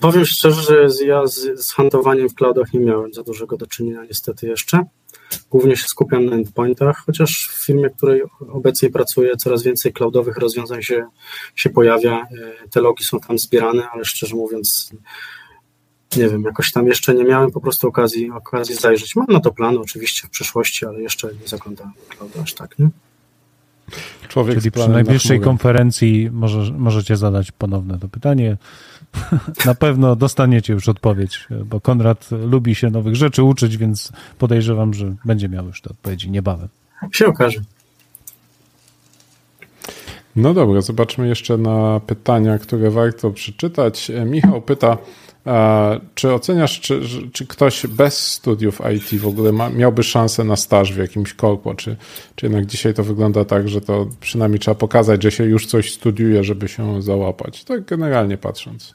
Powiem 0.00 0.24
szczerze, 0.24 0.62
że 0.62 1.04
ja 1.06 1.26
z, 1.26 1.64
z 1.64 1.72
huntowaniem 1.72 2.28
w 2.28 2.34
cloudach 2.34 2.72
nie 2.72 2.80
miałem 2.80 3.14
za 3.14 3.22
dużego 3.22 3.56
do 3.56 3.66
czynienia 3.66 4.04
niestety 4.04 4.46
jeszcze. 4.46 4.84
Głównie 5.50 5.76
się 5.76 5.86
skupiam 5.88 6.26
na 6.26 6.32
endpointach, 6.32 7.02
chociaż 7.06 7.50
w 7.52 7.66
firmie, 7.66 7.90
w 7.90 7.96
której 7.96 8.22
obecnie 8.52 8.90
pracuję, 8.90 9.36
coraz 9.36 9.62
więcej 9.62 9.92
cloudowych 9.92 10.36
rozwiązań 10.36 10.82
się, 10.82 11.06
się 11.54 11.70
pojawia. 11.70 12.22
E, 12.64 12.68
te 12.68 12.80
logi 12.80 13.04
są 13.04 13.20
tam 13.20 13.38
zbierane, 13.38 13.88
ale 13.88 14.04
szczerze 14.04 14.36
mówiąc, 14.36 14.90
nie 16.16 16.28
wiem, 16.28 16.42
jakoś 16.42 16.72
tam 16.72 16.86
jeszcze 16.86 17.14
nie 17.14 17.24
miałem 17.24 17.50
po 17.50 17.60
prostu 17.60 17.88
okazji, 17.88 18.30
okazji 18.30 18.74
zajrzeć. 18.74 19.16
Mam 19.16 19.26
na 19.28 19.40
to 19.40 19.52
plany 19.52 19.78
oczywiście 19.78 20.26
w 20.26 20.30
przyszłości, 20.30 20.86
ale 20.86 21.02
jeszcze 21.02 21.28
nie 21.28 21.48
zaglądam 21.48 21.92
cloudu 22.08 22.40
aż 22.42 22.54
tak, 22.54 22.78
nie? 22.78 22.88
Człowiek 24.28 24.58
Czyli 24.58 24.70
przy 24.70 24.88
najbliższej 24.88 25.38
na 25.38 25.44
konferencji 25.44 26.30
może, 26.32 26.72
możecie 26.72 27.16
zadać 27.16 27.52
ponowne 27.52 27.98
to 27.98 28.08
pytanie. 28.08 28.56
Na 29.66 29.74
pewno 29.74 30.16
dostaniecie 30.16 30.72
już 30.72 30.88
odpowiedź, 30.88 31.48
bo 31.64 31.80
Konrad 31.80 32.28
lubi 32.30 32.74
się 32.74 32.90
nowych 32.90 33.16
rzeczy 33.16 33.42
uczyć, 33.42 33.76
więc 33.76 34.12
podejrzewam, 34.38 34.94
że 34.94 35.14
będzie 35.24 35.48
miał 35.48 35.66
już 35.66 35.80
te 35.80 35.90
odpowiedzi 35.90 36.30
niebawem. 36.30 36.68
Się 37.12 37.26
okaże. 37.26 37.60
No 40.36 40.54
dobra, 40.54 40.80
zobaczmy 40.80 41.28
jeszcze 41.28 41.58
na 41.58 42.00
pytania, 42.06 42.58
które 42.58 42.90
warto 42.90 43.30
przeczytać. 43.30 44.10
Michał 44.26 44.62
pyta, 44.62 44.98
czy 46.14 46.32
oceniasz, 46.32 46.80
czy, 46.80 47.00
czy 47.32 47.46
ktoś 47.46 47.86
bez 47.86 48.18
studiów 48.18 48.80
IT 48.96 49.20
w 49.20 49.26
ogóle 49.26 49.52
ma, 49.52 49.70
miałby 49.70 50.02
szansę 50.02 50.44
na 50.44 50.56
staż 50.56 50.92
w 50.92 50.98
jakimś 50.98 51.34
korpo, 51.34 51.74
czy, 51.74 51.96
czy 52.34 52.46
jednak 52.46 52.66
dzisiaj 52.66 52.94
to 52.94 53.04
wygląda 53.04 53.44
tak, 53.44 53.68
że 53.68 53.80
to 53.80 54.06
przynajmniej 54.20 54.58
trzeba 54.58 54.74
pokazać, 54.74 55.22
że 55.22 55.30
się 55.30 55.44
już 55.44 55.66
coś 55.66 55.92
studiuje, 55.92 56.44
żeby 56.44 56.68
się 56.68 57.02
załapać? 57.02 57.64
Tak 57.64 57.84
generalnie 57.84 58.36
patrząc. 58.36 58.94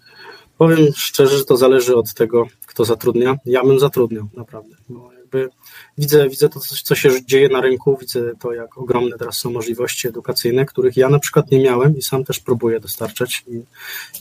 Powiem 0.60 0.78
szczerze, 0.96 1.38
że 1.38 1.46
to 1.46 1.58
zależy 1.58 1.96
od 1.96 2.14
tego, 2.14 2.48
kto 2.66 2.86
zatrudnia. 2.86 3.38
Ja 3.46 3.64
bym 3.64 3.80
zatrudniał, 3.80 4.28
naprawdę. 4.38 4.76
Bo 4.90 5.14
jakby 5.14 5.50
widzę, 5.98 6.30
widzę 6.30 6.50
to, 6.50 6.60
co 6.84 6.96
się 6.96 7.26
dzieje 7.26 7.50
na 7.50 7.62
rynku, 7.62 7.98
widzę 8.02 8.32
to, 8.40 8.54
jak 8.54 8.78
ogromne 8.78 9.18
teraz 9.18 9.38
są 9.38 9.52
możliwości 9.52 10.08
edukacyjne, 10.08 10.66
których 10.66 10.98
ja 10.98 11.10
na 11.10 11.20
przykład 11.20 11.52
nie 11.52 11.60
miałem 11.60 11.98
i 11.98 12.02
sam 12.02 12.24
też 12.24 12.40
próbuję 12.40 12.80
dostarczać 12.80 13.44
i, 13.48 13.62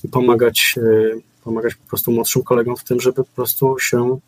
i 0.05 0.09
pomagać 0.09 0.74
y, 0.76 1.22
pomagać 1.45 1.74
po 1.74 1.89
prostu 1.89 2.12
młodszym 2.12 2.43
kolegom 2.43 2.76
w 2.76 2.84
tym, 2.84 3.01
żeby 3.01 3.24
po 3.24 3.32
prostu 3.36 3.78
się, 3.78 4.18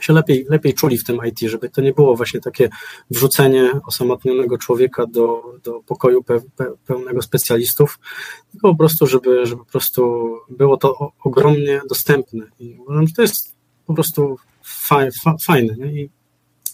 się 0.00 0.12
lepiej, 0.12 0.46
lepiej 0.48 0.74
czuli 0.74 0.98
w 0.98 1.04
tym 1.04 1.18
IT, 1.28 1.40
żeby 1.40 1.70
to 1.70 1.82
nie 1.82 1.92
było 1.92 2.16
właśnie 2.16 2.40
takie 2.40 2.68
wrzucenie 3.10 3.70
osamotnionego 3.86 4.58
człowieka 4.58 5.06
do, 5.06 5.42
do 5.62 5.80
pokoju 5.86 6.22
pe, 6.22 6.40
pe, 6.56 6.66
pełnego 6.86 7.22
specjalistów, 7.22 7.98
tylko 8.52 8.68
po 8.68 8.78
prostu, 8.78 9.06
żeby, 9.06 9.46
żeby 9.46 9.64
po 9.64 9.70
prostu 9.70 10.34
było 10.48 10.76
to 10.76 11.12
ogromnie 11.24 11.80
dostępne. 11.88 12.46
I 12.60 12.78
uważam, 12.80 13.06
że 13.06 13.14
to 13.14 13.22
jest 13.22 13.54
po 13.86 13.94
prostu 13.94 14.36
faj, 14.62 15.12
fa, 15.22 15.36
fajne. 15.40 15.76
Nie? 15.76 16.02
I 16.02 16.10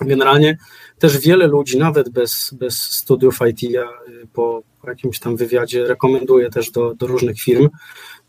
generalnie 0.01 0.59
też 0.99 1.19
wiele 1.19 1.47
ludzi, 1.47 1.79
nawet 1.79 2.09
bez, 2.09 2.55
bez 2.59 2.81
studiów 2.81 3.39
IT, 3.51 3.63
ja 3.63 3.83
y, 3.83 4.27
po, 4.33 4.63
po 4.81 4.91
jakimś 4.91 5.19
tam 5.19 5.37
wywiadzie 5.37 5.87
rekomenduję 5.87 6.51
też 6.51 6.71
do, 6.71 6.95
do 6.95 7.07
różnych 7.07 7.41
firm, 7.41 7.69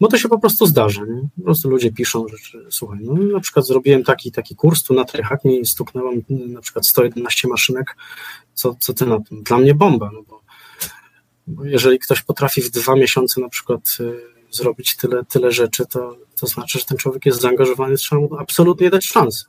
bo 0.02 0.08
to 0.08 0.18
się 0.18 0.30
po 0.30 0.40
prostu 0.40 0.66
zdarza. 0.66 1.02
Nie? 1.06 1.22
Po 1.38 1.44
prostu 1.44 1.70
ludzie 1.70 1.92
piszą, 1.92 2.26
że, 2.28 2.60
słuchaj, 2.70 3.00
no 3.02 3.14
na 3.14 3.40
przykład 3.40 3.68
zrobiłem 3.68 4.04
taki 4.04 4.32
taki 4.32 4.56
kurs 4.56 4.84
tu 4.84 4.94
na 4.94 5.06
Tryhackie 5.06 5.60
i 5.60 5.66
stuknęłam 5.66 6.16
na 6.30 6.62
przykład 6.62 6.88
111 6.88 7.48
maszynek, 7.48 7.96
co, 8.54 8.76
co 8.80 8.94
ty 8.94 9.06
na 9.06 9.20
tym? 9.20 9.44
Dla 9.44 9.58
mnie 9.58 9.76
bomba, 9.76 10.10
no 10.14 10.24
bo, 10.28 10.42
bo 11.48 11.66
jeżeli 11.66 12.00
ktoś 12.00 12.22
potrafi 12.22 12.62
w 12.62 12.70
dwa 12.70 12.96
miesiące 12.96 13.42
na 13.42 13.50
przykład 13.50 13.82
y, 14.00 14.14
zrobić 14.52 14.96
tyle, 14.96 15.26
tyle 15.26 15.52
rzeczy, 15.52 15.86
to, 15.86 16.18
to 16.40 16.48
znaczy, 16.48 16.80
że 16.80 16.86
ten 16.86 16.98
człowiek 16.98 17.26
jest 17.26 17.42
zaangażowany, 17.42 17.98
trzeba 17.98 18.22
mu 18.22 18.36
absolutnie 18.38 18.90
dać 18.90 19.06
szansę. 19.06 19.46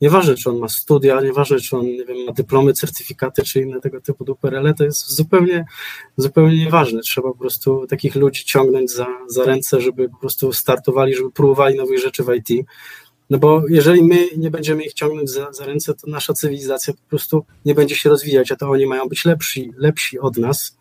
Nieważne, 0.00 0.34
czy 0.34 0.50
on 0.50 0.58
ma 0.58 0.68
studia, 0.68 1.20
nieważne, 1.20 1.60
czy 1.60 1.76
on 1.76 1.86
nie 1.86 2.04
wiem, 2.04 2.24
ma 2.26 2.32
dyplomy, 2.32 2.72
certyfikaty, 2.72 3.42
czy 3.42 3.60
inne 3.60 3.80
tego 3.80 4.00
typu 4.00 4.24
duperele, 4.24 4.74
to 4.74 4.84
jest 4.84 5.16
zupełnie, 5.16 5.64
zupełnie 6.16 6.64
nieważne. 6.64 7.00
Trzeba 7.00 7.28
po 7.28 7.38
prostu 7.38 7.86
takich 7.86 8.14
ludzi 8.14 8.44
ciągnąć 8.44 8.90
za, 8.90 9.06
za 9.28 9.44
ręce, 9.44 9.80
żeby 9.80 10.08
po 10.08 10.16
prostu 10.16 10.52
startowali, 10.52 11.14
żeby 11.14 11.30
próbowali 11.30 11.76
nowych 11.76 11.98
rzeczy 11.98 12.24
w 12.24 12.34
IT. 12.34 12.66
No 13.30 13.38
bo 13.38 13.62
jeżeli 13.68 14.04
my 14.04 14.28
nie 14.36 14.50
będziemy 14.50 14.84
ich 14.84 14.94
ciągnąć 14.94 15.30
za, 15.30 15.52
za 15.52 15.66
ręce, 15.66 15.94
to 15.94 16.10
nasza 16.10 16.32
cywilizacja 16.32 16.94
po 16.94 17.08
prostu 17.08 17.44
nie 17.64 17.74
będzie 17.74 17.96
się 17.96 18.10
rozwijać, 18.10 18.52
a 18.52 18.56
to 18.56 18.70
oni 18.70 18.86
mają 18.86 19.08
być 19.08 19.24
lepsi, 19.24 19.72
lepsi 19.76 20.18
od 20.18 20.36
nas, 20.36 20.78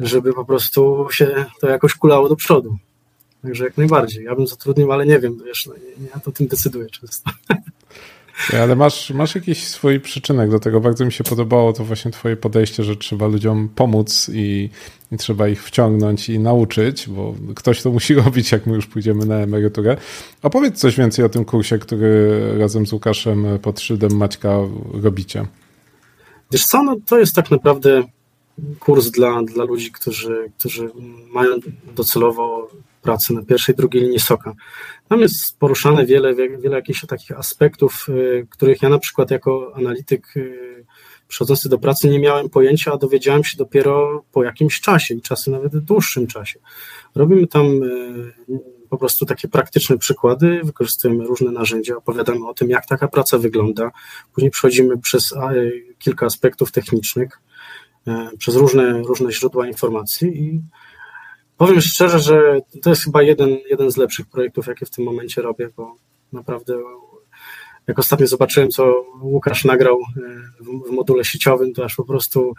żeby 0.00 0.32
po 0.32 0.44
prostu 0.44 1.06
się 1.10 1.44
to 1.60 1.68
jakoś 1.68 1.94
kulało 1.94 2.28
do 2.28 2.36
przodu. 2.36 2.76
Także 3.42 3.64
jak 3.64 3.76
najbardziej. 3.76 4.24
Ja 4.24 4.34
bym 4.34 4.46
zatrudnił, 4.46 4.92
ale 4.92 5.06
nie 5.06 5.18
wiem, 5.18 5.38
wiesz, 5.46 5.66
no, 5.66 5.74
ja 6.14 6.20
to 6.20 6.32
tym 6.32 6.46
decyduję 6.46 6.86
często. 6.90 7.30
Ale 8.62 8.76
masz, 8.76 9.10
masz 9.10 9.34
jakiś 9.34 9.66
swój 9.66 10.00
przyczynek 10.00 10.50
do 10.50 10.58
tego. 10.58 10.80
Bardzo 10.80 11.04
mi 11.04 11.12
się 11.12 11.24
podobało 11.24 11.72
to 11.72 11.84
właśnie 11.84 12.10
twoje 12.10 12.36
podejście, 12.36 12.84
że 12.84 12.96
trzeba 12.96 13.26
ludziom 13.26 13.68
pomóc 13.74 14.30
i, 14.34 14.70
i, 15.12 15.16
trzeba 15.16 15.48
ich 15.48 15.64
wciągnąć 15.64 16.28
i 16.28 16.38
nauczyć, 16.38 17.08
bo 17.08 17.34
ktoś 17.54 17.82
to 17.82 17.90
musi 17.90 18.14
robić, 18.24 18.52
jak 18.52 18.66
my 18.66 18.74
już 18.74 18.86
pójdziemy 18.86 19.26
na 19.26 19.36
emeryturę. 19.36 19.96
Opowiedz 20.42 20.78
coś 20.78 20.96
więcej 20.96 21.24
o 21.24 21.28
tym 21.28 21.44
kursie, 21.44 21.78
który 21.78 22.40
razem 22.58 22.86
z 22.86 22.92
Łukaszem 22.92 23.46
pod 23.62 23.80
szyldem 23.80 24.16
Maćka 24.16 24.58
robicie. 25.02 25.46
Wiesz 26.52 26.64
co, 26.64 26.82
no 26.82 26.96
to 27.06 27.18
jest 27.18 27.34
tak 27.34 27.50
naprawdę 27.50 28.02
kurs 28.80 29.10
dla, 29.10 29.42
dla 29.42 29.64
ludzi, 29.64 29.92
którzy, 29.92 30.50
którzy 30.58 30.90
mają 31.32 31.56
docelowo 31.96 32.68
pracy 33.02 33.34
na 33.34 33.42
pierwszej, 33.42 33.74
drugiej 33.74 34.02
linii 34.02 34.20
soka. 34.20 34.54
Tam 35.08 35.20
jest 35.20 35.58
poruszane 35.58 36.06
wiele, 36.06 36.34
wiele 36.34 36.76
jakichś 36.76 37.06
takich 37.06 37.38
aspektów, 37.38 38.06
y, 38.08 38.46
których 38.50 38.82
ja 38.82 38.88
na 38.88 38.98
przykład 38.98 39.30
jako 39.30 39.72
analityk 39.74 40.36
y, 40.36 40.84
przychodzący 41.28 41.68
do 41.68 41.78
pracy 41.78 42.08
nie 42.08 42.18
miałem 42.18 42.50
pojęcia, 42.50 42.92
a 42.92 42.96
dowiedziałem 42.96 43.44
się 43.44 43.56
dopiero 43.56 44.24
po 44.32 44.44
jakimś 44.44 44.80
czasie 44.80 45.14
i 45.14 45.22
czasem 45.22 45.54
nawet 45.54 45.78
dłuższym 45.78 46.26
czasie. 46.26 46.60
Robimy 47.14 47.46
tam 47.46 47.82
y, 47.82 48.32
po 48.88 48.98
prostu 48.98 49.26
takie 49.26 49.48
praktyczne 49.48 49.98
przykłady, 49.98 50.60
wykorzystujemy 50.64 51.24
różne 51.24 51.50
narzędzia, 51.50 51.96
opowiadamy 51.96 52.48
o 52.48 52.54
tym, 52.54 52.70
jak 52.70 52.86
taka 52.86 53.08
praca 53.08 53.38
wygląda. 53.38 53.90
Później 54.34 54.50
przechodzimy 54.50 54.98
przez 54.98 55.34
kilka 55.98 56.26
aspektów 56.26 56.72
technicznych, 56.72 57.40
przez 58.38 58.56
różne, 58.56 59.02
różne 59.02 59.32
źródła 59.32 59.66
informacji 59.66 60.44
i 60.44 60.62
Powiem 61.56 61.80
szczerze, 61.80 62.18
że 62.18 62.60
to 62.82 62.90
jest 62.90 63.04
chyba 63.04 63.22
jeden, 63.22 63.58
jeden 63.70 63.90
z 63.90 63.96
lepszych 63.96 64.26
projektów, 64.26 64.66
jakie 64.66 64.86
w 64.86 64.90
tym 64.90 65.04
momencie 65.04 65.42
robię, 65.42 65.68
bo 65.76 65.96
naprawdę 66.32 66.74
jak 67.86 67.98
ostatnio 67.98 68.26
zobaczyłem, 68.26 68.70
co 68.70 69.04
Łukasz 69.20 69.64
nagrał 69.64 69.98
e, 70.00 70.20
w, 70.60 70.90
module 70.90 71.24
sieciowym, 71.24 71.74
to 71.74 71.84
aż 71.84 71.94
po 71.94 72.04
prostu 72.04 72.54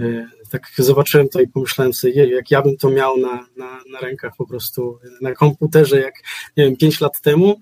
e, 0.00 0.28
tak 0.50 0.62
zobaczyłem 0.78 1.28
to 1.28 1.40
i 1.40 1.48
pomyślałem 1.48 1.92
sobie, 1.92 2.30
jak 2.30 2.50
ja 2.50 2.62
bym 2.62 2.76
to 2.76 2.90
miał 2.90 3.16
na, 3.16 3.46
na, 3.56 3.80
na 3.92 4.00
rękach 4.00 4.32
po 4.38 4.46
prostu 4.46 4.98
na 5.20 5.34
komputerze, 5.34 6.00
jak 6.00 6.14
nie 6.56 6.64
wiem, 6.64 6.76
5 6.76 7.00
lat 7.00 7.20
temu, 7.20 7.60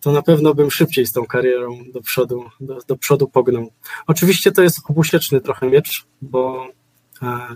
to 0.00 0.12
na 0.12 0.22
pewno 0.22 0.54
bym 0.54 0.70
szybciej 0.70 1.06
z 1.06 1.12
tą 1.12 1.26
karierą 1.26 1.78
do 1.92 2.00
przodu, 2.00 2.44
do, 2.60 2.78
do 2.88 2.96
przodu 2.96 3.28
pognął. 3.28 3.72
Oczywiście 4.06 4.52
to 4.52 4.62
jest 4.62 4.78
obusieczny 4.90 5.40
trochę 5.40 5.66
miecz, 5.66 6.06
bo 6.22 6.68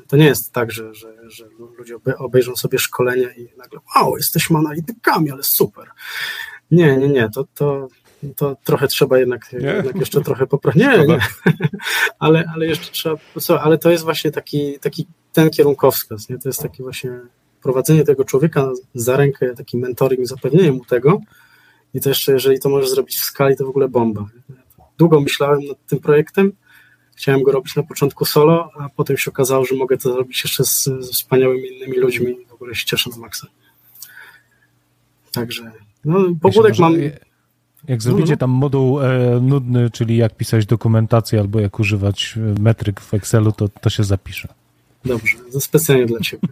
to 0.08 0.16
nie 0.16 0.24
jest 0.24 0.52
tak, 0.52 0.72
że, 0.72 0.94
że, 0.94 1.30
że 1.30 1.48
ludzie 1.78 1.96
obejrzą 2.18 2.56
sobie 2.56 2.78
szkolenie 2.78 3.28
i 3.36 3.48
nagle, 3.58 3.80
wow, 3.96 4.16
jesteśmy 4.16 4.58
analitykami, 4.58 5.30
ale 5.30 5.42
super. 5.42 5.86
Nie, 6.70 6.96
nie, 6.96 7.08
nie, 7.08 7.28
to, 7.30 7.44
to, 7.54 7.88
to 8.36 8.56
trochę 8.64 8.88
trzeba 8.88 9.18
jednak, 9.18 9.52
jednak 9.52 9.96
jeszcze 9.96 10.20
trochę 10.20 10.46
poprawić. 10.46 10.82
Nie, 10.82 11.06
nie. 11.06 11.18
ale, 12.18 12.44
ale 12.54 12.66
jeszcze 12.66 12.92
trzeba, 12.92 13.16
co, 13.40 13.62
ale 13.62 13.78
to 13.78 13.90
jest 13.90 14.04
właśnie 14.04 14.30
taki, 14.30 14.78
taki 14.78 15.06
ten 15.32 15.50
kierunkowskaz, 15.50 16.28
nie? 16.28 16.38
to 16.38 16.48
jest 16.48 16.62
taki 16.62 16.82
właśnie 16.82 17.20
prowadzenie 17.62 18.04
tego 18.04 18.24
człowieka 18.24 18.70
za 18.94 19.16
rękę, 19.16 19.54
taki 19.54 19.76
mentoring, 19.76 20.26
zapewnienie 20.26 20.72
mu 20.72 20.84
tego 20.84 21.20
i 21.94 22.00
to 22.00 22.08
jeszcze, 22.08 22.32
jeżeli 22.32 22.60
to 22.60 22.68
możesz 22.68 22.90
zrobić 22.90 23.16
w 23.16 23.24
skali, 23.24 23.56
to 23.56 23.64
w 23.64 23.68
ogóle 23.68 23.88
bomba. 23.88 24.26
Długo 24.98 25.20
myślałem 25.20 25.60
nad 25.64 25.86
tym 25.86 26.00
projektem, 26.00 26.52
Chciałem 27.16 27.42
go 27.42 27.52
robić 27.52 27.76
na 27.76 27.82
początku 27.82 28.24
solo, 28.24 28.70
a 28.80 28.88
potem 28.88 29.16
się 29.16 29.30
okazało, 29.30 29.64
że 29.64 29.74
mogę 29.74 29.98
to 29.98 30.12
zrobić 30.12 30.44
jeszcze 30.44 30.64
z, 30.64 30.84
z 30.84 31.12
wspaniałymi 31.12 31.68
innymi 31.68 31.98
ludźmi 31.98 32.36
w 32.48 32.52
ogóle 32.52 32.74
się 32.74 32.86
cieszę 32.86 33.10
na 33.10 33.16
maksa. 33.16 33.46
Także, 35.32 35.72
no, 36.04 36.24
pobudek 36.40 36.78
mam... 36.78 36.94
Jak 37.88 38.02
zrobicie 38.02 38.36
tam 38.36 38.50
moduł 38.50 39.00
e, 39.00 39.40
nudny, 39.40 39.90
czyli 39.90 40.16
jak 40.16 40.36
pisać 40.36 40.66
dokumentację 40.66 41.40
albo 41.40 41.60
jak 41.60 41.80
używać 41.80 42.34
e, 42.36 42.60
metryk 42.60 43.00
w 43.00 43.14
Excelu, 43.14 43.52
to, 43.52 43.68
to 43.68 43.90
się 43.90 44.04
zapisze. 44.04 44.48
Dobrze, 45.04 45.38
to 45.52 45.60
specjalnie 45.60 46.06
dla 46.06 46.20
ciebie. 46.20 46.48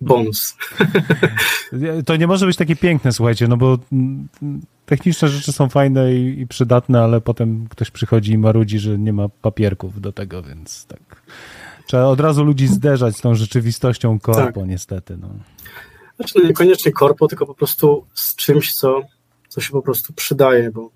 Bonus. 0.00 0.56
To 2.06 2.16
nie 2.16 2.26
może 2.26 2.46
być 2.46 2.56
takie 2.56 2.76
piękne, 2.76 3.12
słuchajcie, 3.12 3.48
no 3.48 3.56
bo 3.56 3.78
mm, 3.92 4.28
techniczne 4.86 5.28
rzeczy 5.28 5.52
są 5.52 5.68
fajne 5.68 6.14
i, 6.14 6.40
i 6.40 6.46
przydatne, 6.46 7.02
ale 7.02 7.20
potem 7.20 7.66
ktoś 7.70 7.90
przychodzi 7.90 8.32
i 8.32 8.38
marudzi, 8.38 8.78
że 8.78 8.98
nie 8.98 9.12
ma 9.12 9.28
papierków 9.28 10.00
do 10.00 10.12
tego, 10.12 10.42
więc 10.42 10.86
tak. 10.86 11.22
Trzeba 11.86 12.04
od 12.04 12.20
razu 12.20 12.44
ludzi 12.44 12.66
zderzać 12.66 13.16
z 13.16 13.20
tą 13.20 13.34
rzeczywistością 13.34 14.20
korpo, 14.20 14.60
tak. 14.60 14.68
niestety. 14.68 15.16
No. 15.16 15.28
Znaczy, 16.16 16.34
no 16.38 16.48
niekoniecznie 16.48 16.92
korpo, 16.92 17.28
tylko 17.28 17.46
po 17.46 17.54
prostu 17.54 18.06
z 18.14 18.36
czymś, 18.36 18.72
co, 18.72 19.02
co 19.48 19.60
się 19.60 19.70
po 19.70 19.82
prostu 19.82 20.12
przydaje, 20.12 20.70
bo 20.70 20.90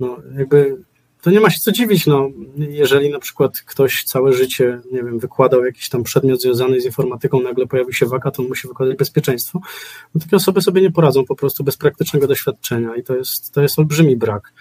no, 0.00 0.16
jakby 0.38 0.76
to 1.22 1.30
nie 1.30 1.40
ma 1.40 1.50
się 1.50 1.60
co 1.60 1.72
dziwić, 1.72 2.06
no, 2.06 2.30
jeżeli 2.56 3.10
na 3.10 3.18
przykład 3.18 3.60
ktoś 3.60 4.04
całe 4.04 4.32
życie, 4.32 4.80
nie 4.92 5.02
wiem, 5.02 5.18
wykładał 5.18 5.64
jakiś 5.64 5.88
tam 5.88 6.02
przedmiot 6.02 6.42
związany 6.42 6.80
z 6.80 6.84
informatyką, 6.84 7.42
nagle 7.42 7.66
pojawił 7.66 7.92
się 7.92 8.06
waka, 8.06 8.30
to 8.30 8.42
on 8.42 8.48
musi 8.48 8.68
wykładać 8.68 8.96
bezpieczeństwo, 8.96 9.60
no 10.14 10.20
takie 10.20 10.36
osoby 10.36 10.62
sobie 10.62 10.82
nie 10.82 10.90
poradzą 10.90 11.24
po 11.24 11.36
prostu 11.36 11.64
bez 11.64 11.76
praktycznego 11.76 12.26
doświadczenia 12.26 12.96
i 12.96 13.02
to 13.02 13.16
jest, 13.16 13.52
to 13.52 13.62
jest 13.62 13.78
olbrzymi 13.78 14.16
brak. 14.16 14.52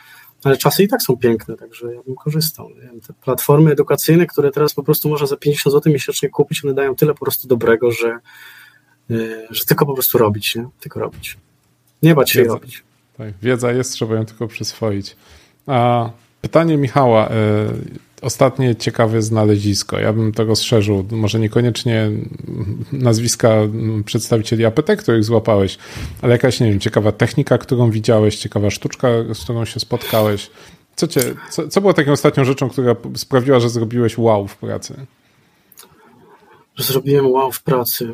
Ale 0.44 0.58
czasy 0.58 0.84
i 0.84 0.88
tak 0.88 1.02
są 1.02 1.18
piękne, 1.18 1.56
także 1.58 1.94
ja 1.94 2.04
bym 2.04 2.16
korzystał. 2.16 2.70
Wiem, 2.82 3.02
te 3.02 3.14
platformy 3.14 3.72
edukacyjne, 3.72 4.26
które 4.26 4.52
teraz 4.52 4.74
po 4.74 4.84
prostu 4.84 5.10
można 5.10 5.28
za 5.28 5.38
50 5.38 5.74
zł 5.74 5.94
miesięcznie 5.94 6.30
kupić, 6.30 6.66
one 6.66 6.74
dają 6.74 6.96
tyle 6.96 7.14
po 7.14 7.26
prostu 7.26 7.48
dobrego, 7.48 7.92
że, 7.92 8.18
yy, 9.10 9.48
że 9.50 9.66
tylko 9.66 9.86
po 9.86 9.94
prostu 9.94 10.18
robić, 10.18 10.56
nie? 10.56 10.68
Tylko 10.80 11.00
robić. 11.00 11.38
Nie 12.04 12.16
bać 12.16 12.32
się 12.32 12.40
wiedza, 12.40 12.54
robić. 12.54 12.84
Tak, 13.18 13.34
wiedza 13.42 13.72
jest, 13.72 13.94
trzeba 13.94 14.16
ją 14.16 14.26
tylko 14.26 14.48
przyswoić. 14.48 15.16
A 15.68 16.10
pytanie 16.42 16.78
Michała. 16.78 17.30
Yy 17.30 18.12
ostatnie 18.22 18.76
ciekawe 18.76 19.22
znalezisko. 19.22 20.00
Ja 20.00 20.14
bym 20.14 20.32
to 20.32 20.46
rozszerzył. 20.46 21.06
Może 21.12 21.40
niekoniecznie 21.40 22.12
nazwiska 22.92 23.50
przedstawicieli 24.06 24.66
APT, 24.66 24.96
których 24.96 25.24
złapałeś, 25.24 25.78
ale 26.22 26.32
jakaś, 26.32 26.60
nie 26.60 26.70
wiem, 26.70 26.80
ciekawa 26.80 27.12
technika, 27.12 27.58
którą 27.58 27.92
widziałeś, 27.92 28.36
ciekawa 28.36 28.70
sztuczka, 28.70 29.08
z 29.34 29.44
którą 29.44 29.66
się 29.66 29.80
spotkałeś. 29.80 30.50
Co, 30.96 31.08
cię, 31.08 31.22
co, 31.50 31.68
co 31.68 31.82
było 31.82 31.94
taką 31.94 32.12
ostatnią 32.12 32.46
rzeczą, 32.46 32.70
która 32.70 32.96
sprawiła, 33.16 33.60
że 33.60 33.70
zrobiłeś 33.70 34.18
wow 34.18 34.48
w 34.48 34.58
pracy? 34.58 35.06
Zrobiłem 36.78 37.28
wow 37.28 37.52
w 37.52 37.64
pracy. 37.64 38.14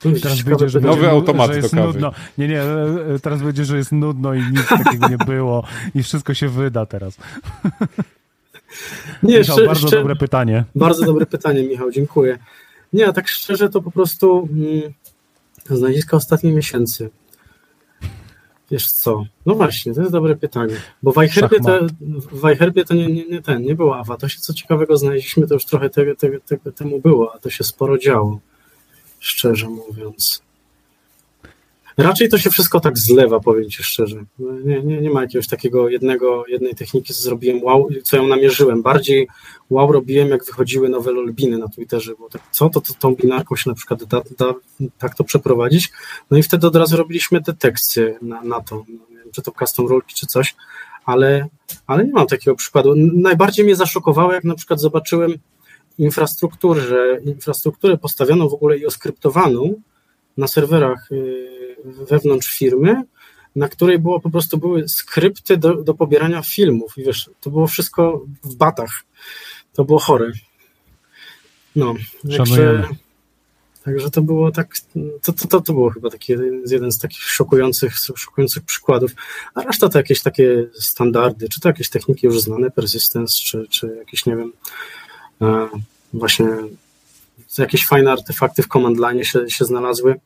Teraz 0.00 0.42
będzie, 0.42 0.68
że 0.68 0.80
nowy 0.80 0.94
będzie, 0.94 1.10
automat 1.10 1.52
że 1.52 1.60
do 1.60 1.68
kawy. 1.68 1.86
Nudno. 1.86 2.12
Nie, 2.38 2.48
nie, 2.48 2.62
e, 2.62 3.14
e, 3.14 3.18
teraz 3.18 3.42
będzie, 3.42 3.64
że 3.64 3.76
jest 3.76 3.92
nudno 3.92 4.34
i 4.34 4.42
nic 4.42 4.68
takiego 4.68 5.08
nie 5.08 5.18
było 5.18 5.64
i 5.94 6.02
wszystko 6.02 6.34
się 6.34 6.48
wyda 6.48 6.86
teraz. 6.86 7.16
Nie, 9.22 9.38
Michał, 9.38 9.56
szczerze, 9.56 9.66
bardzo 9.66 9.90
dobre 9.90 10.16
pytanie. 10.16 10.64
Bardzo 10.74 11.06
dobre 11.06 11.26
pytanie, 11.26 11.62
Michał, 11.62 11.90
dziękuję. 11.90 12.38
Nie, 12.92 13.08
a 13.08 13.12
tak 13.12 13.28
szczerze 13.28 13.68
to 13.68 13.82
po 13.82 13.90
prostu 13.90 14.48
mm, 14.52 14.92
znaleziska 15.70 16.16
ostatnich 16.16 16.54
miesięcy. 16.54 17.10
Wiesz 18.70 18.92
co? 18.92 19.24
No 19.46 19.54
właśnie, 19.54 19.94
to 19.94 20.00
jest 20.00 20.12
dobre 20.12 20.36
pytanie. 20.36 20.74
Bo 21.02 21.12
w 21.12 21.16
iHerbie 21.24 21.60
to, 21.60 21.80
w 22.82 22.88
to 22.88 22.94
nie, 22.94 23.06
nie, 23.06 23.26
nie, 23.26 23.42
ten, 23.42 23.62
nie 23.62 23.74
było 23.74 23.98
AWA. 23.98 24.16
To 24.16 24.28
się 24.28 24.38
co 24.38 24.54
ciekawego 24.54 24.96
znaleźliśmy, 24.96 25.46
to 25.46 25.54
już 25.54 25.64
trochę 25.64 25.90
te, 25.90 26.14
te, 26.16 26.38
te, 26.38 26.72
temu 26.72 27.00
było, 27.00 27.34
a 27.34 27.38
to 27.38 27.50
się 27.50 27.64
sporo 27.64 27.98
działo. 27.98 28.40
Szczerze 29.20 29.68
mówiąc. 29.68 30.42
Raczej 31.96 32.28
to 32.28 32.38
się 32.38 32.50
wszystko 32.50 32.80
tak 32.80 32.98
zlewa, 32.98 33.40
powiem 33.40 33.70
ci 33.70 33.82
szczerze. 33.82 34.24
Nie, 34.38 34.82
nie, 34.82 35.00
nie 35.00 35.10
ma 35.10 35.20
jakiegoś 35.22 35.48
takiego 35.48 35.88
jednego, 35.88 36.44
jednej 36.48 36.74
techniki, 36.74 37.14
co 37.14 37.22
zrobiłem 37.22 37.62
wow, 37.62 37.88
co 38.02 38.16
ją 38.16 38.26
namierzyłem. 38.26 38.82
Bardziej 38.82 39.28
wow 39.70 39.92
robiłem, 39.92 40.28
jak 40.28 40.44
wychodziły 40.44 40.88
nowe 40.88 41.12
lolbiny 41.12 41.58
na 41.58 41.68
Twitterze, 41.68 42.12
bo 42.18 42.28
tak, 42.28 42.42
co 42.50 42.70
to, 42.70 42.80
to 42.80 42.94
tą 42.94 43.14
binarką 43.14 43.56
się 43.56 43.70
na 43.70 43.76
przykład 43.76 44.04
da, 44.04 44.22
da, 44.38 44.54
tak 44.98 45.14
to 45.14 45.24
przeprowadzić. 45.24 45.92
No 46.30 46.38
i 46.38 46.42
wtedy 46.42 46.66
od 46.66 46.76
razu 46.76 46.96
robiliśmy 46.96 47.40
detekcję 47.40 48.18
na, 48.22 48.42
na 48.42 48.60
to, 48.60 48.84
no, 48.88 49.04
nie 49.10 49.16
wiem, 49.16 49.32
czy 49.32 49.42
to 49.42 49.52
custom 49.58 49.86
rolki, 49.86 50.14
czy 50.14 50.26
coś, 50.26 50.54
ale, 51.04 51.48
ale 51.86 52.04
nie 52.04 52.12
mam 52.12 52.26
takiego 52.26 52.56
przykładu. 52.56 52.94
Najbardziej 53.14 53.64
mnie 53.64 53.76
zaszokowało, 53.76 54.32
jak 54.32 54.44
na 54.44 54.54
przykład 54.54 54.80
zobaczyłem 54.80 55.34
infrastrukturę, 56.00 57.20
infrastrukturę 57.24 57.98
postawioną 57.98 58.48
w 58.48 58.54
ogóle 58.54 58.78
i 58.78 58.86
oskryptowaną 58.86 59.74
na 60.36 60.48
serwerach 60.48 61.12
y, 61.12 61.76
wewnątrz 61.84 62.58
firmy, 62.58 63.02
na 63.56 63.68
której 63.68 63.98
było 63.98 64.20
po 64.20 64.30
prostu 64.30 64.58
były 64.58 64.88
skrypty 64.88 65.56
do, 65.56 65.74
do 65.74 65.94
pobierania 65.94 66.42
filmów 66.42 66.98
i 66.98 67.04
wiesz, 67.04 67.30
to 67.40 67.50
było 67.50 67.66
wszystko 67.66 68.24
w 68.44 68.54
batach. 68.54 68.90
To 69.72 69.84
było 69.84 69.98
chore. 69.98 70.32
No, 71.76 71.94
także, 72.36 72.88
także 73.84 74.10
to 74.10 74.22
było 74.22 74.50
tak, 74.52 74.74
to, 75.22 75.32
to, 75.32 75.48
to, 75.48 75.60
to 75.60 75.72
było 75.72 75.90
chyba 75.90 76.10
taki 76.10 76.32
jeden 76.70 76.92
z 76.92 76.98
takich 76.98 77.22
szokujących, 77.22 77.94
szokujących 78.16 78.62
przykładów, 78.62 79.10
a 79.54 79.62
reszta 79.62 79.88
to 79.88 79.98
jakieś 79.98 80.22
takie 80.22 80.66
standardy, 80.72 81.48
czy 81.48 81.60
to 81.60 81.68
jakieś 81.68 81.88
techniki 81.88 82.26
już 82.26 82.40
znane, 82.40 82.70
persistence, 82.70 83.38
czy, 83.44 83.66
czy 83.70 83.96
jakieś, 83.98 84.26
nie 84.26 84.36
wiem, 84.36 84.52
e, 85.42 85.68
właśnie 86.12 86.46
jakieś 87.58 87.86
fajne 87.86 88.12
artefakty 88.12 88.62
w 88.62 88.68
command 88.68 88.98
line 88.98 89.24
się, 89.24 89.50
się 89.50 89.64
znalazły. 89.64 90.20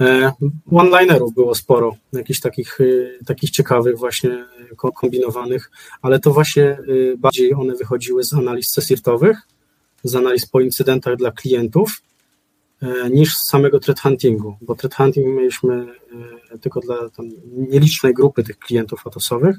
E, 0.00 0.32
one-linerów 0.70 1.34
było 1.34 1.54
sporo, 1.54 1.96
jakichś 2.12 2.40
takich, 2.40 2.80
e, 2.80 3.24
takich 3.24 3.50
ciekawych 3.50 3.98
właśnie 3.98 4.46
kombinowanych, 4.76 5.70
ale 6.02 6.18
to 6.18 6.30
właśnie 6.30 6.64
e, 6.64 6.78
bardziej 7.18 7.54
one 7.54 7.74
wychodziły 7.74 8.24
z 8.24 8.34
analiz 8.34 8.66
cesirtowych, 8.66 9.38
z 10.04 10.14
analiz 10.14 10.46
po 10.46 10.60
incydentach 10.60 11.16
dla 11.16 11.30
klientów, 11.30 12.02
niż 13.10 13.34
z 13.34 13.50
samego 13.50 13.80
threat 13.80 14.00
huntingu, 14.00 14.56
bo 14.60 14.74
threat 14.74 14.94
hunting 14.94 15.26
mieliśmy 15.26 15.86
tylko 16.60 16.80
dla 16.80 16.96
nielicznej 17.52 18.14
grupy 18.14 18.44
tych 18.44 18.58
klientów 18.58 19.06
atosowych, 19.06 19.56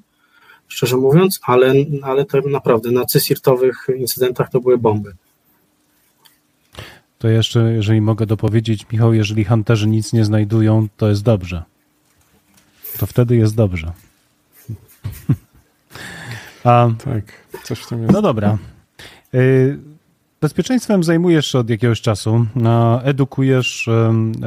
szczerze 0.71 0.97
mówiąc, 0.97 1.39
ale, 1.43 1.73
ale 2.01 2.25
tak 2.25 2.45
naprawdę 2.45 2.91
na 2.91 3.05
cesirtowych 3.05 3.87
incydentach 3.97 4.49
to 4.49 4.59
były 4.59 4.77
bomby. 4.77 5.13
To 7.19 7.27
jeszcze, 7.27 7.73
jeżeli 7.73 8.01
mogę 8.01 8.25
dopowiedzieć, 8.25 8.85
Michał, 8.91 9.13
jeżeli 9.13 9.45
hunterzy 9.45 9.87
nic 9.87 10.13
nie 10.13 10.25
znajdują, 10.25 10.87
to 10.97 11.09
jest 11.09 11.23
dobrze. 11.23 11.63
To 12.97 13.05
wtedy 13.05 13.35
jest 13.35 13.55
dobrze. 13.55 13.91
A, 16.63 16.89
tak, 17.05 17.23
coś 17.63 17.79
w 17.79 17.87
tym 17.87 18.01
jest. 18.01 18.13
No 18.13 18.21
dobra. 18.21 18.57
Y, 19.33 19.79
bezpieczeństwem 20.41 21.03
zajmujesz 21.03 21.51
się 21.51 21.59
od 21.59 21.69
jakiegoś 21.69 22.01
czasu, 22.01 22.45
edukujesz, 23.03 23.89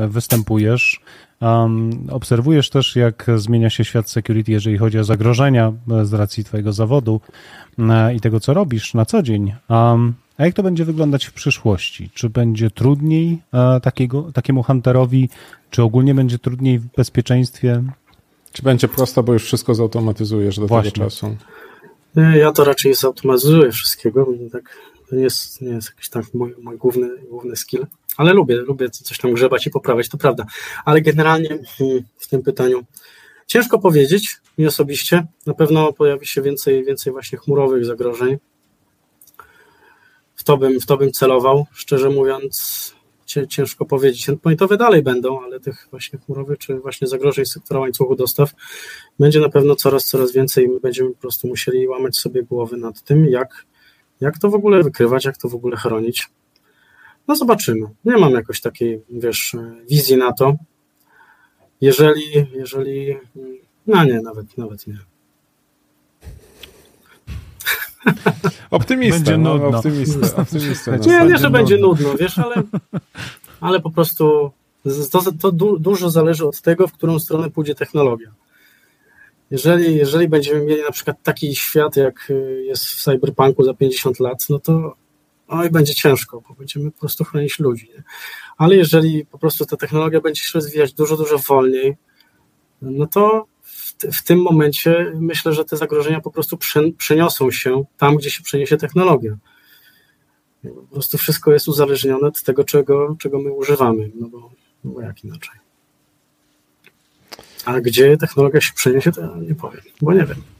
występujesz, 0.09 1.01
obserwujesz 2.11 2.71
też, 2.71 2.97
jak 2.97 3.27
zmienia 3.37 3.71
się 3.71 3.85
świat 3.85 4.11
security, 4.11 4.53
jeżeli 4.53 4.79
chodzi 4.79 4.99
o 4.99 5.05
zagrożenia 5.05 5.73
z 6.03 6.13
racji 6.13 6.45
Twojego 6.45 6.73
zawodu 6.73 7.21
i 8.17 8.21
tego, 8.21 8.41
co 8.41 8.55
robisz 8.55 8.95
na 8.95 9.05
co 9.05 9.23
dzień. 9.23 9.55
A 10.39 10.45
jak 10.45 10.55
to 10.55 10.63
będzie 10.63 10.85
wyglądać 10.85 11.25
w 11.25 11.33
przyszłości? 11.33 12.11
Czy 12.15 12.31
będzie 12.31 12.71
trudniej 12.71 13.39
e, 13.53 13.81
takiego, 13.81 14.33
takiemu 14.33 14.63
hunterowi, 14.63 15.29
czy 15.71 15.83
ogólnie 15.83 16.15
będzie 16.15 16.39
trudniej 16.39 16.79
w 16.79 16.87
bezpieczeństwie? 16.87 17.83
Czy 18.53 18.63
będzie 18.63 18.89
prosto, 18.89 19.23
bo 19.23 19.33
już 19.33 19.45
wszystko 19.45 19.75
zautomatyzujesz 19.75 20.59
do 20.59 20.67
Właśnie. 20.67 20.93
tego 20.93 21.05
czasu? 21.05 21.37
Ja 22.37 22.53
to 22.53 22.65
raczej 22.65 22.95
zautomatyzuję 22.95 23.73
wszystkiego. 23.73 24.27
Tak, 24.53 24.77
to 25.11 25.17
nie 25.17 25.23
jest, 25.23 25.61
nie 25.61 25.69
jest 25.69 25.89
jakiś 25.89 26.09
tak 26.09 26.35
mój, 26.35 26.55
mój 26.63 26.79
główny, 26.79 27.09
główny 27.31 27.57
skill, 27.57 27.87
ale 28.17 28.33
lubię, 28.33 28.57
lubię 28.57 28.91
coś 28.91 29.19
tam 29.19 29.33
grzebać 29.33 29.67
i 29.67 29.71
poprawiać, 29.71 30.09
to 30.09 30.19
prawda. 30.19 30.47
Ale 30.85 31.01
generalnie 31.01 31.49
hmm, 31.49 32.05
w 32.19 32.29
tym 32.29 32.43
pytaniu 32.43 32.85
ciężko 33.47 33.79
powiedzieć 33.79 34.37
mi 34.59 34.67
osobiście. 34.67 35.27
Na 35.47 35.55
pewno 35.55 35.93
pojawi 35.93 36.27
się 36.27 36.43
więcej, 36.43 36.85
więcej 36.85 37.13
właśnie 37.13 37.39
chmurowych 37.39 37.85
zagrożeń 37.85 38.39
w 40.45 40.45
to 40.45 40.57
bym, 40.57 40.81
w 40.81 40.87
to 40.87 40.97
bym 40.97 41.13
celował, 41.13 41.67
szczerze 41.73 42.11
mówiąc, 42.11 42.95
ciężko 43.49 43.85
powiedzieć. 43.85 44.29
Endpointowe 44.29 44.77
dalej 44.77 45.03
będą, 45.03 45.41
ale 45.41 45.61
tych 45.61 45.89
właśnie 45.91 46.19
chmurowych, 46.19 46.59
czy 46.59 46.75
właśnie 46.75 47.09
zagrożeń 47.09 47.47
sektora 47.47 47.81
łańcuchu 47.81 48.17
dostaw 48.17 48.51
będzie 49.19 49.41
na 49.41 49.49
pewno 49.49 49.77
coraz, 49.77 50.05
coraz 50.05 50.33
więcej 50.33 50.65
i 50.65 50.69
my 50.69 50.81
będziemy 50.81 51.11
po 51.11 51.21
prostu 51.21 51.49
musieli 51.49 51.89
łamać 51.89 52.17
sobie 52.17 52.43
głowy 52.43 52.77
nad 52.77 53.03
tym, 53.03 53.27
jak, 53.27 53.65
jak 54.21 54.39
to 54.39 54.51
w 54.51 54.55
ogóle 54.55 54.83
wykrywać, 54.83 55.25
jak 55.25 55.37
to 55.37 55.49
w 55.49 55.55
ogóle 55.55 55.77
chronić. 55.77 56.29
No 57.29 57.37
zobaczymy. 57.37 57.87
Nie 58.05 58.17
mam 58.17 58.33
jakoś 58.33 58.61
takiej, 58.61 59.01
wiesz, 59.11 59.57
wizji 59.91 60.17
na 60.17 60.33
to. 60.33 60.55
Jeżeli, 61.81 62.23
jeżeli, 62.55 63.17
no 63.87 64.05
nie, 64.05 64.21
nawet, 64.21 64.59
nawet 64.59 64.87
nie. 64.87 64.99
Optymista. 68.71 69.17
Będzie 69.17 69.39
no, 69.39 69.55
nudno. 69.55 69.79
Optymista, 69.79 70.37
optymista 70.37 70.91
no. 70.91 71.05
nie, 71.07 71.27
nie, 71.33 71.39
że 71.39 71.51
będzie 71.51 71.79
nudno, 71.79 72.15
wiesz, 72.15 72.39
ale, 72.39 72.63
ale 73.61 73.81
po 73.81 73.91
prostu 73.91 74.51
to, 75.11 75.33
to 75.41 75.53
du, 75.53 75.79
dużo 75.79 76.11
zależy 76.11 76.47
od 76.47 76.61
tego, 76.61 76.89
w 76.89 76.93
którą 76.93 77.19
stronę 77.19 77.51
pójdzie 77.51 77.75
technologia. 77.75 78.35
Jeżeli, 79.51 79.97
jeżeli 79.97 80.29
będziemy 80.29 80.65
mieli 80.65 80.83
na 80.83 80.91
przykład 80.91 81.17
taki 81.23 81.55
świat, 81.55 81.97
jak 81.97 82.33
jest 82.67 82.85
w 82.85 83.03
cyberpunku 83.03 83.65
za 83.65 83.75
50 83.75 84.21
lat, 84.21 84.47
no 84.51 84.59
to 84.59 84.97
oj, 85.49 85.71
będzie 85.71 85.95
ciężko, 85.95 86.41
bo 86.49 86.55
będziemy 86.55 86.91
po 86.91 87.01
prostu 87.01 87.25
chronić 87.25 87.59
ludzi. 87.59 87.89
Nie? 87.97 88.03
Ale 88.57 88.77
jeżeli 88.77 89.27
po 89.27 89.39
prostu 89.39 89.67
ta 89.67 89.77
technologia 89.77 90.21
będzie 90.21 90.43
się 90.43 90.51
rozwijać 90.55 90.93
dużo, 90.93 91.17
dużo 91.17 91.39
wolniej, 91.39 91.97
no 92.83 93.07
to 93.07 93.47
w, 93.63 93.93
w 94.13 94.23
tym 94.23 94.43
momencie 94.43 95.13
myślę, 95.15 95.53
że 95.53 95.65
te 95.65 95.77
zagrożenia 95.77 96.21
po 96.21 96.31
prostu 96.31 96.59
przeniosą 96.99 97.51
się 97.51 97.85
tam, 97.99 98.17
gdzie 98.17 98.31
się 98.31 98.43
przeniesie 98.43 98.77
technologia. 98.77 99.37
Po 100.63 100.93
prostu 100.93 101.19
wszystko 101.19 101.53
jest 101.53 101.69
uzależnione 101.69 102.29
od 102.29 102.43
tego, 102.43 102.65
czego, 102.65 103.17
czego 103.19 103.39
my 103.39 103.53
używamy, 103.53 104.11
no 104.15 104.29
bo, 104.29 104.51
no 104.85 104.91
bo 104.91 105.01
jak 105.01 105.25
inaczej. 105.25 105.55
A 107.65 107.81
gdzie 107.81 108.17
technologia 108.17 108.61
się 108.61 108.73
przeniesie, 108.75 109.13
to 109.13 109.37
nie 109.37 109.55
powiem, 109.55 109.83
bo 110.03 110.13
nie 110.13 110.25
wiem. 110.25 110.54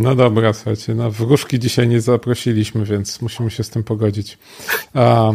No 0.00 0.14
dobra, 0.14 0.52
słuchajcie, 0.52 0.94
no 0.94 1.10
wróżki 1.10 1.58
dzisiaj 1.58 1.88
nie 1.88 2.00
zaprosiliśmy, 2.00 2.84
więc 2.84 3.22
musimy 3.22 3.50
się 3.50 3.64
z 3.64 3.70
tym 3.70 3.84
pogodzić. 3.84 4.38
A, 4.94 5.32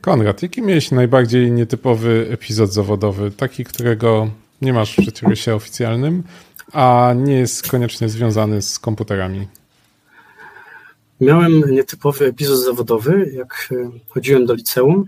Konrad, 0.00 0.42
jaki 0.42 0.62
miałeś 0.62 0.90
najbardziej 0.90 1.52
nietypowy 1.52 2.26
epizod 2.30 2.72
zawodowy? 2.72 3.30
Taki, 3.30 3.64
którego 3.64 4.30
nie 4.62 4.72
masz 4.72 4.96
w 4.96 5.04
życiorysie 5.04 5.54
oficjalnym, 5.54 6.22
a 6.72 7.14
nie 7.16 7.34
jest 7.34 7.70
koniecznie 7.70 8.08
związany 8.08 8.62
z 8.62 8.78
komputerami. 8.78 9.48
Miałem 11.20 11.60
nietypowy 11.70 12.26
epizod 12.26 12.58
zawodowy, 12.58 13.32
jak 13.34 13.68
e, 13.72 13.90
chodziłem 14.08 14.46
do 14.46 14.54
liceum, 14.54 15.04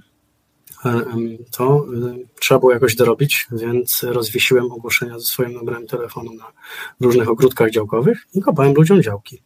to 1.51 1.87
e, 1.97 2.16
trzeba 2.41 2.61
było 2.61 2.72
jakoś 2.72 2.97
dorobić, 2.97 3.47
więc 3.53 4.03
rozwiesiłem 4.03 4.72
ogłoszenia 4.72 5.18
ze 5.18 5.24
swoim 5.24 5.53
numerem 5.53 5.87
telefonu 5.87 6.35
na 6.35 6.53
różnych 7.01 7.28
ogródkach 7.28 7.70
działkowych 7.70 8.26
i 8.35 8.41
kopałem 8.41 8.74
ludziom 8.74 9.03
działki. 9.03 9.43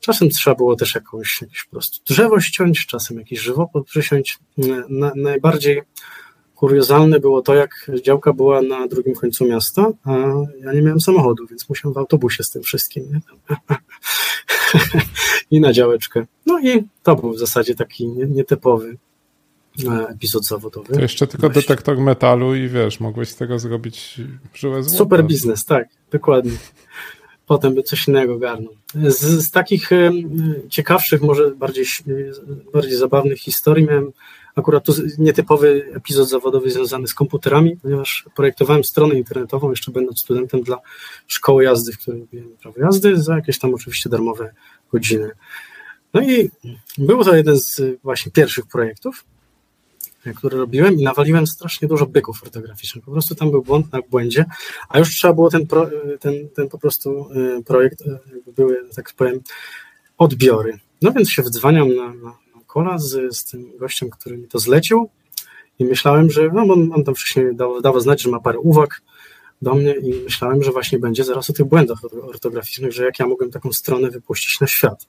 Czasem 0.00 0.30
trzeba 0.30 0.56
było 0.56 0.76
też 0.76 0.94
jakąś, 0.94 1.42
jakieś 1.42 1.64
po 1.64 1.70
prostu 1.70 1.98
drzewo 2.08 2.40
ściąć, 2.40 2.86
czasem 2.86 3.18
jakiś 3.18 3.40
żywopłot 3.40 3.86
przysiąść. 3.86 4.38
Na, 4.88 5.12
najbardziej 5.16 5.82
kuriozalne 6.54 7.20
było 7.20 7.42
to, 7.42 7.54
jak 7.54 7.90
działka 8.02 8.32
była 8.32 8.62
na 8.62 8.88
drugim 8.88 9.14
końcu 9.14 9.46
miasta, 9.46 9.88
a 10.04 10.12
ja 10.64 10.72
nie 10.72 10.82
miałem 10.82 11.00
samochodu, 11.00 11.46
więc 11.46 11.68
musiałem 11.68 11.94
w 11.94 11.98
autobusie 11.98 12.44
z 12.44 12.50
tym 12.50 12.62
wszystkim. 12.62 13.04
Nie? 13.12 13.20
I 15.50 15.60
na 15.60 15.72
działeczkę. 15.72 16.26
No 16.46 16.60
i 16.60 16.84
to 17.02 17.16
był 17.16 17.32
w 17.32 17.38
zasadzie 17.38 17.74
taki 17.74 18.08
nietypowy 18.08 18.96
epizod 20.08 20.44
zawodowy. 20.44 20.94
To 20.94 21.00
jeszcze 21.00 21.26
tylko 21.26 21.46
Właśnie. 21.46 21.62
detektor 21.62 21.98
metalu 21.98 22.54
i 22.54 22.68
wiesz, 22.68 23.00
mogłeś 23.00 23.28
z 23.28 23.36
tego 23.36 23.58
zrobić 23.58 24.20
żyłe 24.54 24.82
złoto. 24.82 24.98
Super 24.98 25.24
biznes, 25.24 25.64
tak, 25.64 25.88
dokładnie. 26.10 26.52
Potem 27.46 27.74
by 27.74 27.82
coś 27.82 28.08
innego 28.08 28.38
garnął. 28.38 28.74
Z, 28.94 29.20
z 29.20 29.50
takich 29.50 29.92
e, 29.92 30.12
ciekawszych, 30.68 31.22
może 31.22 31.50
bardziej, 31.50 31.84
bardziej 32.72 32.96
zabawnych 32.96 33.38
historii 33.38 33.84
miałem 33.84 34.12
akurat 34.56 34.84
tu 34.84 34.92
nietypowy 35.18 35.90
epizod 35.94 36.28
zawodowy 36.28 36.70
związany 36.70 37.06
z 37.08 37.14
komputerami, 37.14 37.76
ponieważ 37.76 38.24
projektowałem 38.34 38.84
stronę 38.84 39.14
internetową, 39.14 39.70
jeszcze 39.70 39.92
będąc 39.92 40.20
studentem 40.20 40.62
dla 40.62 40.78
szkoły 41.26 41.64
jazdy, 41.64 41.92
w 41.92 41.98
której 41.98 42.20
robiłem 42.20 42.48
prawo 42.62 42.80
jazdy, 42.80 43.22
za 43.22 43.34
jakieś 43.34 43.58
tam 43.58 43.74
oczywiście 43.74 44.10
darmowe 44.10 44.54
godziny. 44.92 45.30
No 46.14 46.22
i 46.22 46.50
był 46.98 47.24
to 47.24 47.36
jeden 47.36 47.60
z 47.60 47.82
właśnie 48.02 48.32
pierwszych 48.32 48.66
projektów, 48.66 49.24
który 50.34 50.58
robiłem 50.58 50.94
i 50.94 51.02
nawaliłem 51.02 51.46
strasznie 51.46 51.88
dużo 51.88 52.06
byków 52.06 52.42
ortograficznych. 52.42 53.04
Po 53.04 53.10
prostu 53.10 53.34
tam 53.34 53.50
był 53.50 53.62
błąd 53.62 53.92
na 53.92 54.00
błędzie, 54.10 54.44
a 54.88 54.98
już 54.98 55.10
trzeba 55.10 55.34
było 55.34 55.50
ten, 55.50 55.66
pro, 55.66 55.90
ten, 56.20 56.48
ten 56.48 56.68
po 56.68 56.78
prostu 56.78 57.28
y, 57.58 57.64
projekt, 57.64 58.00
y, 58.00 58.18
były, 58.56 58.76
tak 58.96 59.12
powiem, 59.16 59.40
odbiory. 60.18 60.78
No 61.02 61.12
więc 61.12 61.30
się 61.30 61.42
wdzwaniam 61.42 61.96
na, 61.96 62.14
na, 62.14 62.34
kola 62.66 62.98
z, 62.98 63.36
z 63.36 63.44
tym 63.44 63.78
gościem, 63.78 64.10
który 64.10 64.38
mi 64.38 64.48
to 64.48 64.58
zlecił 64.58 65.08
i 65.78 65.84
myślałem, 65.84 66.30
że 66.30 66.50
no, 66.52 66.62
on, 66.62 66.92
on 66.94 67.04
tam 67.04 67.14
wcześniej 67.14 67.56
dał, 67.56 67.80
dawał 67.80 68.00
znać, 68.00 68.22
że 68.22 68.30
ma 68.30 68.40
parę 68.40 68.58
uwag 68.58 69.02
do 69.62 69.74
mnie 69.74 69.94
i 69.94 70.22
myślałem, 70.24 70.62
że 70.62 70.72
właśnie 70.72 70.98
będzie 70.98 71.24
zaraz 71.24 71.50
o 71.50 71.52
tych 71.52 71.66
błędach 71.66 71.98
ortograficznych, 72.22 72.92
że 72.92 73.04
jak 73.04 73.18
ja 73.18 73.26
mogłem 73.26 73.50
taką 73.50 73.72
stronę 73.72 74.10
wypuścić 74.10 74.60
na 74.60 74.66
świat. 74.66 75.06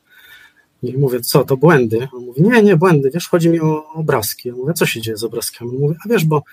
I 0.83 0.97
mówię, 0.97 1.21
co, 1.21 1.43
to 1.43 1.57
błędy? 1.57 2.07
On 2.13 2.25
mówi, 2.25 2.41
nie, 2.41 2.63
nie, 2.63 2.77
błędy, 2.77 3.11
wiesz, 3.13 3.27
chodzi 3.27 3.49
mi 3.49 3.59
o 3.59 3.93
obrazki. 3.93 4.49
Ja 4.49 4.55
mówię, 4.55 4.73
co 4.73 4.85
się 4.85 5.01
dzieje 5.01 5.17
z 5.17 5.23
obrazkami? 5.23 5.71
On 5.71 5.77
mówi, 5.77 5.95
a 6.05 6.09
wiesz, 6.09 6.25
bo 6.25 6.43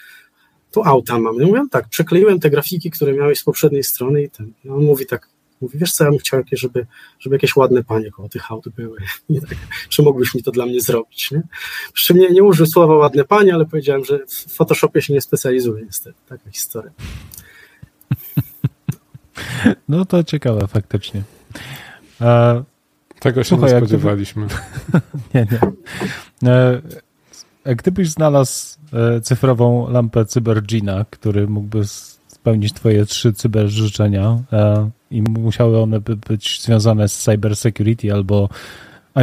tu 0.73 0.83
auta 0.85 1.19
mamy. 1.19 1.43
Ja 1.43 1.47
mówię, 1.47 1.61
no 1.61 1.69
tak, 1.71 1.89
przekleiłem 1.89 2.41
te 2.41 2.51
grafiki, 2.51 2.91
które 2.91 3.13
miałeś 3.13 3.39
z 3.39 3.45
poprzedniej 3.45 3.85
strony 3.85 4.23
i 4.23 4.31
ten. 4.31 4.53
I 4.65 4.69
on 4.69 4.85
mówi 4.85 5.07
tak, 5.07 5.29
Mówi, 5.61 5.79
wiesz 5.79 5.93
co, 5.93 6.05
ja 6.05 6.11
bym 6.11 6.19
chciał, 6.19 6.43
żeby, 6.53 6.87
żeby 7.21 7.37
jakieś 7.37 7.57
ładne 7.57 7.85
panie 7.85 8.11
koło 8.11 8.29
tych 8.29 8.53
aut 8.53 8.69
były. 8.69 8.99
I 9.29 9.41
tak, 9.41 9.59
czy 9.89 10.03
mógłbyś 10.03 10.35
mi 10.35 10.43
to 10.43 10.51
dla 10.51 10.67
mnie 10.67 10.81
zrobić, 10.81 11.31
nie? 11.31 11.43
Przy 11.93 12.15
mnie 12.15 12.31
nie 12.31 12.43
użył 12.43 12.67
słowa 12.67 12.95
ładne 12.95 13.25
panie, 13.25 13.55
ale 13.55 13.67
powiedziałem, 13.67 14.05
że 14.05 14.19
w 14.27 14.53
Photoshopie 14.53 15.03
się 15.03 15.13
nie 15.13 15.21
specjalizuję 15.21 15.85
niestety. 15.85 16.19
Taka 16.29 16.51
historia. 16.51 16.93
No 19.89 20.05
to 20.05 20.25
ciekawe 20.25 20.67
faktycznie. 20.67 21.23
E, 22.21 22.65
Tego 23.25 23.45
się 23.45 23.49
słuchaj, 23.49 23.73
nie 23.73 23.79
spodziewaliśmy. 23.79 24.47
nie, 25.35 25.47
nie. 25.53 25.61
E, 27.65 27.77
gdybyś 27.77 28.11
znalazł 28.11 28.79
e, 28.93 29.21
cyfrową 29.21 29.91
lampę 29.91 30.27
CyberGina, 30.27 31.05
który 31.11 31.49
mógłby 31.49 31.85
spełnić 32.29 32.73
twoje 32.73 33.07
trzy 33.07 33.33
cyber 33.33 33.69
życzenia 33.69 34.39
e, 34.53 34.91
i 35.11 35.23
musiały 35.23 35.79
one 35.79 36.01
by 36.01 36.17
być 36.17 36.63
związane 36.63 37.09
z 37.09 37.17
cyber 37.17 37.57
security 37.57 38.13
albo 38.13 38.49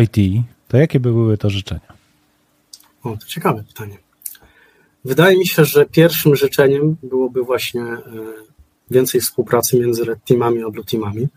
IT, 0.03 0.45
to 0.67 0.77
jakie 0.77 0.99
by 0.99 1.11
były 1.11 1.37
to 1.37 1.49
życzenia? 1.49 1.93
O, 3.03 3.17
to 3.17 3.25
ciekawe 3.27 3.63
pytanie. 3.63 3.97
Wydaje 5.05 5.37
mi 5.37 5.47
się, 5.47 5.65
że 5.65 5.85
pierwszym 5.85 6.35
życzeniem 6.35 6.97
byłoby 7.03 7.43
właśnie 7.43 7.81
e, 7.81 7.99
więcej 8.91 9.21
współpracy 9.21 9.79
między 9.79 10.05
red 10.05 10.19
teamami 10.25 10.63
a 10.63 10.69
blue 10.69 10.85
teamami, 10.85 11.27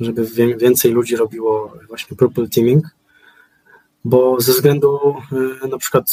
żeby 0.00 0.26
więcej 0.58 0.92
ludzi 0.92 1.16
robiło 1.16 1.72
właśnie 1.88 2.16
purple 2.16 2.48
teaming, 2.48 2.84
bo 4.04 4.40
ze 4.40 4.52
względu 4.52 5.14
e, 5.64 5.68
na 5.68 5.78
przykład 5.78 6.04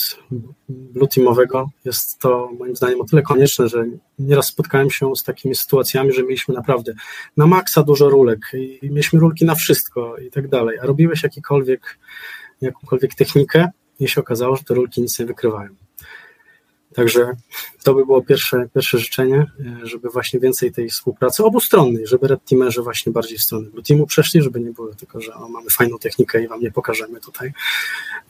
blue 0.69 1.07
teamowego 1.07 1.69
jest 1.85 2.19
to 2.19 2.49
moim 2.59 2.75
zdaniem 2.75 3.01
o 3.01 3.05
tyle 3.05 3.21
konieczne, 3.21 3.67
że 3.67 3.85
nieraz 4.19 4.47
spotkałem 4.47 4.91
się 4.91 5.15
z 5.15 5.23
takimi 5.23 5.55
sytuacjami, 5.55 6.13
że 6.13 6.23
mieliśmy 6.23 6.55
naprawdę 6.55 6.93
na 7.37 7.47
maksa 7.47 7.83
dużo 7.83 8.09
rulek 8.09 8.39
i 8.53 8.89
mieliśmy 8.89 9.19
rulki 9.19 9.45
na 9.45 9.55
wszystko 9.55 10.17
i 10.17 10.31
tak 10.31 10.47
dalej, 10.47 10.79
a 10.79 10.85
robiłeś 10.85 11.23
jakikolwiek, 11.23 11.99
jakąkolwiek 12.61 13.15
technikę 13.15 13.69
i 13.99 14.07
się 14.07 14.21
okazało, 14.21 14.55
że 14.55 14.63
te 14.63 14.73
rulki 14.73 15.01
nic 15.01 15.19
nie 15.19 15.25
wykrywają. 15.25 15.69
Także 16.93 17.31
to 17.83 17.93
by 17.93 18.05
było 18.05 18.21
pierwsze, 18.21 18.69
pierwsze 18.73 18.97
życzenie, 18.99 19.51
e, 19.83 19.87
żeby 19.87 20.09
właśnie 20.09 20.39
więcej 20.39 20.71
tej 20.71 20.89
współpracy 20.89 21.43
obustronnej, 21.43 22.07
żeby 22.07 22.27
red 22.27 22.45
teamerzy 22.45 22.81
właśnie 22.81 23.11
bardziej 23.11 23.37
w 23.37 23.41
stronę 23.41 23.69
blue 23.69 23.83
teamu 23.83 24.07
przeszli, 24.07 24.41
żeby 24.41 24.59
nie 24.59 24.71
było 24.71 24.95
tylko, 24.95 25.21
że 25.21 25.33
o, 25.33 25.49
mamy 25.49 25.69
fajną 25.69 25.99
technikę 25.99 26.43
i 26.43 26.47
wam 26.47 26.61
nie 26.61 26.71
pokażemy 26.71 27.19
tutaj, 27.19 27.53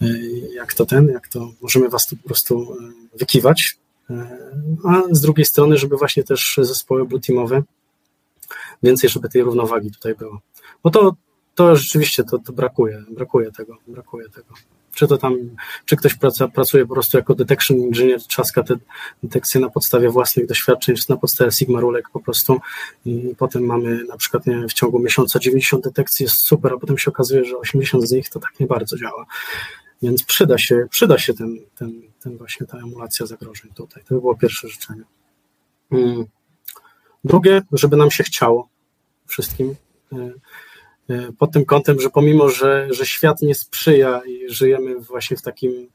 e, 0.01 0.05
jak 0.55 0.73
to 0.73 0.85
ten, 0.85 1.07
jak 1.07 1.27
to 1.27 1.51
możemy 1.61 1.89
was 1.89 2.07
tu 2.07 2.17
po 2.17 2.23
prostu 2.23 2.77
e, 3.13 3.17
wykiwać, 3.17 3.77
a 4.83 5.01
z 5.11 5.21
drugiej 5.21 5.45
strony, 5.45 5.77
żeby 5.77 5.97
właśnie 5.97 6.23
też 6.23 6.59
zespoły 6.61 7.05
blue 7.05 7.21
teamowe 7.21 7.63
więcej, 8.83 9.09
żeby 9.09 9.29
tej 9.29 9.41
równowagi 9.41 9.91
tutaj 9.91 10.15
było. 10.15 10.39
Bo 10.83 10.89
to, 10.89 11.15
to 11.55 11.75
rzeczywiście 11.75 12.23
to, 12.23 12.39
to 12.39 12.53
brakuje, 12.53 13.03
brakuje 13.09 13.51
tego, 13.51 13.77
brakuje 13.87 14.29
tego 14.29 14.53
czy 14.93 15.07
to 15.07 15.17
tam, 15.17 15.35
czy 15.85 15.95
ktoś 15.95 16.13
praca, 16.15 16.47
pracuje 16.47 16.85
po 16.85 16.93
prostu 16.93 17.17
jako 17.17 17.35
detection 17.35 17.77
engineer, 17.77 18.23
trzaska 18.23 18.63
te 18.63 18.75
detekcje 19.23 19.61
na 19.61 19.69
podstawie 19.69 20.09
własnych 20.09 20.45
doświadczeń, 20.45 20.95
czy 20.95 21.09
na 21.09 21.17
podstawie 21.17 21.51
Sigma 21.51 21.79
rulek 21.79 22.09
po 22.09 22.19
prostu 22.19 22.61
i 23.05 23.35
potem 23.37 23.63
mamy 23.63 24.03
na 24.03 24.17
przykład 24.17 24.47
nie 24.47 24.67
w 24.67 24.73
ciągu 24.73 24.99
miesiąca 24.99 25.39
90 25.39 25.83
detekcji 25.83 26.23
jest 26.23 26.35
super, 26.35 26.73
a 26.73 26.77
potem 26.77 26.97
się 26.97 27.11
okazuje, 27.11 27.45
że 27.45 27.57
80 27.57 28.07
z 28.07 28.11
nich 28.11 28.29
to 28.29 28.39
tak 28.39 28.59
nie 28.59 28.67
bardzo 28.67 28.97
działa. 28.97 29.25
Więc 30.01 30.23
przyda 30.23 30.57
się, 30.57 30.85
przyda 30.89 31.17
się 31.17 31.33
ten, 31.33 31.57
ten, 31.75 32.01
ten 32.19 32.37
właśnie 32.37 32.67
ta 32.67 32.77
emulacja 32.77 33.25
zagrożeń 33.25 33.71
tutaj. 33.73 34.03
To 34.03 34.15
by 34.15 34.21
było 34.21 34.35
pierwsze 34.35 34.67
życzenie. 34.67 35.03
Mm. 35.91 36.25
Drugie, 37.23 37.61
żeby 37.71 37.97
nam 37.97 38.11
się 38.11 38.23
chciało 38.23 38.69
wszystkim 39.27 39.75
E, 40.13 40.31
pod 41.37 41.51
tym 41.51 41.65
kątem, 41.65 41.99
że 41.99 42.09
pomimo, 42.09 42.49
że, 42.49 42.87
że 42.91 43.05
świat 43.05 43.41
nie 43.41 43.55
sprzyja 43.55 44.21
i 44.25 44.49
żyjemy 44.49 44.99
właśnie 44.99 45.37
w 45.37 45.41
takim 45.41 45.87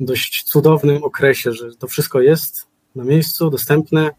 dość 0.00 0.42
cudownym 0.42 1.04
okresie, 1.04 1.52
że 1.52 1.76
to 1.76 1.86
wszystko 1.86 2.20
jest 2.20 2.66
na 2.96 3.04
miejscu, 3.04 3.50
dostępne, 3.50 4.10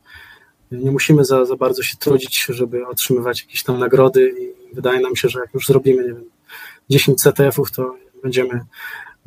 nie 0.72 0.92
musimy 0.92 1.26
za, 1.26 1.46
za 1.46 1.56
bardzo 1.56 1.84
się 1.84 1.98
trudzić, 1.98 2.46
żeby 2.50 2.88
otrzymywać 2.88 3.42
jakieś 3.42 3.64
tam 3.64 3.80
nagrody 3.80 4.34
i 4.40 4.76
wydaje 4.76 5.00
nam 5.00 5.16
się, 5.16 5.30
że 5.30 5.40
jak 5.40 5.54
już 5.54 5.68
zrobimy, 5.68 6.04
nie 6.04 6.14
wiem, 6.14 6.26
10 6.90 7.22
CTF-ów, 7.22 7.72
to 7.72 7.96
będziemy 8.24 8.62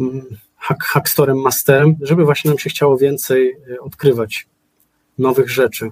mm, 0.01 0.27
hack, 0.57 0.85
hackstorem 0.85 1.37
masterem, 1.37 1.97
żeby 2.01 2.25
właśnie 2.25 2.51
nam 2.51 2.59
się 2.59 2.71
chciało 2.71 2.97
więcej 2.97 3.57
e, 3.73 3.81
odkrywać 3.81 4.47
nowych 5.19 5.51
rzeczy. 5.51 5.91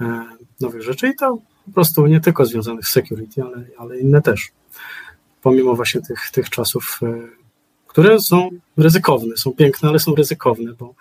E, 0.00 0.24
nowych 0.60 0.82
rzeczy 0.82 1.08
i 1.08 1.14
to 1.14 1.38
po 1.66 1.72
prostu 1.72 2.06
nie 2.06 2.20
tylko 2.20 2.46
związanych 2.46 2.86
z 2.86 2.90
security, 2.90 3.42
ale, 3.42 3.64
ale 3.78 3.98
inne 3.98 4.22
też. 4.22 4.48
pomimo 5.42 5.74
właśnie 5.74 6.00
tych, 6.00 6.30
tych 6.30 6.50
czasów, 6.50 7.00
e, 7.02 7.28
które 7.86 8.20
są 8.20 8.50
ryzykowne, 8.76 9.36
są 9.36 9.52
piękne, 9.52 9.88
ale 9.88 9.98
są 9.98 10.14
ryzykowne, 10.14 10.72
bo, 10.72 10.94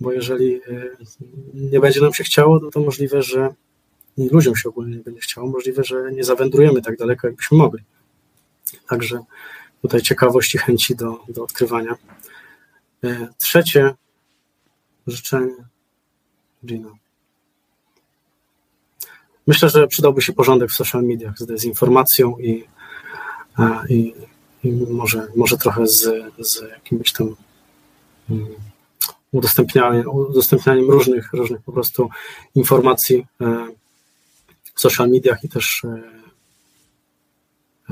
bo 0.00 0.12
jeżeli 0.12 0.54
e, 0.54 0.60
nie 1.54 1.80
będzie 1.80 2.00
nam 2.00 2.14
się 2.14 2.24
chciało, 2.24 2.58
no 2.62 2.70
to 2.70 2.80
możliwe, 2.80 3.22
że 3.22 3.54
i 4.16 4.28
ludziom 4.28 4.56
się 4.56 4.68
ogólnie 4.68 4.96
nie 4.96 5.02
będzie 5.02 5.20
chciało, 5.20 5.46
możliwe, 5.46 5.84
że 5.84 6.12
nie 6.12 6.24
zawędrujemy 6.24 6.82
tak 6.82 6.96
daleko, 6.96 7.26
jakbyśmy 7.26 7.58
mogli. 7.58 7.82
Także 8.88 9.20
tutaj 9.82 10.02
ciekawość 10.02 10.54
i 10.54 10.58
chęci 10.58 10.96
do, 10.96 11.24
do 11.28 11.44
odkrywania. 11.44 11.96
Trzecie 13.38 13.94
życzenie 15.06 15.54
Gina. 16.66 16.90
Myślę, 19.46 19.68
że 19.70 19.86
przydałby 19.86 20.22
się 20.22 20.32
porządek 20.32 20.70
w 20.70 20.74
social 20.74 21.02
mediach 21.02 21.38
z 21.38 21.46
dezinformacją 21.46 22.38
i, 22.38 22.64
i, 23.88 24.14
i 24.64 24.72
może, 24.72 25.26
może 25.36 25.56
trochę 25.56 25.86
z, 25.86 26.02
z 26.38 26.62
jakimś 26.70 27.12
tam 27.12 27.36
mm, 28.30 28.46
udostępnianiem, 29.32 30.08
udostępnianiem 30.08 30.90
różnych, 30.90 31.32
różnych 31.32 31.62
po 31.62 31.72
prostu 31.72 32.08
informacji 32.54 33.26
e, 33.40 33.68
w 34.74 34.80
social 34.80 35.10
mediach 35.10 35.44
i 35.44 35.48
też 35.48 35.84
e, 35.84 36.02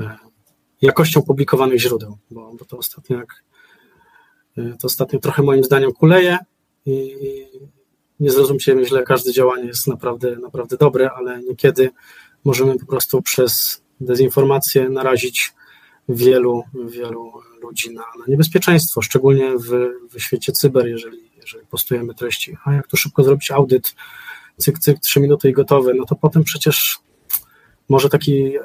e, 0.03 0.17
jakością 0.81 1.21
publikowanych 1.21 1.79
źródeł, 1.79 2.17
bo, 2.31 2.53
bo 2.59 2.65
to 2.65 2.77
ostatnio 2.77 3.17
jak 3.17 3.45
to 4.55 4.85
ostatnio 4.87 5.19
trochę 5.19 5.43
moim 5.43 5.63
zdaniem 5.63 5.93
kuleje 5.93 6.37
i, 6.85 7.15
nie 8.19 8.31
zrozumcie 8.31 8.75
mnie 8.75 8.85
źle, 8.85 9.03
każde 9.03 9.31
działanie 9.31 9.65
jest 9.65 9.87
naprawdę, 9.87 10.35
naprawdę 10.35 10.77
dobre, 10.77 11.09
ale 11.15 11.43
niekiedy 11.43 11.89
możemy 12.45 12.79
po 12.79 12.85
prostu 12.85 13.21
przez 13.21 13.81
dezinformację 14.01 14.89
narazić 14.89 15.53
wielu, 16.09 16.63
wielu 16.85 17.31
ludzi 17.61 17.93
na, 17.93 18.01
na 18.01 18.25
niebezpieczeństwo, 18.27 19.01
szczególnie 19.01 19.57
w, 19.57 19.69
w 20.11 20.21
świecie 20.21 20.51
cyber, 20.51 20.87
jeżeli, 20.87 21.31
jeżeli 21.41 21.65
postujemy 21.65 22.13
treści. 22.13 22.57
A 22.65 22.73
jak 22.73 22.87
tu 22.87 22.97
szybko 22.97 23.23
zrobić 23.23 23.51
audyt, 23.51 23.95
cyk, 24.57 24.79
cyk, 24.79 24.99
trzy 24.99 25.19
minuty 25.19 25.49
i 25.49 25.53
gotowe, 25.53 25.93
no 25.93 26.05
to 26.05 26.15
potem 26.15 26.43
przecież 26.43 26.99
może 27.89 28.09
taki 28.09 28.57
e, 28.57 28.61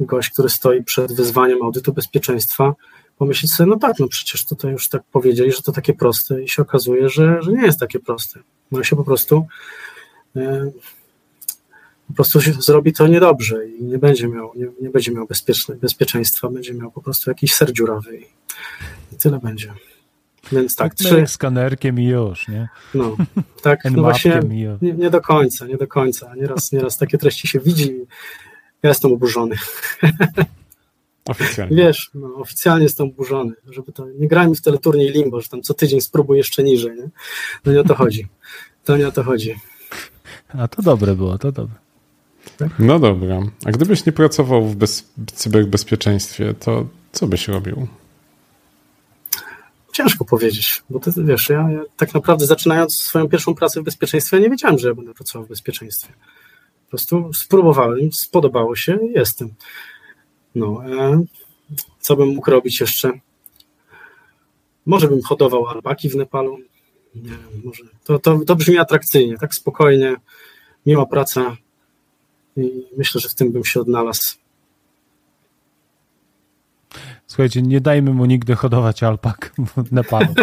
gość, 0.00 0.30
który 0.30 0.48
stoi 0.48 0.84
przed 0.84 1.12
wyzwaniem 1.12 1.62
audytu 1.62 1.92
bezpieczeństwa, 1.92 2.74
pomyśleć 3.20 3.52
sobie, 3.52 3.70
no 3.70 3.76
tak, 3.76 3.98
no 3.98 4.08
przecież 4.08 4.44
tutaj 4.44 4.72
już 4.72 4.88
tak 4.88 5.02
powiedzieli, 5.12 5.52
że 5.52 5.62
to 5.62 5.72
takie 5.72 5.94
proste 5.94 6.42
i 6.42 6.48
się 6.48 6.62
okazuje, 6.62 7.08
że, 7.08 7.42
że 7.42 7.52
nie 7.52 7.62
jest 7.62 7.80
takie 7.80 7.98
proste. 7.98 8.40
No 8.72 8.84
się 8.84 8.96
po 8.96 9.04
prostu 9.04 9.46
e, 10.36 10.70
po 12.08 12.14
prostu 12.14 12.40
zrobi 12.40 12.92
to 12.92 13.06
niedobrze 13.06 13.68
i 13.68 13.84
nie 13.84 13.98
będzie 13.98 14.28
miał, 14.28 14.52
nie, 14.56 14.66
nie 14.82 14.90
będzie 14.90 15.12
miał 15.12 15.26
bezpieczne, 15.26 15.76
bezpieczeństwa, 15.76 16.48
będzie 16.48 16.74
miał 16.74 16.90
po 16.90 17.02
prostu 17.02 17.30
jakiś 17.30 17.54
ser 17.54 17.72
dziurawy 17.72 18.16
i, 18.16 18.24
i 19.12 19.16
tyle 19.18 19.38
będzie. 19.38 19.74
Więc 20.52 20.76
tak, 20.76 20.94
trzy... 20.94 21.26
skanerkiem 21.26 22.00
i 22.00 22.04
już, 22.04 22.48
nie? 22.48 22.68
No, 22.94 23.16
tak, 23.62 23.84
no 23.90 24.02
właśnie 24.02 24.40
nie, 24.82 24.92
nie, 24.92 25.10
do 25.10 25.20
końca, 25.20 25.66
nie 25.66 25.76
do 25.76 25.86
końca. 25.86 26.34
Nieraz, 26.34 26.72
nieraz 26.72 26.96
takie 26.96 27.18
treści 27.18 27.48
się 27.48 27.60
widzi 27.60 27.92
i 27.92 28.06
ja 28.82 28.88
jestem 28.88 29.12
oburzony. 29.12 29.56
Oficjalnie. 31.28 31.76
Wiesz, 31.76 32.10
no, 32.14 32.34
oficjalnie 32.34 32.82
jestem 32.82 33.06
oburzony, 33.06 33.52
żeby 33.70 33.92
to, 33.92 34.06
nie 34.18 34.28
grajmy 34.28 34.54
w 34.54 34.62
teleturniej 34.62 35.10
Limbo, 35.10 35.40
że 35.40 35.48
tam 35.48 35.62
co 35.62 35.74
tydzień 35.74 36.00
spróbuj 36.00 36.38
jeszcze 36.38 36.62
niżej, 36.62 36.96
nie? 36.96 37.10
No 37.64 37.72
nie 37.72 37.80
o 37.80 37.84
to 37.84 37.94
chodzi. 37.94 38.26
To 38.84 38.96
nie 38.96 39.08
o 39.08 39.12
to 39.12 39.22
chodzi. 39.22 39.56
A 40.48 40.68
to 40.68 40.82
dobre 40.82 41.14
było, 41.14 41.38
to 41.38 41.52
dobre. 41.52 41.74
Tak? 42.56 42.68
No 42.78 42.98
dobra. 42.98 43.40
A 43.64 43.70
gdybyś 43.70 44.06
nie 44.06 44.12
pracował 44.12 44.66
w 44.66 44.76
bez, 44.76 45.08
cyberbezpieczeństwie, 45.34 46.54
to 46.54 46.86
co 47.12 47.26
byś 47.26 47.48
robił? 47.48 47.86
Ciężko 49.92 50.24
powiedzieć, 50.24 50.82
bo 50.90 51.00
ty 51.00 51.12
wiesz, 51.16 51.48
ja, 51.48 51.70
ja, 51.70 51.82
tak 51.96 52.14
naprawdę 52.14 52.46
zaczynając 52.46 52.96
swoją 52.96 53.28
pierwszą 53.28 53.54
pracę 53.54 53.80
w 53.80 53.84
bezpieczeństwie, 53.84 54.40
nie 54.40 54.50
wiedziałem, 54.50 54.78
że 54.78 54.88
ja 54.88 54.94
będę 54.94 55.14
pracował 55.14 55.46
w 55.46 55.48
bezpieczeństwie. 55.48 56.12
Po 56.84 56.90
prostu 56.90 57.32
spróbowałem, 57.32 58.12
spodobało 58.12 58.76
się 58.76 58.98
i 59.06 59.12
jestem. 59.12 59.54
No, 60.54 60.82
e, 60.86 61.22
co 62.00 62.16
bym 62.16 62.28
mógł 62.28 62.50
robić 62.50 62.80
jeszcze? 62.80 63.12
Może 64.86 65.08
bym 65.08 65.22
hodował 65.22 65.66
alpaki 65.66 66.08
w 66.08 66.16
Nepalu. 66.16 66.58
Nie 67.14 67.36
może. 67.64 67.84
To, 68.04 68.18
to, 68.18 68.38
to 68.46 68.56
brzmi 68.56 68.78
atrakcyjnie, 68.78 69.38
tak 69.38 69.54
spokojnie, 69.54 70.16
miła 70.86 71.06
praca 71.06 71.56
i 72.56 72.86
myślę, 72.96 73.20
że 73.20 73.28
w 73.28 73.34
tym 73.34 73.52
bym 73.52 73.64
się 73.64 73.80
odnalazł. 73.80 74.36
Słuchajcie, 77.26 77.62
nie 77.62 77.80
dajmy 77.80 78.14
mu 78.14 78.24
nigdy 78.24 78.54
hodować 78.54 79.02
alpak 79.02 79.52
w 79.86 79.92
Nepalu. 79.92 80.34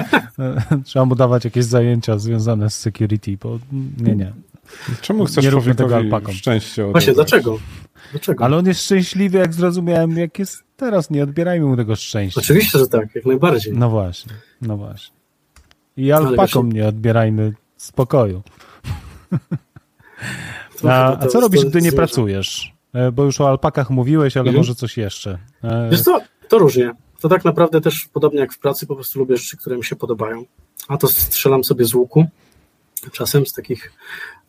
Trzeba 0.86 1.05
mu 1.05 1.16
dawać 1.16 1.45
jakieś 1.45 1.66
zajęcia 1.66 2.18
związane 2.18 2.70
z 2.70 2.80
security, 2.80 3.38
bo 3.43 3.60
nie, 3.97 4.16
nie. 4.16 4.34
Czemu 5.01 5.26
chcesz 5.26 5.43
nie 5.43 5.51
człowiekowi 5.51 5.78
tego 5.78 5.95
alpakom? 5.95 6.34
szczęście 6.34 6.84
odebrać? 6.84 6.93
Właśnie, 6.93 7.13
dlaczego? 7.13 7.59
dlaczego? 8.11 8.45
Ale 8.45 8.57
on 8.57 8.65
jest 8.65 8.84
szczęśliwy, 8.84 9.38
jak 9.38 9.53
zrozumiałem, 9.53 10.18
jak 10.18 10.39
jest 10.39 10.63
teraz. 10.78 11.09
Nie 11.09 11.24
odbierajmy 11.24 11.65
mu 11.65 11.78
tego 11.78 11.95
szczęścia. 11.95 12.41
Oczywiście, 12.41 12.80
że 12.80 12.88
tak, 12.88 13.15
jak 13.15 13.26
najbardziej. 13.26 13.74
No 13.74 13.89
właśnie, 13.89 14.34
no 14.61 14.78
właśnie. 14.78 15.15
I 15.97 16.11
alpakom 16.11 16.72
nie 16.72 16.88
odbierajmy 16.88 17.53
spokoju. 17.78 18.41
a, 20.84 21.20
a 21.20 21.28
co 21.28 21.39
robisz, 21.39 21.65
gdy 21.65 21.82
nie 21.82 21.91
pracujesz? 21.91 22.74
E, 22.93 23.11
bo 23.11 23.24
już 23.24 23.41
o 23.41 23.49
alpakach 23.49 23.89
mówiłeś, 23.89 24.38
ale 24.38 24.43
mhm. 24.47 24.57
może 24.57 24.76
coś 24.76 24.97
jeszcze. 24.97 25.38
E, 25.63 25.89
Wiesz 25.91 26.01
co, 26.01 26.22
to 26.47 26.57
różnie. 26.57 26.91
To 27.20 27.30
tak 27.30 27.45
naprawdę 27.45 27.82
też 27.82 28.09
podobnie 28.13 28.39
jak 28.39 28.53
w 28.53 28.59
pracy, 28.59 28.88
po 28.88 28.95
prostu 28.95 29.20
lubię 29.20 29.38
rzeczy, 29.38 29.57
które 29.57 29.78
mi 29.78 29.84
się 29.84 29.95
podobają. 29.95 30.45
A 30.88 30.97
to 30.97 31.07
strzelam 31.07 31.63
sobie 31.63 31.86
z 31.86 31.93
łuku, 31.93 32.26
czasem 33.12 33.45
z 33.45 33.53
takich, 33.53 33.93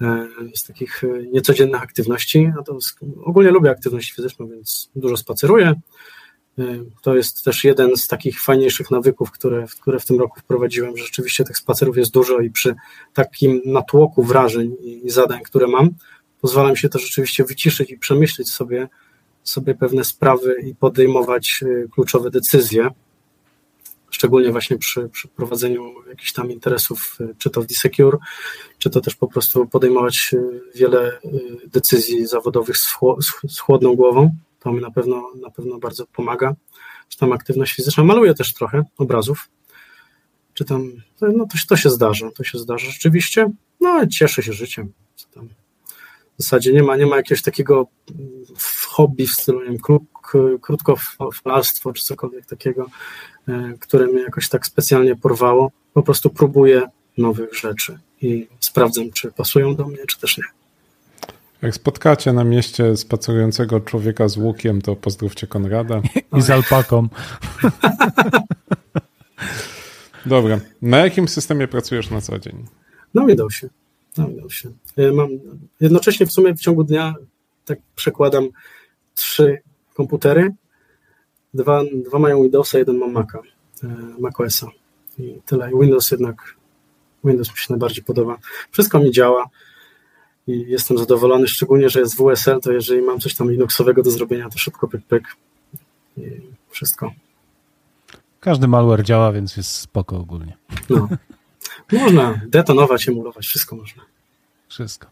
e, 0.01 0.29
z 0.55 0.65
takich 0.65 1.03
niecodziennych 1.33 1.83
aktywności. 1.83 2.53
A 2.61 2.63
to 2.63 2.79
ogólnie 3.25 3.51
lubię 3.51 3.71
aktywność 3.71 4.13
fizyczną, 4.13 4.49
więc 4.49 4.91
dużo 4.97 5.17
spaceruję. 5.17 5.75
To 7.03 7.17
jest 7.17 7.45
też 7.45 7.65
jeden 7.65 7.97
z 7.97 8.09
takich 8.09 8.43
fajniejszych 8.43 8.91
nawyków, 8.91 9.31
które, 9.31 9.67
które 9.81 10.01
w 10.01 10.07
tym 10.07 10.19
roku 10.19 10.41
wprowadziłem. 10.41 10.97
Że 10.97 11.05
rzeczywiście 11.05 11.45
tych 11.45 11.59
spacerów 11.59 11.97
jest 11.97 12.13
dużo 12.13 12.41
i 12.41 12.51
przy 12.51 12.75
takim 13.15 13.61
natłoku 13.65 14.23
wrażeń 14.23 14.77
i 14.83 15.11
zadań, 15.11 15.41
które 15.43 15.67
mam, 15.67 15.91
pozwala 16.41 16.71
mi 16.71 16.79
się 16.79 16.89
to 16.89 16.99
rzeczywiście 16.99 17.45
wyciszyć 17.45 17.91
i 17.91 17.99
przemyśleć 17.99 18.51
sobie, 18.51 18.89
sobie 19.43 19.75
pewne 19.75 20.05
sprawy 20.05 20.57
i 20.67 20.75
podejmować 20.75 21.65
kluczowe 21.91 22.31
decyzje, 22.31 22.91
szczególnie 24.11 24.53
właśnie 24.53 24.79
przy, 24.79 25.09
przy 25.09 25.29
prowadzeniu 25.29 25.95
jakichś 26.09 26.33
tam 26.33 26.51
interesów, 26.51 27.17
y, 27.21 27.35
czy 27.39 27.51
to 27.51 27.63
w 27.63 27.67
Disecure, 27.67 28.19
czy 28.79 28.91
to 28.91 29.01
też 29.01 29.15
po 29.15 29.29
prostu 29.29 29.67
podejmować 29.67 30.31
y, 30.33 30.61
wiele 30.75 31.19
decyzji 31.67 32.27
zawodowych 32.27 32.77
z, 33.51 33.61
chłodną 33.61 33.95
głową. 33.95 34.31
To 34.61 34.73
mi 34.73 34.81
na 34.81 34.91
pewno, 34.91 35.31
na 35.41 35.51
pewno 35.51 35.79
bardzo 35.79 36.07
pomaga. 36.07 36.55
Czy 37.09 37.19
tam 37.19 37.33
aktywność 37.33 37.75
fizyczna. 37.75 38.05
Maluję 38.05 38.35
też 38.35 38.55
trochę 38.55 38.85
obrazów. 38.99 39.49
Czy 40.55 40.65
tam, 40.65 40.93
no 41.21 41.47
to, 41.47 41.59
to 41.69 41.77
się 41.77 41.91
zdarza, 41.91 42.31
to 42.31 42.45
się 42.45 42.59
zdarza 42.59 42.91
rzeczywiście. 42.91 43.51
No, 43.81 44.07
cieszę 44.07 44.43
się 44.43 44.53
życiem. 44.53 44.93
Tam 45.35 45.49
w 46.39 46.43
zasadzie 46.43 46.73
nie 46.73 46.83
ma, 46.83 46.97
nie 46.97 47.07
ma 47.07 47.17
jakiegoś 47.17 47.43
takiego 47.43 47.87
hobby 48.89 49.27
w 49.27 49.31
stylu, 49.31 49.61
nie 49.61 49.67
wiem, 49.67 49.79
krótkofalarstwo 50.63 51.93
czy 51.93 52.05
cokolwiek 52.05 52.47
takiego, 52.47 52.87
e, 53.49 53.75
które 53.81 54.07
mnie 54.07 54.23
jakoś 54.23 54.49
tak 54.49 54.67
specjalnie 54.67 55.17
porwało. 55.17 55.71
Po 55.95 56.03
prostu 56.03 56.31
próbuję 56.31 56.83
nowych 57.19 57.55
rzeczy 57.55 57.99
i 58.23 58.49
sprawdzam, 58.61 59.11
czy 59.11 59.33
pasują 59.33 59.75
do 59.75 59.89
mnie, 59.89 59.99
czy 60.09 60.21
też 60.21 60.39
nie. 60.39 60.45
Jak 61.63 61.75
spotkacie 61.75 62.33
na 62.33 62.45
mieście 62.45 62.97
spacerującego 62.97 63.81
człowieka 63.81 64.29
z 64.29 64.37
łukiem, 64.37 64.83
to 64.83 64.97
pozdrówcie 64.97 65.47
Konrada. 65.47 66.03
I 66.39 66.43
z 66.43 66.51
alpaką. 66.51 67.09
Dobra. 70.27 70.61
Na 70.83 70.99
jakim 70.99 71.29
systemie 71.29 71.69
pracujesz 71.69 72.11
na 72.11 72.21
co 72.21 72.39
dzień? 72.39 72.65
Na 73.15 73.27
Windowsie. 73.27 73.69
Na 74.17 74.27
Windowsie. 74.27 74.71
Mam 75.13 75.29
jednocześnie 75.81 76.27
w 76.27 76.33
sumie 76.33 76.55
w 76.55 76.61
ciągu 76.61 76.85
dnia 76.85 77.15
tak 77.65 77.79
przekładam 77.97 78.49
trzy 79.15 79.59
komputery. 79.99 80.55
Dwa, 81.55 81.83
dwa 82.07 82.19
mają 82.19 82.43
Windowsa, 82.43 82.79
jeden 82.79 82.99
ma 82.99 83.07
Maca, 83.07 83.39
e, 83.85 83.87
macOSa. 84.21 84.67
I 85.19 85.41
tyle. 85.47 85.71
Windows 85.81 86.11
jednak, 86.11 86.37
Windows 87.25 87.51
mi 87.51 87.57
się 87.57 87.67
najbardziej 87.71 88.05
podoba. 88.05 88.39
Wszystko 88.71 88.99
mi 88.99 89.11
działa 89.11 89.49
i 90.47 90.65
jestem 90.69 90.99
zadowolony, 90.99 91.49
szczególnie, 91.49 91.91
że 91.91 92.01
jest 92.01 92.17
WSL, 92.17 92.61
to 92.61 92.73
jeżeli 92.73 93.03
mam 93.03 93.21
coś 93.21 93.35
tam 93.35 93.51
Linuxowego 93.51 94.03
do 94.03 94.11
zrobienia, 94.11 94.49
to 94.49 94.59
szybko 94.59 94.89
pyk, 94.89 95.03
pyk 95.07 95.25
i 96.17 96.23
wszystko. 96.71 97.13
Każdy 98.41 98.69
malware 98.69 99.03
działa, 99.05 99.33
więc 99.33 99.57
jest 99.57 99.71
spoko 99.71 100.17
ogólnie. 100.17 100.57
No. 100.91 101.09
Można 101.93 102.41
detonować, 102.47 103.09
emulować, 103.09 103.47
wszystko 103.47 103.77
można. 103.77 104.03
Wszystko. 104.69 105.07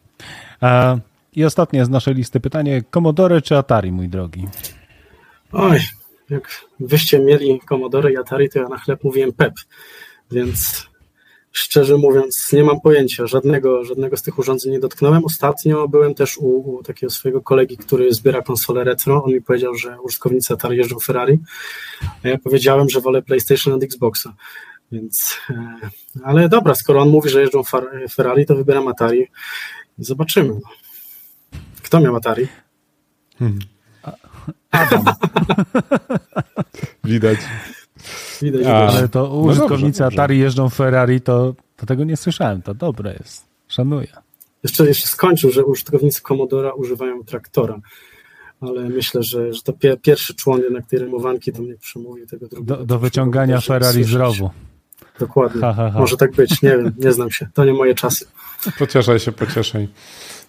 I 1.37 1.45
ostatnie 1.45 1.85
z 1.85 1.89
naszej 1.89 2.15
listy 2.15 2.41
pytanie, 2.41 2.83
Commodore 2.95 3.43
czy 3.43 3.57
Atari, 3.57 3.93
mój 3.93 4.09
drogi? 4.09 4.49
Oj, 5.53 5.81
jak 6.31 6.65
wyście 6.81 7.21
mieli 7.21 7.61
Commodore 7.69 8.13
i 8.13 8.17
Atari, 8.17 8.51
to 8.51 8.59
ja 8.59 8.69
na 8.69 8.79
chleb 8.79 9.05
mówiłem 9.05 9.33
PEP, 9.33 9.55
więc 10.31 10.87
szczerze 11.53 11.97
mówiąc 11.97 12.53
nie 12.53 12.65
mam 12.65 12.81
pojęcia, 12.81 13.27
żadnego, 13.27 13.85
żadnego 13.85 14.17
z 14.17 14.23
tych 14.23 14.39
urządzeń 14.39 14.73
nie 14.73 14.81
dotknąłem. 14.81 15.25
Ostatnio 15.25 15.89
byłem 15.89 16.15
też 16.15 16.39
u, 16.39 16.47
u 16.47 16.83
takiego 16.83 17.11
swojego 17.11 17.41
kolegi, 17.41 17.77
który 17.77 18.15
zbiera 18.15 18.43
konsole 18.43 18.85
retro, 18.85 19.25
on 19.25 19.33
mi 19.33 19.43
powiedział, 19.43 19.75
że 19.75 20.01
użytkownicy 20.01 20.55
Atari 20.55 20.77
jeżdżą 20.77 20.99
Ferrari, 20.99 21.39
a 22.25 22.29
ja 22.29 22.39
powiedziałem, 22.39 22.89
że 22.89 23.01
wolę 23.01 23.23
PlayStation 23.23 23.75
od 23.75 23.83
Xboxa. 23.83 24.35
Więc, 24.93 25.37
e, 25.51 25.91
ale 26.25 26.49
dobra, 26.49 26.75
skoro 26.75 27.03
on 27.03 27.09
mówi, 27.09 27.31
że 27.31 27.41
jeżdżą 27.41 27.63
Ferrari, 28.11 28.47
to 28.47 28.57
wybieram 28.57 28.89
Atari 28.89 29.27
i 29.99 30.05
zobaczymy. 30.05 30.61
Kto 31.87 32.01
miał 32.01 32.17
Atari? 32.17 32.49
Hmm. 33.39 33.59
Adam. 34.71 35.05
Widać. 37.05 37.39
Widać, 38.43 38.67
A, 38.67 38.89
ale 38.89 39.09
to 39.09 39.23
no 39.23 39.35
użytkownicy 39.35 40.01
no 40.01 40.07
Atari 40.07 40.39
jeżdżą 40.39 40.69
Ferrari, 40.69 41.21
to, 41.21 41.55
to 41.77 41.87
tego 41.87 42.05
nie 42.05 42.17
słyszałem. 42.17 42.63
To 42.63 42.75
dobre 42.75 43.13
jest. 43.13 43.45
Szanuję. 43.69 44.09
Jeszcze, 44.63 44.87
jeszcze 44.87 45.09
skończył, 45.09 45.51
że 45.51 45.65
użytkownicy 45.65 46.23
Commodora 46.23 46.73
używają 46.73 47.25
traktora 47.25 47.81
ale 48.61 48.89
myślę, 48.89 49.23
że, 49.23 49.53
że 49.53 49.63
to 49.63 49.73
pie, 49.73 49.97
pierwszy 49.97 50.35
człon 50.35 50.61
jednak 50.61 50.87
tej 50.87 50.99
rymowanki 50.99 51.53
to 51.53 51.63
mnie 51.63 51.75
przemówił 51.77 52.27
tego 52.27 52.49
drugiego. 52.49 52.77
Do, 52.77 52.87
do 52.87 52.99
wyciągania 52.99 53.61
Ferrari 53.61 54.05
z 54.05 54.13
rowu. 54.13 54.51
Dokładnie. 55.19 55.61
Ha, 55.61 55.75
ha, 55.75 55.91
ha. 55.91 55.99
Może 55.99 56.17
tak 56.17 56.33
być, 56.33 56.63
nie 56.63 56.71
wiem, 56.71 56.95
nie 56.99 57.13
znam 57.13 57.31
się. 57.31 57.49
To 57.55 57.65
nie 57.65 57.73
moje 57.73 57.95
czasy. 57.95 58.27
Pocieszaj 58.79 59.21
się, 59.21 59.33
pocieszaj. 59.33 59.89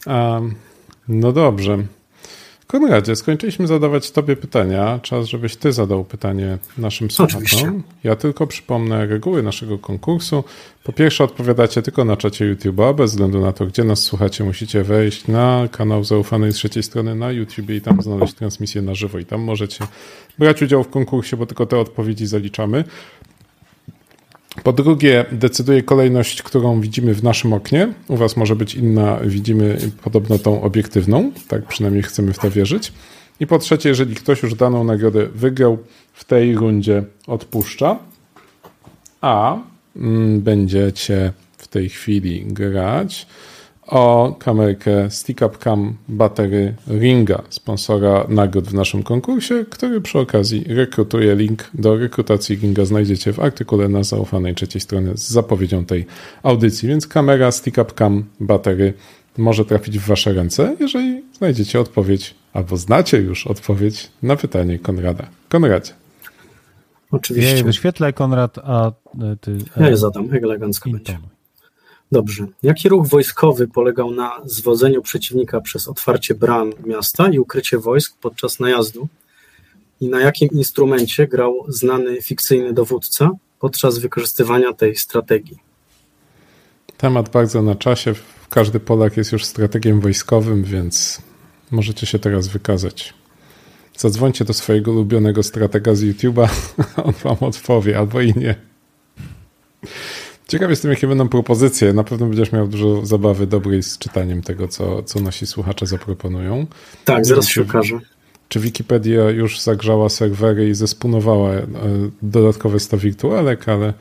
Um, 0.05 0.55
no 1.09 1.31
dobrze. 1.31 1.77
Konradzie, 2.67 3.15
skończyliśmy 3.15 3.67
zadawać 3.67 4.11
Tobie 4.11 4.35
pytania. 4.35 4.99
Czas, 5.03 5.25
żebyś 5.25 5.55
Ty 5.55 5.73
zadał 5.73 6.05
pytanie 6.05 6.57
naszym 6.77 7.11
słuchaczom. 7.11 7.83
Ja 8.03 8.15
tylko 8.15 8.47
przypomnę 8.47 9.05
reguły 9.05 9.43
naszego 9.43 9.77
konkursu. 9.77 10.43
Po 10.83 10.93
pierwsze, 10.93 11.23
odpowiadacie 11.23 11.81
tylko 11.81 12.05
na 12.05 12.17
czacie 12.17 12.55
YouTube'a. 12.55 12.95
Bez 12.95 13.11
względu 13.11 13.41
na 13.41 13.53
to, 13.53 13.65
gdzie 13.65 13.83
nas 13.83 14.03
słuchacie, 14.03 14.43
musicie 14.43 14.83
wejść 14.83 15.27
na 15.27 15.67
kanał 15.71 16.03
zaufanej 16.03 16.53
trzeciej 16.53 16.83
strony 16.83 17.15
na 17.15 17.31
YouTube 17.31 17.69
i 17.69 17.81
tam 17.81 18.01
znaleźć 18.01 18.33
transmisję 18.33 18.81
na 18.81 18.95
żywo. 18.95 19.19
I 19.19 19.25
tam 19.25 19.41
możecie 19.41 19.85
brać 20.39 20.61
udział 20.61 20.83
w 20.83 20.89
konkursie, 20.89 21.37
bo 21.37 21.45
tylko 21.45 21.65
te 21.65 21.79
odpowiedzi 21.79 22.27
zaliczamy. 22.27 22.83
Po 24.63 24.73
drugie, 24.73 25.25
decyduje 25.31 25.83
kolejność, 25.83 26.41
którą 26.41 26.81
widzimy 26.81 27.13
w 27.13 27.23
naszym 27.23 27.53
oknie. 27.53 27.93
U 28.07 28.17
Was 28.17 28.37
może 28.37 28.55
być 28.55 28.75
inna, 28.75 29.19
widzimy 29.25 29.77
podobno 30.03 30.39
tą 30.39 30.61
obiektywną, 30.61 31.31
tak 31.47 31.65
przynajmniej 31.65 32.03
chcemy 32.03 32.33
w 32.33 32.39
to 32.39 32.51
wierzyć. 32.51 32.93
I 33.39 33.47
po 33.47 33.59
trzecie, 33.59 33.89
jeżeli 33.89 34.15
ktoś 34.15 34.43
już 34.43 34.55
daną 34.55 34.83
nagrodę 34.83 35.27
wygrał, 35.27 35.77
w 36.13 36.23
tej 36.23 36.55
rundzie 36.55 37.03
odpuszcza, 37.27 37.99
a 39.21 39.57
mm, 39.95 40.41
będziecie 40.41 41.33
w 41.57 41.67
tej 41.67 41.89
chwili 41.89 42.45
grać 42.45 43.27
o 43.87 44.35
kamerkę 44.39 45.11
Stick 45.11 45.41
Up 45.41 45.57
Cam 45.57 45.97
Battery 46.07 46.75
Ringa, 46.87 47.41
sponsora 47.49 48.25
nagród 48.29 48.67
w 48.67 48.73
naszym 48.73 49.03
konkursie, 49.03 49.65
który 49.69 50.01
przy 50.01 50.19
okazji 50.19 50.63
rekrutuje. 50.67 51.35
Link 51.35 51.69
do 51.73 51.97
rekrutacji 51.97 52.55
Ringa 52.55 52.85
znajdziecie 52.85 53.33
w 53.33 53.39
artykule 53.39 53.89
na 53.89 54.03
zaufanej 54.03 54.55
trzeciej 54.55 54.81
stronie 54.81 55.11
z 55.15 55.29
zapowiedzią 55.29 55.85
tej 55.85 56.05
audycji. 56.43 56.89
Więc 56.89 57.07
kamera 57.07 57.51
Stick 57.51 57.77
Up 57.77 57.91
Cam 57.95 58.23
Battery 58.39 58.93
może 59.37 59.65
trafić 59.65 59.99
w 59.99 60.07
Wasze 60.07 60.33
ręce, 60.33 60.75
jeżeli 60.79 61.23
znajdziecie 61.33 61.79
odpowiedź 61.79 62.35
albo 62.53 62.77
znacie 62.77 63.17
już 63.17 63.47
odpowiedź 63.47 64.11
na 64.23 64.35
pytanie 64.35 64.79
Konrada. 64.79 65.27
Konradzie. 65.49 65.93
Oczywiście. 67.11 67.63
wyświetlaj 67.63 68.13
Konrad, 68.13 68.57
a 68.57 68.91
ty... 69.41 69.57
Ja 69.77 69.89
je 69.89 69.97
zadam, 69.97 70.29
elegancko 70.43 70.89
będzie. 70.89 71.17
Dobrze. 72.11 72.47
Jaki 72.63 72.89
ruch 72.89 73.07
wojskowy 73.07 73.67
polegał 73.67 74.11
na 74.11 74.41
zwodzeniu 74.45 75.01
przeciwnika 75.01 75.61
przez 75.61 75.87
otwarcie 75.87 76.35
bram 76.35 76.73
miasta 76.85 77.29
i 77.29 77.39
ukrycie 77.39 77.77
wojsk 77.77 78.17
podczas 78.21 78.59
najazdu? 78.59 79.07
I 80.01 80.09
na 80.09 80.19
jakim 80.19 80.49
instrumencie 80.51 81.27
grał 81.27 81.65
znany 81.67 82.21
fikcyjny 82.21 82.73
dowódca 82.73 83.31
podczas 83.59 83.97
wykorzystywania 83.97 84.73
tej 84.73 84.95
strategii? 84.95 85.57
Temat 86.97 87.29
bardzo 87.29 87.61
na 87.61 87.75
czasie. 87.75 88.13
Każdy 88.49 88.79
Polak 88.79 89.17
jest 89.17 89.31
już 89.31 89.45
strategiem 89.45 90.01
wojskowym, 90.01 90.63
więc 90.63 91.21
możecie 91.71 92.05
się 92.05 92.19
teraz 92.19 92.47
wykazać. 92.47 93.13
Zadzwońcie 93.97 94.45
do 94.45 94.53
swojego 94.53 94.91
ulubionego 94.91 95.43
stratega 95.43 95.95
z 95.95 96.03
YouTube'a, 96.03 96.49
on 97.07 97.13
wam 97.23 97.37
odpowie, 97.39 97.97
albo 97.97 98.21
i 98.21 98.33
nie. 98.33 98.55
Ciekaw 100.47 100.69
jestem, 100.69 100.91
jakie 100.91 101.07
będą 101.07 101.29
propozycje. 101.29 101.93
Na 101.93 102.03
pewno 102.03 102.25
będziesz 102.25 102.51
miał 102.51 102.67
dużo 102.67 103.05
zabawy 103.05 103.47
dobrej 103.47 103.83
z 103.83 103.97
czytaniem 103.97 104.41
tego, 104.41 104.67
co, 104.67 105.03
co 105.03 105.19
nasi 105.19 105.47
słuchacze 105.47 105.85
zaproponują. 105.85 106.65
Tak, 107.05 107.25
zaraz 107.25 107.47
się 107.47 107.61
okaże. 107.61 107.99
Czy 108.49 108.59
Wikipedia 108.59 109.29
już 109.29 109.59
zagrzała 109.61 110.09
serwery 110.09 110.69
i 110.69 110.73
zespunowała 110.73 111.51
e, 111.51 111.65
dodatkowe 112.21 112.79
100 112.79 112.97
wirtualek, 112.97 113.69
ale 113.69 113.93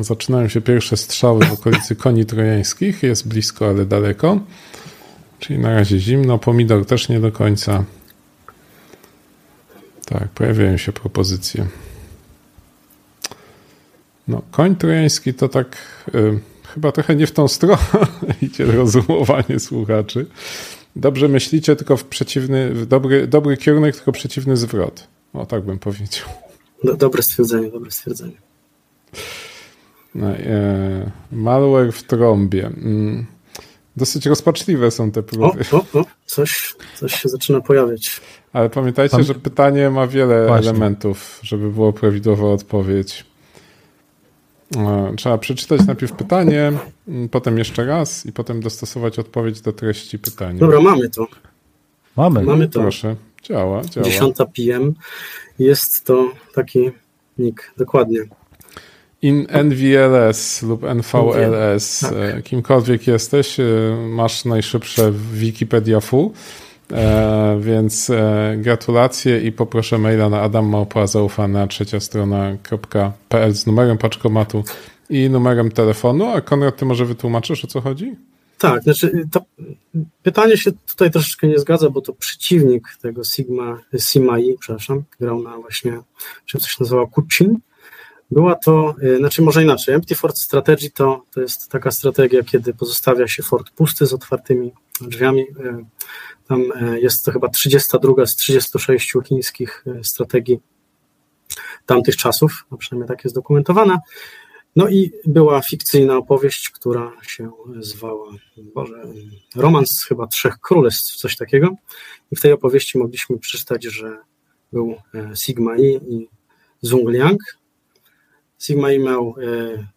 zaczynają 0.00 0.48
się 0.48 0.60
pierwsze 0.60 0.96
strzały 0.96 1.44
w 1.44 1.52
okolicy 1.52 1.96
koni 2.04 2.26
trojańskich. 2.26 3.02
Jest 3.02 3.28
blisko, 3.28 3.68
ale 3.68 3.86
daleko. 3.86 4.40
Czyli 5.38 5.58
na 5.58 5.74
razie 5.74 5.98
zimno. 5.98 6.38
Pomidor 6.38 6.86
też 6.86 7.08
nie 7.08 7.20
do 7.20 7.32
końca. 7.32 7.84
Tak, 10.06 10.28
pojawiają 10.28 10.76
się 10.76 10.92
propozycje. 10.92 11.66
No, 14.28 14.42
koń 14.50 14.76
trojański 14.76 15.34
to 15.34 15.48
tak 15.48 15.76
y, 16.14 16.38
chyba 16.74 16.92
trochę 16.92 17.16
nie 17.16 17.26
w 17.26 17.32
tą 17.32 17.48
stronę 17.48 17.78
idzie 18.42 18.64
rozumowanie 18.64 19.58
słuchaczy. 19.60 20.26
Dobrze 20.96 21.28
myślicie, 21.28 21.76
tylko 21.76 21.96
w 21.96 22.04
przeciwny, 22.04 22.74
w 22.74 22.86
dobry, 22.86 23.26
dobry 23.26 23.56
kierunek, 23.56 23.96
tylko 23.96 24.12
przeciwny 24.12 24.56
zwrot. 24.56 25.06
O, 25.32 25.46
tak 25.46 25.62
bym 25.62 25.78
powiedział. 25.78 26.28
dobre 26.98 27.22
stwierdzenie, 27.22 27.70
dobre 27.70 27.90
stwierdzenie. 27.90 28.36
No, 30.14 30.30
e, 30.30 31.10
malware 31.32 31.92
w 31.92 32.02
trąbie. 32.02 32.66
Mm, 32.66 33.26
dosyć 33.96 34.26
rozpaczliwe 34.26 34.90
są 34.90 35.10
te 35.10 35.22
próby. 35.22 35.64
O, 35.72 35.76
o, 35.76 36.00
o, 36.00 36.04
coś, 36.26 36.74
coś 36.94 37.14
się 37.22 37.28
zaczyna 37.28 37.60
pojawiać. 37.60 38.20
Ale 38.52 38.70
pamiętajcie, 38.70 39.16
Pan... 39.16 39.24
że 39.24 39.34
pytanie 39.34 39.90
ma 39.90 40.06
wiele 40.06 40.46
Właśnie. 40.46 40.70
elementów, 40.70 41.40
żeby 41.42 41.70
było 41.70 41.92
prawidłowa 41.92 42.46
odpowiedź. 42.46 43.24
E, 44.76 45.12
trzeba 45.16 45.38
przeczytać 45.38 45.86
najpierw 45.86 46.12
pytanie, 46.12 46.72
potem 47.30 47.58
jeszcze 47.58 47.86
raz 47.86 48.26
i 48.26 48.32
potem 48.32 48.60
dostosować 48.60 49.18
odpowiedź 49.18 49.60
do 49.60 49.72
treści 49.72 50.18
pytania. 50.18 50.60
Dobra, 50.60 50.80
mamy 50.80 51.10
to. 51.10 51.26
Mamy. 52.16 52.42
Mamy 52.42 52.68
to. 52.68 52.80
Proszę, 52.80 53.16
działa, 53.42 53.84
działa. 53.84 54.06
10 54.06 54.36
PM. 54.36 54.94
Jest 55.58 56.04
to 56.04 56.32
taki 56.54 56.90
nick, 57.38 57.72
dokładnie. 57.76 58.20
In 59.22 59.46
NVLS 59.64 60.62
lub 60.62 60.82
NVLS, 60.82 62.00
tak. 62.00 62.12
E, 62.12 62.42
kimkolwiek 62.42 63.06
jesteś, 63.06 63.60
e, 63.60 63.64
masz 64.08 64.44
najszybsze 64.44 65.12
Wikipedia 65.32 66.00
Full. 66.00 66.30
E, 66.92 67.58
więc 67.60 68.10
e, 68.10 68.56
gratulacje 68.58 69.40
i 69.40 69.52
poproszę 69.52 69.98
maila 69.98 70.28
na 70.28 70.40
adammałpa 70.40 71.06
zaufana 71.06 71.66
trzecia 71.66 72.00
strona.pl 72.00 73.54
z 73.54 73.66
numerem 73.66 73.98
paczkomatu 73.98 74.64
i 75.10 75.30
numerem 75.30 75.70
telefonu. 75.70 76.26
A 76.26 76.40
Konrad, 76.40 76.76
ty 76.76 76.84
może 76.84 77.04
wytłumaczysz 77.04 77.64
o 77.64 77.66
co 77.66 77.80
chodzi? 77.80 78.14
Tak, 78.58 78.82
znaczy 78.82 79.28
to 79.32 79.40
pytanie 80.22 80.56
się 80.56 80.70
tutaj 80.86 81.10
troszeczkę 81.10 81.46
nie 81.46 81.58
zgadza, 81.58 81.90
bo 81.90 82.00
to 82.00 82.12
przeciwnik 82.12 82.88
tego 83.02 83.24
Sigma, 83.24 83.80
Simai, 83.98 84.56
przepraszam, 84.60 85.02
grał 85.20 85.42
na 85.42 85.58
właśnie, 85.58 86.00
czym 86.46 86.60
coś 86.60 86.80
nazywał 86.80 87.08
Kuchin. 87.08 87.58
Była 88.30 88.54
to, 88.54 88.94
e, 89.02 89.16
znaczy 89.16 89.42
może 89.42 89.62
inaczej, 89.62 89.94
Empty 89.94 90.14
Fort 90.14 90.38
Strategy 90.38 90.90
to, 90.90 91.22
to 91.34 91.40
jest 91.40 91.68
taka 91.68 91.90
strategia, 91.90 92.42
kiedy 92.42 92.74
pozostawia 92.74 93.28
się 93.28 93.42
fort 93.42 93.70
pusty 93.70 94.06
z 94.06 94.12
otwartymi 94.12 94.72
drzwiami, 95.00 95.44
tam 96.48 96.62
e, 96.80 97.00
jest 97.00 97.24
to 97.24 97.32
chyba 97.32 97.48
32 97.48 98.26
z 98.26 98.36
36 98.36 99.12
chińskich 99.24 99.84
e, 99.86 100.04
strategii 100.04 100.58
tamtych 101.86 102.16
czasów, 102.16 102.64
a 102.70 102.76
przynajmniej 102.76 103.08
tak 103.08 103.24
jest 103.24 103.36
dokumentowana. 103.36 103.98
No 104.76 104.88
i 104.88 105.12
była 105.24 105.62
fikcyjna 105.62 106.16
opowieść, 106.16 106.70
która 106.70 107.12
się 107.22 107.50
zwała 107.78 108.32
Boże, 108.56 109.02
Romans 109.56 110.04
chyba 110.08 110.26
Trzech 110.26 110.58
Królestw, 110.58 111.16
coś 111.16 111.36
takiego. 111.36 111.70
I 112.30 112.36
w 112.36 112.40
tej 112.40 112.52
opowieści 112.52 112.98
mogliśmy 112.98 113.38
przeczytać, 113.38 113.84
że 113.84 114.18
był 114.72 114.94
e, 115.14 115.36
Sigma 115.36 115.76
I 115.76 116.00
i 116.08 116.28
Zhong 116.82 117.10
Liang. 117.10 117.40
Sigma 118.58 118.92
I 118.92 118.98
miał 118.98 119.34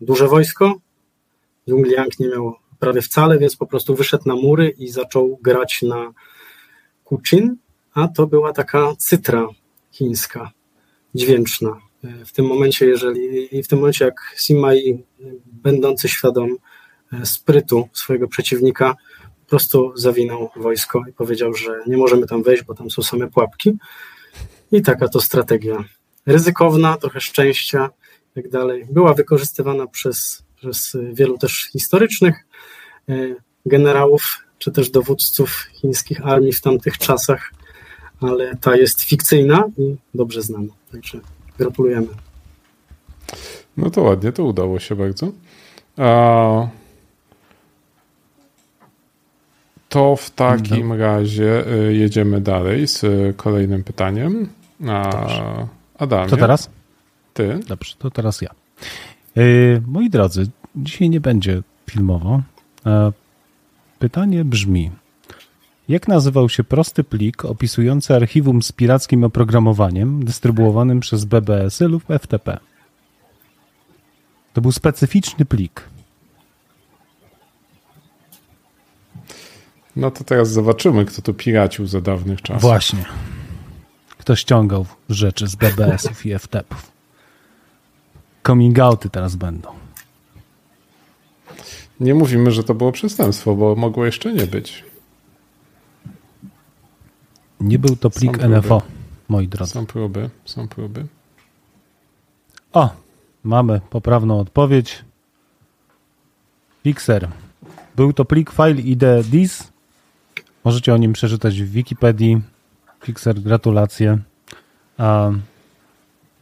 duże 0.01 0.27
wojsko, 0.27 0.75
Zhong 1.67 1.87
Liang 1.87 2.19
nie 2.19 2.27
miał 2.27 2.55
prawie 2.79 3.01
wcale, 3.01 3.39
więc 3.39 3.55
po 3.55 3.65
prostu 3.65 3.95
wyszedł 3.95 4.23
na 4.25 4.35
mury 4.35 4.69
i 4.69 4.87
zaczął 4.87 5.39
grać 5.41 5.81
na 5.81 6.13
Kuczyn, 7.09 7.55
a 7.93 8.07
to 8.07 8.27
była 8.27 8.53
taka 8.53 8.95
cytra 8.97 9.47
chińska, 9.91 10.51
dźwięczna. 11.15 11.81
W 12.03 12.31
tym 12.31 12.45
momencie, 12.45 12.85
jeżeli 12.85 13.57
i 13.57 13.63
w 13.63 13.67
tym 13.67 13.79
momencie, 13.79 14.05
jak 14.05 14.35
Simai, 14.37 15.03
będący 15.45 16.09
świadom 16.09 16.57
sprytu 17.23 17.89
swojego 17.93 18.27
przeciwnika, 18.27 18.95
po 19.43 19.49
prostu 19.49 19.97
zawinął 19.97 20.49
wojsko 20.55 21.01
i 21.09 21.13
powiedział, 21.13 21.53
że 21.53 21.79
nie 21.87 21.97
możemy 21.97 22.27
tam 22.27 22.43
wejść, 22.43 22.63
bo 22.63 22.73
tam 22.73 22.91
są 22.91 23.01
same 23.01 23.27
pułapki. 23.27 23.77
I 24.71 24.81
taka 24.81 25.07
to 25.07 25.21
strategia 25.21 25.83
ryzykowna, 26.25 26.97
trochę 26.97 27.21
szczęścia 27.21 27.89
i 28.31 28.41
tak 28.41 28.49
dalej. 28.49 28.87
Była 28.91 29.13
wykorzystywana 29.13 29.87
przez, 29.87 30.43
przez 30.55 30.97
wielu 31.13 31.37
też 31.37 31.69
historycznych 31.73 32.45
e, 33.09 33.13
generałów, 33.65 34.48
czy 34.59 34.71
też 34.71 34.89
dowódców 34.89 35.67
chińskich 35.73 36.25
armii 36.25 36.53
w 36.53 36.61
tamtych 36.61 36.97
czasach, 36.97 37.53
ale 38.21 38.55
ta 38.55 38.75
jest 38.75 39.01
fikcyjna 39.01 39.63
i 39.77 39.95
dobrze 40.13 40.41
znana. 40.41 40.73
Także 40.91 41.19
gratulujemy. 41.57 42.07
No 43.77 43.89
to 43.89 44.01
ładnie, 44.01 44.31
to 44.31 44.43
udało 44.43 44.79
się 44.79 44.95
bardzo. 44.95 45.31
A... 45.97 46.67
To 49.89 50.15
w 50.15 50.29
takim 50.29 50.87
no. 50.87 50.97
razie 50.97 51.73
y, 51.73 51.93
jedziemy 51.93 52.41
dalej 52.41 52.87
z 52.87 53.05
kolejnym 53.37 53.83
pytaniem. 53.83 54.49
A 54.87 55.11
Adamie. 55.97 56.29
To 56.29 56.37
teraz? 56.37 56.69
Ty. 57.33 57.59
Dobrze, 57.67 57.95
to 57.99 58.11
teraz 58.11 58.41
ja. 58.41 58.49
Yy, 59.35 59.81
moi 59.87 60.09
drodzy, 60.09 60.49
dzisiaj 60.75 61.09
nie 61.09 61.19
będzie 61.19 61.61
filmowo. 61.89 62.41
Pytanie 63.99 64.45
brzmi: 64.45 64.91
jak 65.89 66.07
nazywał 66.07 66.49
się 66.49 66.63
prosty 66.63 67.03
plik 67.03 67.45
opisujący 67.45 68.15
archiwum 68.15 68.61
z 68.61 68.71
pirackim 68.71 69.23
oprogramowaniem 69.23 70.25
dystrybuowanym 70.25 70.99
przez 70.99 71.25
BBS-y 71.25 71.87
lub 71.87 72.03
FTP? 72.19 72.57
To 74.53 74.61
był 74.61 74.71
specyficzny 74.71 75.45
plik. 75.45 75.83
No 79.95 80.11
to 80.11 80.23
teraz 80.23 80.51
zobaczymy, 80.51 81.05
kto 81.05 81.21
tu 81.21 81.33
piracił 81.33 81.87
za 81.87 82.01
dawnych 82.01 82.41
czasów. 82.41 82.61
Właśnie. 82.61 83.05
Kto 84.17 84.35
ściągał 84.35 84.85
rzeczy 85.09 85.47
z 85.47 85.55
BBS-ów 85.55 86.25
i 86.25 86.39
FTP-ów. 86.39 86.91
Coming 88.47 88.79
outy 88.79 89.09
teraz 89.09 89.35
będą. 89.35 89.69
Nie 91.99 92.13
mówimy, 92.13 92.51
że 92.51 92.63
to 92.63 92.73
było 92.73 92.91
przestępstwo, 92.91 93.55
bo 93.55 93.75
mogło 93.75 94.05
jeszcze 94.05 94.33
nie 94.33 94.47
być. 94.47 94.83
Nie 97.59 97.79
był 97.79 97.95
to 97.95 98.09
plik 98.09 98.37
NFO, 98.37 98.81
moi 99.29 99.47
drodzy. 99.47 99.71
Są 99.71 99.85
próby, 99.85 100.29
są 100.45 100.67
próby. 100.67 101.05
O, 102.73 102.89
mamy 103.43 103.81
poprawną 103.89 104.39
odpowiedź. 104.39 105.05
Fixer. 106.83 107.29
Był 107.95 108.13
to 108.13 108.25
plik 108.25 108.51
file 108.51 108.81
ID 108.81 109.03
dis. 109.23 109.71
Możecie 110.63 110.93
o 110.93 110.97
nim 110.97 111.13
przeczytać 111.13 111.61
w 111.61 111.71
Wikipedii. 111.71 112.41
Fixer, 113.03 113.41
gratulacje. 113.41 114.17
A 114.97 115.31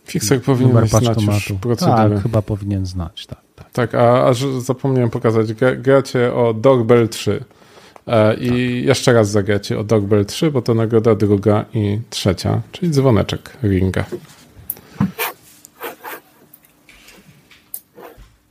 Fixer 0.06 0.42
powinien 0.42 0.88
znać 0.88 1.24
już 1.24 1.54
procedurę. 1.62 2.10
Tak, 2.10 2.24
chyba 2.24 2.42
powinien 2.42 2.86
znać, 2.86 3.26
tak. 3.26 3.47
Tak, 3.58 3.72
tak 3.72 3.96
a, 3.96 4.28
a 4.28 4.34
zapomniałem 4.60 5.10
pokazać, 5.10 5.54
gracie 5.78 6.34
o 6.34 6.54
Dogbell 6.54 7.10
3. 7.10 7.44
E, 8.08 8.36
I 8.36 8.48
tak. 8.48 8.58
jeszcze 8.58 9.14
raz 9.14 9.30
zagracie 9.30 9.80
o 9.80 9.84
Dogbell 9.84 10.26
3, 10.26 10.52
bo 10.52 10.62
to 10.62 10.74
nagroda 10.74 11.16
druga 11.16 11.66
i 11.74 12.00
trzecia, 12.10 12.62
czyli 12.72 12.92
dzwoneczek 12.92 13.58
ringa. 13.64 14.06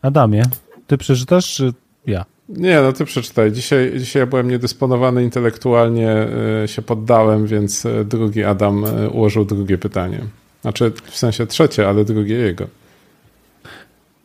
Adamie, 0.03 0.43
ty 0.87 0.99
przeczytasz, 0.99 1.55
czy 1.55 1.73
ja? 2.07 2.25
Nie, 2.49 2.81
no 2.81 2.93
ty 2.93 3.05
przeczytaj. 3.05 3.53
Dzisiaj, 3.53 3.93
dzisiaj 3.99 4.21
ja 4.21 4.27
byłem 4.27 4.51
niedysponowany 4.51 5.25
intelektualnie, 5.25 6.27
y, 6.65 6.69
się 6.69 6.83
poddałem, 6.83 7.47
więc 7.47 7.85
y, 7.85 8.05
drugi 8.05 8.45
Adam 8.45 8.85
ułożył 9.13 9.45
drugie 9.45 9.79
pytanie. 9.79 10.21
Znaczy, 10.63 10.93
w 11.05 11.17
sensie 11.17 11.47
trzecie, 11.47 11.89
ale 11.89 12.05
drugie 12.05 12.35
jego. 12.35 12.67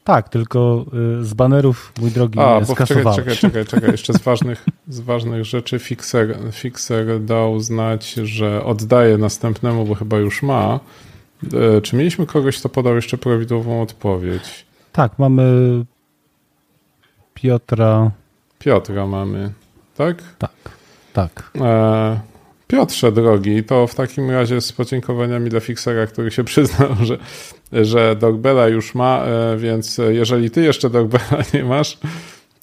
Tak, 0.04 0.30
tylko 0.30 0.86
z 1.22 1.34
banerów, 1.34 1.94
mój 2.02 2.12
drogi, 2.12 2.40
A, 2.40 2.62
bo 2.62 2.76
czekaj, 2.76 3.04
czekaj, 3.16 3.36
czekaj, 3.38 3.66
czekaj. 3.66 3.92
Jeszcze 3.92 4.14
z 4.14 4.22
ważnych, 4.22 4.66
z 4.88 5.00
ważnych 5.00 5.46
rzeczy 5.46 5.80
Fixer, 5.80 6.38
Fixer 6.52 7.22
dał 7.24 7.60
znać, 7.60 8.14
że 8.14 8.64
oddaje 8.64 9.18
następnemu, 9.18 9.86
bo 9.86 9.96
chyba 9.96 10.18
już 10.18 10.44
ma. 10.44 10.80
Czy 11.84 11.96
mieliśmy 11.96 12.26
kogoś, 12.26 12.60
kto 12.60 12.70
podał 12.70 12.96
jeszcze 12.96 13.18
prawidłową 13.18 13.82
odpowiedź? 13.82 14.66
Tak, 14.92 15.20
mamy 15.20 15.46
Piotra. 17.34 18.12
Piotra 18.60 19.08
mamy, 19.08 19.54
tak? 19.98 20.24
Tak, 20.38 20.52
tak. 21.14 21.52
E, 21.62 22.20
Piotrze 22.72 23.12
drogi, 23.12 23.64
to 23.64 23.88
w 23.88 23.96
takim 23.96 24.32
razie 24.32 24.62
z 24.62 24.72
podziękowaniami 24.72 25.50
dla 25.50 25.60
Fixera, 25.60 26.08
który 26.08 26.32
się 26.32 26.44
przyznał, 26.44 26.90
że, 27.02 27.18
że 27.86 28.16
Dogbella 28.16 28.68
już 28.68 28.96
ma, 28.96 29.24
e, 29.26 29.58
więc 29.58 29.98
jeżeli 30.10 30.52
ty 30.52 30.62
jeszcze 30.62 30.90
Dogbella 30.90 31.44
nie 31.54 31.64
masz, 31.64 31.98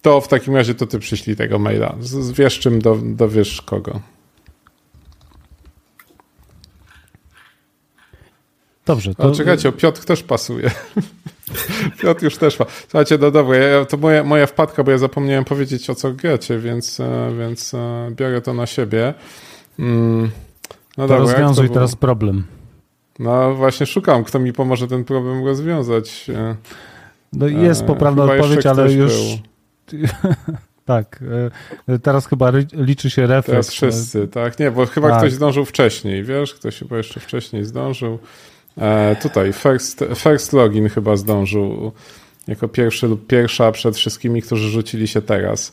to 0.02 0.20
w 0.20 0.28
takim 0.28 0.56
razie 0.56 0.74
to 0.74 0.86
ty 0.86 0.98
przyślij 0.98 1.36
tego 1.36 1.59
maila. 1.59 1.94
Z, 2.00 2.30
wiesz 2.30 2.59
czym 2.59 2.82
do, 2.82 2.98
dowiesz 3.02 3.62
kogo. 3.62 4.00
Dobrze. 8.86 9.14
To... 9.14 9.28
A 9.28 9.34
czekajcie, 9.34 9.72
Piotr 9.72 10.04
też 10.04 10.22
pasuje. 10.22 10.70
Piotr 12.02 12.24
już 12.24 12.36
też 12.36 12.59
ma. 12.59 12.66
Słuchajcie, 12.80 13.18
no 13.20 13.30
dobra, 13.30 13.56
ja, 13.56 13.84
to 13.84 13.96
moja, 13.96 14.24
moja 14.24 14.46
wpadka, 14.46 14.84
bo 14.84 14.90
ja 14.90 14.98
zapomniałem 14.98 15.44
powiedzieć 15.44 15.90
o 15.90 15.94
co 15.94 16.12
gracie, 16.12 16.59
więc, 16.59 17.00
e, 17.00 17.32
więc 17.38 17.74
e, 17.74 18.11
biorę 18.16 18.40
to 18.40 18.54
na 18.54 18.66
siebie. 18.66 19.14
Mm, 19.79 20.31
no 20.99 21.09
to 21.09 21.14
dobra, 21.14 21.18
rozwiązuj 21.18 21.70
teraz 21.70 21.97
problem. 21.97 22.45
No 23.18 23.55
właśnie 23.55 23.87
szukam, 23.87 24.24
kto 24.24 24.39
mi 24.39 24.53
pomoże 24.53 24.89
ten 24.89 25.05
problem 25.05 25.45
rozwiązać. 25.45 26.31
E, 26.35 26.57
no 27.33 27.47
jest 27.47 27.85
poprawna 27.85 28.24
odpowiedź, 28.24 28.66
ale 28.66 28.93
już... 28.93 29.12
tak, 30.85 31.24
teraz 32.03 32.26
chyba 32.26 32.53
liczy 32.72 33.11
się 33.11 33.22
refleks. 33.22 33.47
Teraz 33.47 33.70
wszyscy, 33.70 34.29
tak? 34.29 34.59
Nie, 34.59 34.70
bo 34.70 34.87
chyba 34.87 35.09
tak. 35.09 35.18
ktoś 35.18 35.33
zdążył 35.33 35.64
wcześniej, 35.64 36.24
wiesz? 36.24 36.55
Ktoś 36.55 36.79
chyba 36.79 36.97
jeszcze 36.97 37.20
wcześniej 37.20 37.64
zdążył. 37.64 38.18
E, 38.79 39.16
tutaj 39.22 39.53
first, 39.53 40.05
first 40.14 40.53
Login 40.53 40.89
chyba 40.89 41.16
zdążył 41.16 41.93
jako 42.49 42.68
pierwszy 42.68 43.07
lub 43.07 43.26
pierwsza 43.26 43.72
przed 43.72 43.97
wszystkimi, 43.97 44.43
którzy 44.43 44.70
rzucili 44.70 45.09
się 45.09 45.22
teraz. 45.22 45.72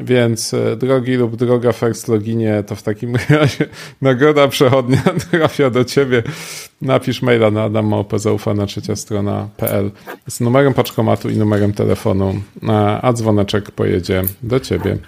Więc 0.00 0.54
e, 0.54 0.76
drogi 0.76 1.14
lub 1.14 1.36
droga 1.36 1.72
First 1.72 2.08
Loginie, 2.08 2.62
to 2.66 2.76
w 2.76 2.82
takim 2.82 3.16
razie 3.28 3.66
nagroda 4.02 4.48
przechodnia 4.48 5.02
trafia 5.30 5.70
do 5.70 5.84
ciebie. 5.84 6.22
Napisz 6.82 7.22
maila 7.22 7.50
na 7.50 7.62
adammałpezaufana 7.62 8.66
trzecia 8.66 8.96
strona.pl 8.96 9.90
z 10.28 10.40
numerem 10.40 10.74
paczkomatu 10.74 11.30
i 11.30 11.36
numerem 11.36 11.72
telefonu, 11.72 12.34
a 13.02 13.12
dzwoneczek 13.12 13.70
pojedzie 13.70 14.22
do 14.42 14.60
ciebie. 14.60 14.98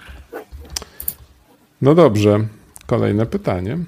No 1.82 1.94
dobrze, 1.94 2.40
kolejne 2.86 3.26
pytanie. 3.26 3.78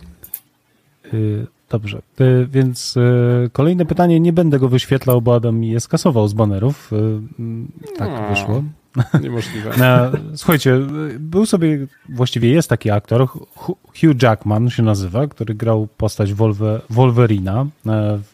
Y, 1.14 1.46
Dobrze, 1.70 2.02
y, 2.20 2.46
więc 2.50 2.96
y, 2.96 3.50
kolejne 3.52 3.86
pytanie, 3.86 4.20
nie 4.20 4.32
będę 4.32 4.58
go 4.58 4.68
wyświetlał, 4.68 5.22
bo 5.22 5.34
Adam 5.34 5.58
mi 5.58 5.70
je 5.70 5.80
skasował 5.80 6.28
z 6.28 6.32
banerów. 6.32 6.92
Mm, 6.92 7.68
tak 7.96 8.10
no, 8.10 8.28
wyszło. 8.28 8.62
Niemożliwe. 9.22 9.70
Słuchajcie, 10.36 10.78
był 11.18 11.46
sobie, 11.46 11.86
właściwie 12.08 12.50
jest 12.50 12.68
taki 12.68 12.90
aktor, 12.90 13.28
Hugh 13.84 14.22
Jackman 14.22 14.70
się 14.70 14.82
nazywa, 14.82 15.26
który 15.26 15.54
grał 15.54 15.88
postać 15.96 16.34
Wolver, 16.34 16.80
Wolverina 16.90 17.60
e, 17.62 17.66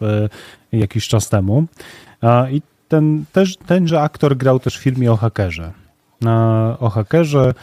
w, 0.01 0.29
jakiś 0.73 1.09
czas 1.09 1.29
temu. 1.29 1.65
I 2.51 2.63
ten, 2.89 3.25
też, 3.33 3.57
tenże 3.57 4.01
aktor 4.01 4.37
grał 4.37 4.61
też 4.61 4.79
w 4.79 4.83
filmie 4.83 5.13
o 5.13 5.17
hakerze. 5.17 5.73
O 6.79 6.91
hakerze 6.91 7.55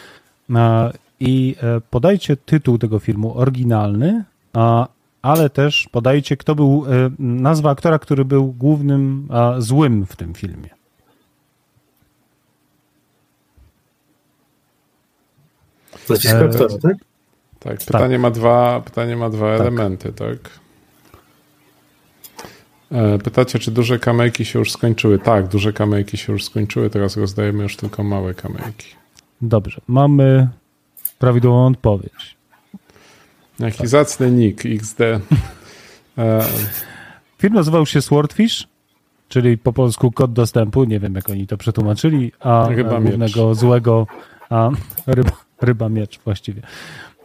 i 1.20 1.56
e, 1.62 1.82
podajcie 1.90 2.38
tytuł 2.38 2.78
tego 2.78 3.00
filmu 3.00 3.38
oryginalny, 3.38 4.24
ale 5.22 5.50
też 5.50 5.90
podajcie, 5.92 6.38
kto 6.38 6.56
był, 6.56 6.86
e, 6.88 7.10
nazwa 7.20 7.70
aktora, 7.70 8.00
który 8.00 8.26
był 8.26 8.54
głównym 8.54 9.28
złym 9.58 10.06
w 10.06 10.16
tym 10.16 10.34
filmie. 10.34 10.77
Nazwisko 16.10 16.38
e, 16.38 16.46
aktora, 16.46 16.78
tak? 16.82 16.98
Tak, 17.60 17.78
pytanie 17.78 18.16
tak. 18.16 18.22
ma 18.22 18.32
dwa, 18.32 18.82
pytanie 18.86 19.16
ma 19.16 19.30
dwa 19.30 19.52
tak. 19.52 19.62
elementy, 19.62 20.14
tak? 20.14 20.38
E, 22.92 23.18
pytacie, 23.18 23.60
czy 23.60 23.72
duże 23.72 24.00
kamejki 24.00 24.46
się 24.46 24.60
już 24.60 24.72
skończyły? 24.72 25.20
Tak, 25.20 25.48
duże 25.48 25.74
kamejki 25.74 26.18
się 26.18 26.34
już 26.34 26.44
skończyły, 26.44 26.90
teraz 26.90 27.18
rozdajemy 27.18 27.64
już 27.64 27.76
tylko 27.76 28.04
małe 28.04 28.34
kamejki. 28.34 28.96
Dobrze, 29.42 29.82
mamy 29.88 30.50
prawidłową 31.20 31.68
odpowiedź. 31.68 32.38
Jaki 33.60 33.78
tak. 33.78 33.88
zacny 33.88 34.32
nick 34.32 34.66
XD. 34.66 35.02
E... 36.18 36.42
Film 37.38 37.54
nazywał 37.54 37.86
się 37.86 38.02
Swordfish, 38.02 38.68
czyli 39.30 39.58
po 39.58 39.74
polsku 39.74 40.12
kod 40.12 40.34
dostępu, 40.34 40.84
nie 40.84 41.00
wiem 41.00 41.16
jak 41.16 41.30
oni 41.30 41.48
to 41.48 41.58
przetłumaczyli, 41.58 42.32
a 42.40 42.68
ryba 42.70 43.02
głównego 43.02 43.50
miecz. 43.50 43.58
złego, 43.58 44.08
a 44.50 44.70
ryba, 45.08 45.32
ryba 45.62 45.90
miecz 45.90 46.20
właściwie. 46.20 46.62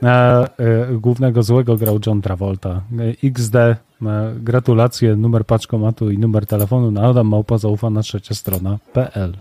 E, 0.02 0.48
głównego 0.92 1.42
złego 1.42 1.76
grał 1.76 1.98
John 2.06 2.22
Travolta. 2.22 2.80
XD, 3.24 3.56
e, 3.56 3.76
gratulacje, 4.36 5.16
numer 5.16 5.46
paczkomatu 5.46 6.10
i 6.10 6.18
numer 6.18 6.46
telefonu 6.46 6.90
na 6.90 7.02
Adam 7.02 7.28
Małpa 7.28 7.58
zaufana 7.58 8.02
trzecia 8.02 8.34
strona.pl. 8.34 9.36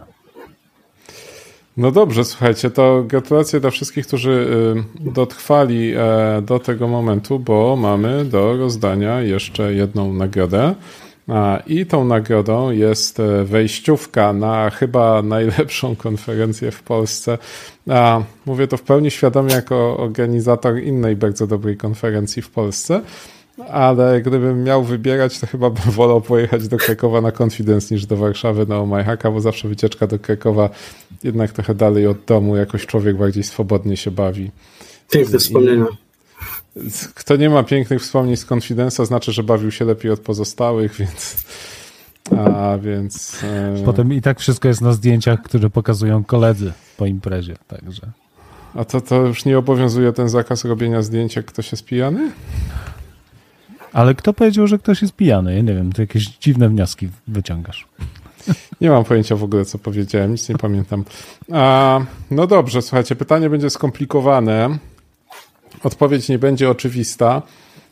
No 1.77 1.91
dobrze, 1.91 2.25
słuchajcie, 2.25 2.69
to 2.69 3.03
gratulacje 3.07 3.59
dla 3.59 3.69
wszystkich, 3.69 4.07
którzy 4.07 4.47
y, 5.01 5.11
dotrwali 5.11 5.93
e, 5.95 6.41
do 6.41 6.59
tego 6.59 6.87
momentu, 6.87 7.39
bo 7.39 7.75
mamy 7.75 8.25
do 8.25 8.57
rozdania 8.57 9.21
jeszcze 9.21 9.73
jedną 9.73 10.13
nagrodę. 10.13 10.75
I 11.67 11.85
tą 11.85 12.05
nagrodą 12.05 12.71
jest 12.71 13.19
e, 13.19 13.43
wejściówka 13.43 14.33
na 14.33 14.69
chyba 14.69 15.21
najlepszą 15.21 15.95
konferencję 16.05 16.71
w 16.71 16.83
Polsce. 16.83 17.37
Mówię 18.45 18.67
to 18.67 18.77
w 18.77 18.81
pełni 18.81 19.11
świadomie 19.11 19.53
jako 19.53 19.97
organizator 19.97 20.79
innej 20.79 21.15
bardzo 21.15 21.47
dobrej 21.47 21.77
konferencji 21.77 22.41
w 22.41 22.49
Polsce, 22.49 23.01
ale 23.69 24.21
gdybym 24.21 24.63
miał 24.63 24.83
wybierać, 24.83 25.39
to 25.39 25.47
chyba 25.47 25.69
bym 25.69 25.91
wolał 26.01 26.21
pojechać 26.21 26.67
do 26.67 26.77
Krakowa 26.77 27.21
na 27.21 27.31
Confidence 27.41 27.95
niż 27.95 28.05
do 28.05 28.17
Warszawy 28.17 28.65
na 28.65 28.79
Omajhaka, 28.79 29.31
bo 29.31 29.41
zawsze 29.41 29.67
wycieczka 29.67 30.07
do 30.07 30.19
Krakowa 30.19 30.69
jednak 31.23 31.51
trochę 31.51 31.75
dalej 31.75 32.07
od 32.07 32.25
domu, 32.25 32.55
jakoś 32.55 32.85
człowiek 32.85 33.17
bardziej 33.17 33.43
swobodnie 33.43 33.97
się 33.97 34.11
bawi. 34.11 34.51
Piękne 35.11 35.39
wspomnienia. 35.39 35.85
Kto 37.15 37.35
nie 37.35 37.49
ma 37.49 37.63
pięknych 37.63 38.01
wspomnień 38.01 38.37
z 38.37 38.45
Confidence'a, 38.45 39.05
znaczy, 39.05 39.31
że 39.31 39.43
bawił 39.43 39.71
się 39.71 39.85
lepiej 39.85 40.11
od 40.11 40.19
pozostałych, 40.19 40.95
więc. 40.99 41.45
A 42.37 42.77
więc. 42.77 43.43
E... 43.43 43.83
Potem 43.85 44.13
i 44.13 44.21
tak 44.21 44.39
wszystko 44.39 44.67
jest 44.67 44.81
na 44.81 44.93
zdjęciach, 44.93 45.41
które 45.41 45.69
pokazują 45.69 46.23
koledzy 46.23 46.73
po 46.97 47.05
imprezie, 47.05 47.55
także. 47.67 48.11
A 48.75 48.85
to, 48.85 49.01
to 49.01 49.15
już 49.15 49.45
nie 49.45 49.57
obowiązuje 49.57 50.13
ten 50.13 50.29
zakaz 50.29 50.65
robienia 50.65 51.01
zdjęć, 51.01 51.35
jak 51.35 51.45
ktoś 51.45 51.71
jest 51.71 51.85
pijany? 51.85 52.31
Ale 53.93 54.15
kto 54.15 54.33
powiedział, 54.33 54.67
że 54.67 54.79
ktoś 54.79 55.01
jest 55.01 55.15
pijany? 55.15 55.55
Ja 55.55 55.61
nie 55.61 55.73
wiem, 55.73 55.93
to 55.93 56.01
jakieś 56.01 56.27
dziwne 56.27 56.69
wnioski 56.69 57.09
wyciągasz. 57.27 57.87
Nie 58.81 58.89
mam 58.89 59.03
pojęcia 59.03 59.35
w 59.35 59.43
ogóle, 59.43 59.65
co 59.65 59.77
powiedziałem, 59.77 60.31
nic 60.31 60.49
nie 60.49 60.57
pamiętam. 60.57 61.03
A, 61.51 61.99
no 62.31 62.47
dobrze, 62.47 62.81
słuchajcie, 62.81 63.15
pytanie 63.15 63.49
będzie 63.49 63.69
skomplikowane. 63.69 64.77
Odpowiedź 65.83 66.29
nie 66.29 66.39
będzie 66.39 66.69
oczywista, 66.69 67.41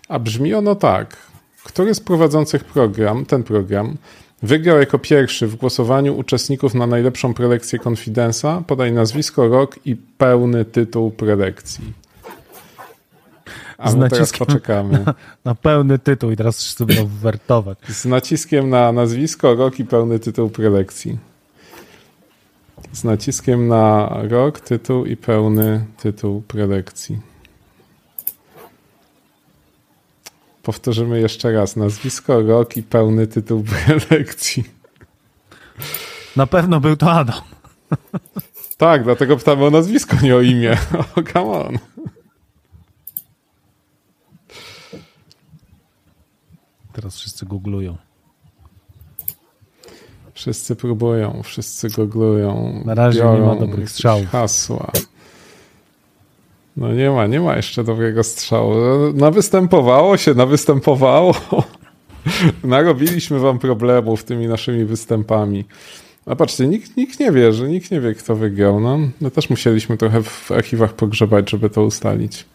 a 0.08 0.20
brzmi 0.20 0.54
ono 0.54 0.76
tak. 0.76 1.18
Który 1.64 1.96
z 1.96 2.00
prowadzących 2.00 2.64
program, 2.64 3.26
ten 3.26 3.44
program, 3.44 3.98
wygrał 4.44 4.80
jako 4.80 5.00
pierwszy 5.00 5.48
w 5.48 5.56
głosowaniu 5.56 6.18
uczestników 6.18 6.74
na 6.74 6.88
najlepszą 6.88 7.34
prelekcję 7.34 7.80
Confidence'a? 7.80 8.64
Podaj 8.64 8.92
nazwisko, 8.92 9.48
rok 9.48 9.80
i 9.86 9.96
pełny 9.96 10.66
tytuł 10.66 11.12
prelekcji. 11.12 11.94
A 13.78 13.92
z 13.92 13.96
my 13.96 14.10
teraz 14.10 14.32
poczekamy. 14.32 15.04
Na, 15.06 15.14
na, 15.46 15.56
pełny 15.56 16.00
tytuł 16.00 16.32
i 16.32 16.36
teraz 16.36 16.58
wszyscy 16.58 16.86
będą 16.86 17.08
wertować. 17.08 17.78
Z 17.90 18.06
naciskiem 18.06 18.70
na 18.70 18.92
nazwisko, 18.92 19.56
rok 19.56 19.80
i 19.80 19.86
pełny 19.86 20.20
tytuł 20.20 20.50
prelekcji. 20.50 21.18
Z 22.94 23.04
naciskiem 23.04 23.68
na 23.68 24.10
rok, 24.30 24.60
tytuł 24.60 25.06
i 25.06 25.18
pełny 25.18 25.86
tytuł 25.98 26.42
prelekcji. 26.42 27.20
Powtórzymy 30.70 31.20
jeszcze 31.20 31.52
raz. 31.52 31.76
Nazwisko, 31.76 32.42
rok 32.42 32.78
i 32.78 32.84
pełny 32.84 33.28
tytuł 33.28 33.64
prelekcji. 33.64 34.64
Na 36.36 36.48
pewno 36.48 36.80
był 36.80 36.96
to 36.96 37.12
Adam. 37.12 37.42
Tak, 38.78 39.04
dlatego 39.04 39.38
pytamy 39.38 39.66
o 39.66 39.70
nazwisko, 39.70 40.18
nie 40.24 40.36
o 40.36 40.42
imię. 40.42 40.78
Oh, 41.00 41.24
come 41.34 41.52
on. 41.52 41.78
Teraz 46.94 47.16
wszyscy 47.16 47.46
googlują. 47.46 47.98
Wszyscy 50.34 50.76
próbują, 50.76 51.42
wszyscy 51.44 51.90
googlują. 51.90 52.82
Na 52.86 52.94
razie 52.94 53.24
nie 53.24 53.40
ma 53.40 53.56
dobrych 53.56 53.90
strzałów. 53.90 54.28
Hasła. 54.28 54.92
No 56.80 56.94
nie 56.94 57.10
ma, 57.10 57.28
nie 57.28 57.40
ma 57.40 57.56
jeszcze 57.56 57.84
dobrego 57.84 58.24
strzału. 58.24 58.74
Nawystępowało 59.14 60.18
się, 60.18 60.34
nawystępowało. 60.34 61.36
Narobiliśmy 62.64 63.40
wam 63.40 63.60
problemów 63.60 64.24
tymi 64.24 64.48
naszymi 64.48 64.86
występami. 64.86 65.66
A 66.26 66.36
patrzcie, 66.36 66.68
nikt, 66.68 66.98
nikt 66.98 67.20
nie 67.20 67.32
wie, 67.32 67.54
że 67.54 67.68
nikt 67.68 67.92
nie 67.92 68.02
wie, 68.02 68.16
kto 68.16 68.36
wygrał. 68.36 68.80
No, 68.80 69.00
my 69.22 69.32
też 69.32 69.50
musieliśmy 69.50 69.98
trochę 69.98 70.24
w 70.24 70.52
archiwach 70.52 70.94
pogrzebać, 70.94 71.50
żeby 71.50 71.70
to 71.70 71.84
ustalić. 71.84 72.46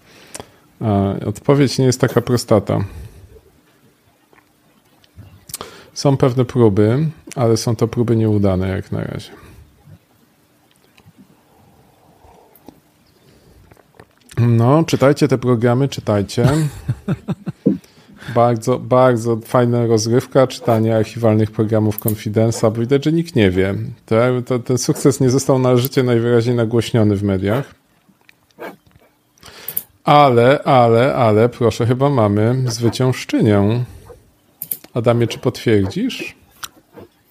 A 0.81 1.14
odpowiedź 1.27 1.79
nie 1.79 1.85
jest 1.85 2.01
taka 2.01 2.20
prostata. 2.20 2.85
Są 5.95 6.16
pewne 6.16 6.45
próby, 6.45 7.07
ale 7.37 7.57
są 7.57 7.77
to 7.77 7.89
próby 7.89 8.16
nieudane 8.16 8.69
jak 8.69 8.93
na 8.93 9.05
razie. 9.05 9.44
No, 14.39 14.85
czytajcie 14.85 15.28
te 15.28 15.39
programy, 15.39 15.89
czytajcie. 15.89 16.48
Bardzo, 18.35 18.78
bardzo 18.78 19.36
fajna 19.36 19.86
rozrywka, 19.86 20.47
czytanie 20.47 20.97
archiwalnych 20.97 21.51
programów 21.51 22.01
Confidence'a, 22.01 22.73
bo 22.73 22.81
widać, 22.81 23.05
że 23.05 23.12
nikt 23.12 23.36
nie 23.36 23.51
wie. 23.51 23.74
To, 24.06 24.16
to, 24.47 24.59
ten 24.59 24.78
sukces 24.78 25.20
nie 25.20 25.31
został 25.31 25.59
należycie 25.59 26.02
najwyraźniej 26.02 26.56
nagłośniony 26.56 27.16
w 27.16 27.23
mediach. 27.23 27.74
Ale, 30.05 30.62
ale, 30.62 31.15
ale, 31.15 31.48
proszę, 31.48 31.86
chyba 31.86 32.11
mamy 32.11 32.65
zwyciężczynię. 32.66 33.85
Adamie, 34.94 35.27
czy 35.27 35.39
potwierdzisz? 35.39 36.36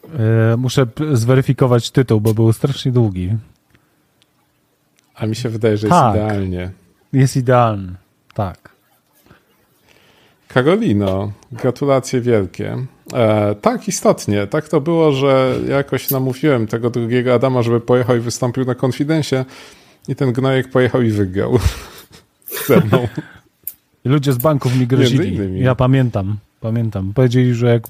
Yy, 0.03 0.57
muszę 0.57 0.85
zweryfikować 1.13 1.91
tytuł, 1.91 2.21
bo 2.21 2.34
był 2.34 2.53
strasznie 2.53 2.91
długi. 2.91 3.30
A 5.15 5.25
mi 5.25 5.35
się 5.35 5.49
wydaje, 5.49 5.77
że 5.77 5.88
tak. 5.88 6.15
jest 6.15 6.25
idealnie. 6.25 6.71
Jest 7.14 7.38
idealny, 7.38 7.94
tak. 8.34 8.73
Karolino, 10.48 11.31
gratulacje 11.52 12.22
wielkie. 12.22 12.85
E, 13.14 13.56
tak, 13.56 13.88
istotnie. 13.88 14.48
Tak 14.48 14.69
to 14.69 14.81
było, 14.81 15.11
że 15.11 15.56
jakoś 15.69 16.11
namówiłem 16.11 16.68
tego 16.68 16.90
drugiego 16.90 17.34
Adama, 17.34 17.61
żeby 17.61 17.81
pojechał 17.81 18.15
i 18.18 18.19
wystąpił 18.19 18.65
na 18.65 18.76
konfidencie 18.76 19.45
i 20.07 20.15
ten 20.15 20.34
gnojek 20.34 20.69
pojechał 20.69 21.02
i 21.02 21.10
wygrał 21.10 21.60
ze 22.68 22.80
mną. 22.80 23.07
Ludzie 24.06 24.34
z 24.34 24.38
banków 24.38 24.80
mi 24.80 24.88
grozili. 24.88 25.60
Ja 25.60 25.76
pamiętam, 25.76 26.38
pamiętam. 26.60 27.14
Powiedzieli, 27.14 27.53
że 27.53 27.68
jak 27.68 27.84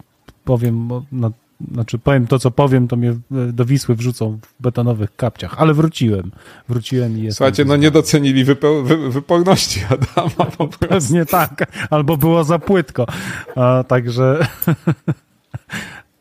powiem 0.45 0.89
na 1.11 1.31
znaczy 1.71 1.99
powiem 1.99 2.27
to, 2.27 2.39
co 2.39 2.51
powiem, 2.51 2.87
to 2.87 2.95
mnie 2.95 3.09
e, 3.09 3.15
do 3.31 3.65
Wisły 3.65 3.95
wrzucą 3.95 4.39
w 4.41 4.63
betonowych 4.63 5.15
kapciach, 5.15 5.55
ale 5.57 5.73
wróciłem. 5.73 6.31
Wróciłem 6.69 7.17
i 7.17 7.21
jestem. 7.21 7.31
Słuchajcie, 7.35 7.65
no 7.65 7.75
nie 7.75 7.91
docenili 7.91 8.43
wypo, 8.43 8.81
wy, 8.81 9.09
wyporności 9.09 9.81
Adama 9.85 10.51
po 10.57 10.67
prostu. 10.77 10.87
Pewnie 10.87 11.25
tak, 11.25 11.71
albo 11.89 12.17
było 12.17 12.43
za 12.43 12.59
płytko. 12.59 13.05
A, 13.55 13.83
także 13.87 14.39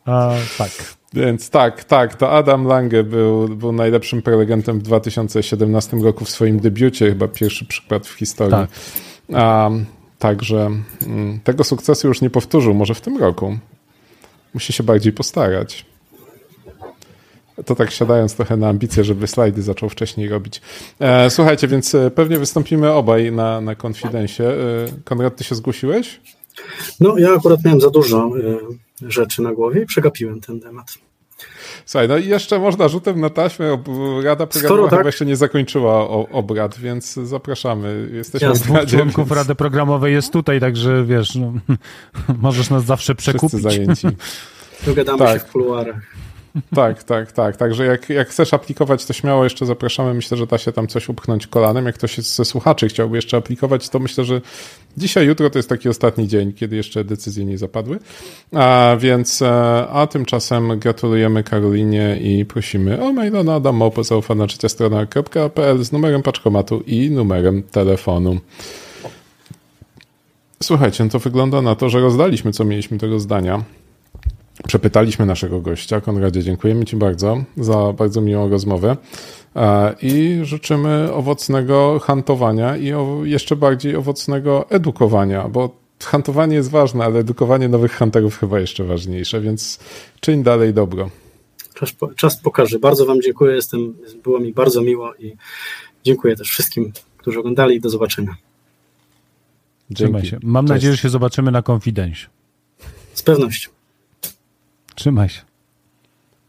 A, 0.05 0.35
tak. 0.59 0.71
Więc 1.15 1.51
tak, 1.51 1.85
tak, 1.85 2.15
to 2.15 2.31
Adam 2.31 2.65
Lange 2.65 3.05
był, 3.05 3.49
był 3.49 3.73
najlepszym 3.73 4.23
prelegentem 4.23 4.79
w 4.79 4.83
2017 4.83 5.97
roku 5.97 6.25
w 6.25 6.31
swoim 6.31 6.61
debiucie, 6.61 7.09
chyba 7.09 7.29
pierwszy 7.29 7.65
przykład 7.65 8.07
w 8.07 8.13
historii. 8.13 8.53
Tak. 8.53 8.71
A, 9.35 9.71
także 10.19 10.67
m, 10.67 10.85
mm, 11.07 11.41
tego 11.41 11.65
sukcesu 11.65 12.09
już 12.09 12.21
nie 12.21 12.31
powtórzył, 12.31 12.75
może 12.75 12.95
w 12.95 13.01
tym 13.01 13.19
roku. 13.19 13.59
Musi 14.55 14.73
się 14.73 14.83
bardziej 14.83 15.13
postarać. 15.13 15.87
To 17.67 17.75
tak 17.75 17.91
siadając 17.91 18.35
trochę 18.35 18.57
na 18.57 18.69
ambicje, 18.69 19.05
żeby 19.05 19.27
slajdy 19.27 19.63
zaczął 19.63 19.89
wcześniej 19.89 20.29
robić. 20.29 20.61
E, 21.01 21.31
słuchajcie, 21.31 21.69
więc 21.69 21.95
e, 21.95 22.11
pewnie 22.11 22.39
wystąpimy 22.39 22.93
obaj 22.93 23.33
na, 23.33 23.61
na. 23.61 23.73
E, 23.73 23.77
Konrad, 25.05 25.37
ty 25.37 25.45
się 25.45 25.55
zgłosiłeś? 25.55 26.21
No, 27.01 27.19
ja 27.19 27.35
akurat 27.35 27.65
miałem 27.65 27.81
za 27.81 27.91
dużo 27.91 28.31
rzeczy 29.09 29.43
na 29.43 29.53
głowie 29.53 29.83
i 29.83 29.87
przegapiłem 29.87 30.41
ten 30.41 30.61
temat. 30.61 30.87
Słuchaj, 31.87 32.09
no 32.09 32.17
i 32.17 32.29
jeszcze 32.29 32.59
można 32.59 32.89
rzutem 32.89 33.21
na 33.21 33.31
taśmę, 33.31 33.79
Rada 34.23 34.47
Programowa 34.47 34.91
tak, 34.91 34.99
chyba 34.99 35.09
jeszcze 35.09 35.27
nie 35.27 35.37
zakończyła 35.37 36.09
obrad, 36.09 36.79
więc 36.79 37.15
zapraszamy. 37.15 38.09
Jesteśmy 38.13 38.49
Jasne, 38.49 38.87
w 38.87 38.91
członków 38.91 39.29
więc... 39.29 39.39
Rady 39.39 39.55
Programowej 39.55 40.15
jest 40.15 40.33
tutaj, 40.33 40.61
także 40.61 41.05
wiesz, 41.05 41.35
no, 41.35 41.53
możesz 42.43 42.71
nas 42.71 42.85
zawsze 42.85 43.15
przekupić. 43.15 43.61
Wszyscy 43.61 43.77
zajęci. 43.77 44.09
Dogadamy 44.87 45.19
tak. 45.19 45.41
się 45.41 45.47
w 45.47 45.53
kuluarach. 45.53 46.01
Tak, 46.75 47.03
tak, 47.03 47.33
tak. 47.33 47.57
Także 47.57 47.87
jak, 47.87 48.09
jak 48.09 48.29
chcesz 48.29 48.55
aplikować, 48.55 49.05
to 49.05 49.13
śmiało 49.13 49.45
jeszcze 49.45 49.67
zapraszamy. 49.67 50.15
Myślę, 50.15 50.37
że 50.37 50.47
da 50.47 50.59
się 50.59 50.73
tam 50.73 50.87
coś 50.87 51.09
upchnąć 51.09 51.47
kolanem. 51.47 51.87
Jak 51.87 51.95
ktoś 51.95 52.19
ze 52.19 52.45
słuchaczy 52.45 52.89
chciałby 52.89 53.17
jeszcze 53.17 53.37
aplikować, 53.37 53.89
to 53.89 53.99
myślę, 53.99 54.25
że 54.25 54.41
dzisiaj, 54.97 55.27
jutro 55.27 55.51
to 55.51 55.59
jest 55.59 55.69
taki 55.69 55.89
ostatni 55.89 56.29
dzień, 56.29 56.53
kiedy 56.53 56.77
jeszcze 56.77 57.05
decyzje 57.05 57.45
nie 57.45 57.59
zapadły. 57.59 57.99
A 58.55 58.97
więc, 59.01 59.43
e, 59.43 59.87
a 59.89 60.07
tymczasem 60.07 60.79
gratulujemy 60.79 61.43
Karolinie 61.43 62.19
i 62.21 62.45
prosimy 62.45 63.03
o 63.03 63.13
maila 63.13 63.43
na 63.43 63.55
adamopozaufana 63.55 64.47
trzecia 64.47 64.69
strona.pl 64.69 65.85
z 65.85 65.93
numerem 65.93 66.23
paczkomatu 66.23 66.81
i 66.87 67.11
numerem 67.11 67.63
telefonu. 67.63 68.39
Słuchajcie, 70.63 71.05
no 71.05 71.11
to 71.11 71.19
wygląda 71.19 71.63
na 71.63 71.75
to, 71.75 71.89
że 71.89 72.01
rozdaliśmy, 72.01 72.53
co 72.53 72.65
mieliśmy 72.65 72.99
tego 72.99 73.21
zdania. 73.21 73.63
Przepytaliśmy 74.69 75.27
naszego 75.27 75.61
gościa. 75.61 76.01
Konradzie, 76.01 76.43
dziękujemy 76.43 76.85
Ci 76.85 76.97
bardzo 76.97 77.45
za 77.57 77.93
bardzo 77.93 78.21
miłą 78.21 78.49
rozmowę 78.49 78.97
e, 79.57 79.95
i 80.03 80.41
życzymy 80.43 81.13
owocnego 81.13 81.99
hantowania 81.99 82.77
i 82.77 82.93
jeszcze 83.23 83.57
bardziej 83.57 83.97
owocnego 83.97 84.71
edukowania, 84.71 85.49
bo 85.49 85.83
hantowanie 86.01 86.57
jest 86.57 86.71
ważne, 86.71 87.05
ale 87.05 87.19
edukowanie 87.21 87.69
nowych 87.69 87.99
hunterów 87.99 88.39
chyba 88.39 88.61
jeszcze 88.61 88.85
ważniejsze, 88.85 89.41
więc 89.41 89.79
czyń 90.21 90.43
dalej 90.43 90.75
dobro. 90.75 91.11
Czas, 91.75 91.95
czas 92.17 92.37
pokaże. 92.37 92.79
Bardzo 92.79 93.07
Wam 93.07 93.23
dziękuję, 93.23 93.55
Jestem, 93.55 93.95
było 94.23 94.41
mi 94.41 94.53
bardzo 94.53 94.83
miło 94.83 95.15
i 95.15 95.37
dziękuję 96.05 96.37
też 96.37 96.49
wszystkim, 96.49 96.93
którzy 97.17 97.41
oglądali 97.41 97.77
i 97.77 97.81
do 97.81 97.91
zobaczenia. 97.91 98.37
Dzięki. 99.91 100.27
się. 100.27 100.39
Mam 100.43 100.65
Cześć. 100.65 100.71
nadzieję, 100.71 100.93
że 100.93 100.99
się 100.99 101.09
zobaczymy 101.09 101.51
na 101.51 101.63
konfidencie. 101.63 102.27
Z 103.15 103.23
pewnością. 103.23 103.71
Trzymaj 104.95 105.29
się. 105.29 105.43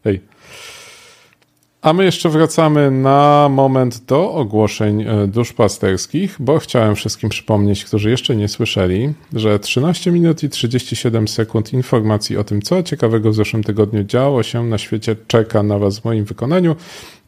Hej. 0.04 0.20
A 1.84 1.92
my 1.92 2.04
jeszcze 2.04 2.28
wracamy 2.28 2.90
na 2.90 3.48
moment 3.50 4.04
do 4.04 4.32
ogłoszeń 4.32 5.02
e, 5.02 5.26
duszpasterskich, 5.26 6.36
bo 6.40 6.58
chciałem 6.58 6.94
wszystkim 6.94 7.30
przypomnieć, 7.30 7.84
którzy 7.84 8.10
jeszcze 8.10 8.36
nie 8.36 8.48
słyszeli, 8.48 9.12
że 9.32 9.58
13 9.58 10.12
minut 10.12 10.42
i 10.42 10.48
37 10.48 11.28
sekund 11.28 11.72
informacji 11.72 12.36
o 12.36 12.44
tym, 12.44 12.62
co 12.62 12.82
ciekawego 12.82 13.30
w 13.30 13.34
zeszłym 13.34 13.64
tygodniu 13.64 14.04
działo 14.04 14.42
się 14.42 14.64
na 14.64 14.78
świecie, 14.78 15.16
czeka 15.26 15.62
na 15.62 15.78
Was 15.78 15.98
w 15.98 16.04
moim 16.04 16.24
wykonaniu 16.24 16.76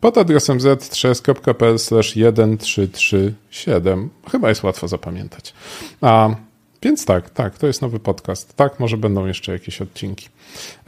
pod 0.01 0.19
adresem 0.19 0.59
z3.pl 0.59 1.77
1337. 1.77 4.11
Chyba 4.31 4.49
jest 4.49 4.63
łatwo 4.63 4.89
zapamiętać. 4.89 5.55
A 6.01 6.37
więc 6.83 7.05
tak, 7.05 7.31
tak, 7.31 7.59
to 7.59 7.67
jest 7.67 7.83
nowy 7.83 7.99
podcast. 7.99 8.57
Tak, 8.57 8.81
może 8.81 8.97
będą 8.97 9.27
jeszcze 9.27 9.53
jakieś 9.53 9.83
odcinki. 9.83 10.29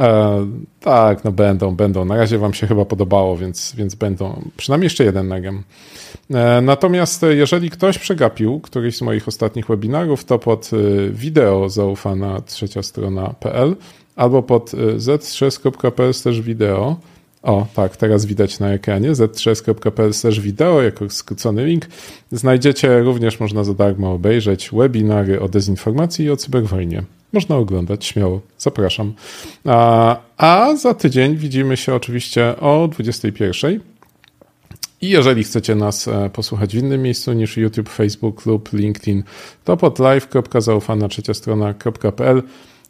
E, 0.00 0.46
tak, 0.80 1.24
no 1.24 1.32
będą, 1.32 1.76
będą. 1.76 2.04
Na 2.04 2.16
razie 2.16 2.38
Wam 2.38 2.54
się 2.54 2.66
chyba 2.66 2.84
podobało, 2.84 3.36
więc, 3.36 3.74
więc 3.76 3.94
będą. 3.94 4.42
Przynajmniej 4.56 4.86
jeszcze 4.86 5.04
jeden 5.04 5.28
nagiem. 5.28 5.62
E, 6.30 6.60
natomiast 6.60 7.22
jeżeli 7.28 7.70
ktoś 7.70 7.98
przegapił 7.98 8.60
któryś 8.60 8.96
z 8.96 9.02
moich 9.02 9.28
ostatnich 9.28 9.66
webinarów, 9.66 10.24
to 10.24 10.38
pod 10.38 10.70
e, 10.72 11.10
wideo 11.10 11.68
zaufana 11.68 12.40
trzecia 12.40 12.82
strona.pl 12.82 13.76
albo 14.16 14.42
pod 14.42 14.74
e, 14.74 14.76
z3.pl 14.76 16.14
też 16.24 16.40
wideo 16.40 16.96
o, 17.42 17.66
tak, 17.74 17.96
teraz 17.96 18.26
widać 18.26 18.58
na 18.58 18.68
ekranie 18.72 19.12
z3.pl 19.12 20.40
wideo 20.40 20.82
jako 20.82 21.10
skrócony 21.10 21.64
link. 21.64 21.86
Znajdziecie 22.32 23.00
również, 23.00 23.40
można 23.40 23.64
za 23.64 23.74
darmo 23.74 24.12
obejrzeć 24.12 24.70
webinary 24.72 25.40
o 25.40 25.48
dezinformacji 25.48 26.24
i 26.24 26.30
o 26.30 26.36
cyberwojnie. 26.36 27.02
Można 27.32 27.56
oglądać, 27.56 28.04
śmiało, 28.04 28.40
zapraszam. 28.58 29.12
A, 29.64 30.16
a 30.36 30.76
za 30.76 30.94
tydzień 30.94 31.36
widzimy 31.36 31.76
się 31.76 31.94
oczywiście 31.94 32.56
o 32.60 32.88
21. 32.88 33.80
I 35.00 35.08
jeżeli 35.08 35.44
chcecie 35.44 35.74
nas 35.74 36.08
e, 36.08 36.30
posłuchać 36.30 36.76
w 36.76 36.78
innym 36.78 37.02
miejscu 37.02 37.32
niż 37.32 37.56
YouTube, 37.56 37.88
Facebook 37.88 38.46
lub 38.46 38.72
LinkedIn, 38.72 39.22
to 39.64 39.76
pod 39.76 39.98
live.zaufana 39.98 41.08
trzecia 41.08 41.34
strona.pl 41.34 42.42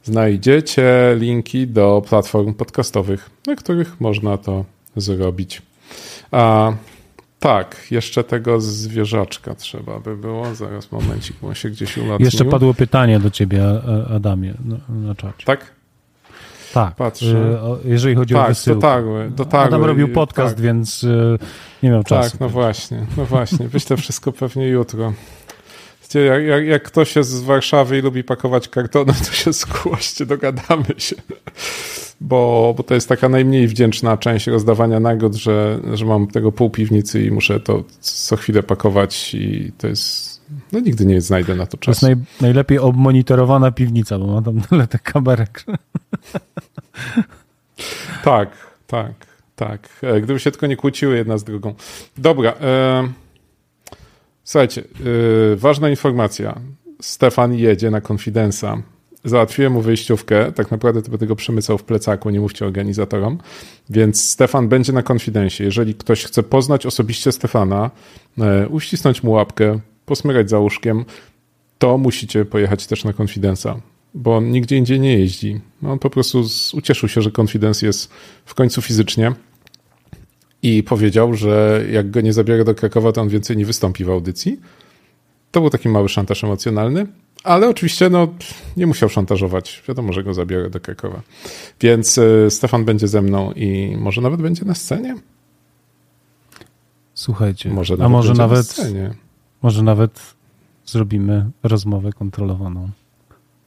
znajdziecie 0.08 1.16
linki 1.18 1.66
do 1.66 2.02
platform 2.08 2.54
podcastowych, 2.54 3.30
na 3.46 3.56
których 3.56 4.00
można 4.00 4.38
to 4.38 4.64
zrobić. 4.96 5.62
A 6.30 6.72
tak, 7.38 7.86
jeszcze 7.90 8.24
tego 8.24 8.60
zwierzaczka 8.60 9.54
trzeba 9.54 10.00
by 10.00 10.16
było. 10.16 10.54
Zaraz 10.54 10.92
momencik, 10.92 11.36
bo 11.42 11.54
się 11.54 11.70
gdzieś 11.70 11.98
ulatnił. 11.98 12.24
Jeszcze 12.24 12.44
padło 12.44 12.74
pytanie 12.74 13.20
do 13.20 13.30
ciebie, 13.30 13.64
Adamie, 14.16 14.54
na, 14.64 14.76
na 15.08 15.14
czacie. 15.14 15.44
Tak? 15.46 15.72
Tak. 16.74 16.94
Patrzę. 16.94 17.60
Y, 17.84 17.88
jeżeli 17.88 18.14
chodzi 18.14 18.34
tak, 18.34 18.44
o 18.44 18.48
wysyłkę. 18.48 18.80
Dotarły, 18.80 19.30
dotarły. 19.30 19.66
Adam 19.66 19.84
robił 19.84 20.08
podcast, 20.08 20.54
tak. 20.54 20.64
więc 20.64 21.04
y, 21.04 21.38
nie 21.82 21.90
miał 21.90 22.04
czasu. 22.04 22.30
Tak, 22.30 22.40
no 22.40 22.48
właśnie, 22.48 23.06
no 23.16 23.24
właśnie. 23.24 23.68
Wyślę 23.68 23.96
wszystko 23.96 24.32
pewnie 24.32 24.68
jutro. 24.68 25.12
Jak, 26.14 26.44
jak, 26.44 26.66
jak, 26.66 26.82
ktoś 26.82 27.16
jest 27.16 27.30
z 27.30 27.40
Warszawy 27.40 27.98
i 27.98 28.02
lubi 28.02 28.24
pakować 28.24 28.68
kartony, 28.68 29.12
to 29.12 29.32
się 29.32 29.52
zgłoście, 29.52 30.26
dogadamy 30.26 30.84
się. 30.98 31.16
Bo, 32.20 32.74
bo 32.76 32.82
to 32.82 32.94
jest 32.94 33.08
taka 33.08 33.28
najmniej 33.28 33.68
wdzięczna 33.68 34.16
część 34.16 34.46
rozdawania 34.46 35.00
nagród, 35.00 35.34
że, 35.34 35.80
że 35.94 36.04
mam 36.04 36.26
tego 36.26 36.52
pół 36.52 36.70
piwnicy 36.70 37.24
i 37.24 37.30
muszę 37.30 37.60
to 37.60 37.84
co 38.00 38.36
chwilę 38.36 38.62
pakować 38.62 39.34
i 39.34 39.72
to 39.78 39.86
jest... 39.86 40.38
No 40.72 40.80
nigdy 40.80 41.06
nie 41.06 41.20
znajdę 41.20 41.54
na 41.54 41.66
to 41.66 41.76
czasu. 41.76 42.00
To 42.00 42.10
jest 42.10 42.20
naj, 42.20 42.26
najlepiej 42.40 42.78
obmonitorowana 42.78 43.70
piwnica, 43.70 44.18
bo 44.18 44.26
ma 44.26 44.42
tam 44.42 44.60
tyle 44.70 44.86
tych 44.86 45.02
kamerek. 45.02 45.64
tak, 48.24 48.50
tak, 48.86 49.12
tak. 49.56 49.88
E, 50.02 50.20
gdyby 50.20 50.40
się 50.40 50.50
tylko 50.50 50.66
nie 50.66 50.76
kłóciły 50.76 51.16
jedna 51.16 51.38
z 51.38 51.44
drugą. 51.44 51.74
Dobra, 52.18 52.52
e 52.60 53.27
Słuchajcie, 54.48 54.82
yy, 55.04 55.56
ważna 55.56 55.90
informacja. 55.90 56.60
Stefan 57.00 57.54
jedzie 57.54 57.90
na 57.90 58.00
konfidensa. 58.00 58.82
Załatwiłem 59.24 59.72
mu 59.72 59.80
wyjściówkę. 59.80 60.52
Tak 60.52 60.70
naprawdę 60.70 61.02
to 61.02 61.10
będę 61.10 61.26
go 61.26 61.36
przemycał 61.36 61.78
w 61.78 61.84
plecaku, 61.84 62.30
nie 62.30 62.40
mówcie 62.40 62.66
organizatorom. 62.66 63.38
Więc 63.90 64.28
Stefan 64.28 64.68
będzie 64.68 64.92
na 64.92 65.02
konfidensie. 65.02 65.64
Jeżeli 65.64 65.94
ktoś 65.94 66.24
chce 66.24 66.42
poznać 66.42 66.86
osobiście 66.86 67.32
Stefana, 67.32 67.90
yy, 68.36 68.68
uścisnąć 68.68 69.22
mu 69.22 69.30
łapkę, 69.30 69.80
posmyrać 70.06 70.50
za 70.50 70.58
łóżkiem, 70.58 71.04
to 71.78 71.98
musicie 71.98 72.44
pojechać 72.44 72.86
też 72.86 73.04
na 73.04 73.12
konfidensa, 73.12 73.80
bo 74.14 74.36
on 74.36 74.50
nigdzie 74.50 74.76
indziej 74.76 75.00
nie 75.00 75.18
jeździ. 75.18 75.60
No, 75.82 75.92
on 75.92 75.98
po 75.98 76.10
prostu 76.10 76.44
ucieszył 76.72 77.08
się, 77.08 77.22
że 77.22 77.30
konfidens 77.30 77.82
jest 77.82 78.10
w 78.44 78.54
końcu 78.54 78.82
fizycznie 78.82 79.32
i 80.62 80.82
powiedział, 80.82 81.34
że 81.34 81.84
jak 81.90 82.10
go 82.10 82.20
nie 82.20 82.32
zabiorę 82.32 82.64
do 82.64 82.74
Krakowa, 82.74 83.12
to 83.12 83.20
on 83.20 83.28
więcej 83.28 83.56
nie 83.56 83.66
wystąpi 83.66 84.04
w 84.04 84.10
audycji. 84.10 84.60
To 85.50 85.60
był 85.60 85.70
taki 85.70 85.88
mały 85.88 86.08
szantaż 86.08 86.44
emocjonalny, 86.44 87.06
ale 87.44 87.68
oczywiście 87.68 88.10
no, 88.10 88.28
nie 88.76 88.86
musiał 88.86 89.08
szantażować. 89.08 89.82
Wiadomo, 89.88 90.12
że 90.12 90.24
go 90.24 90.34
zabiorę 90.34 90.70
do 90.70 90.80
Krakowa. 90.80 91.22
Więc 91.80 92.18
y, 92.18 92.46
Stefan 92.50 92.84
będzie 92.84 93.08
ze 93.08 93.22
mną 93.22 93.52
i 93.52 93.96
może 93.96 94.20
nawet 94.20 94.42
będzie 94.42 94.64
na 94.64 94.74
scenie. 94.74 95.16
Słuchajcie, 97.14 97.70
może 97.70 97.96
a 98.00 98.08
może 98.08 98.34
nawet, 98.34 98.76
może 99.62 99.82
nawet 99.82 100.34
zrobimy 100.86 101.50
rozmowę 101.62 102.12
kontrolowaną 102.12 102.90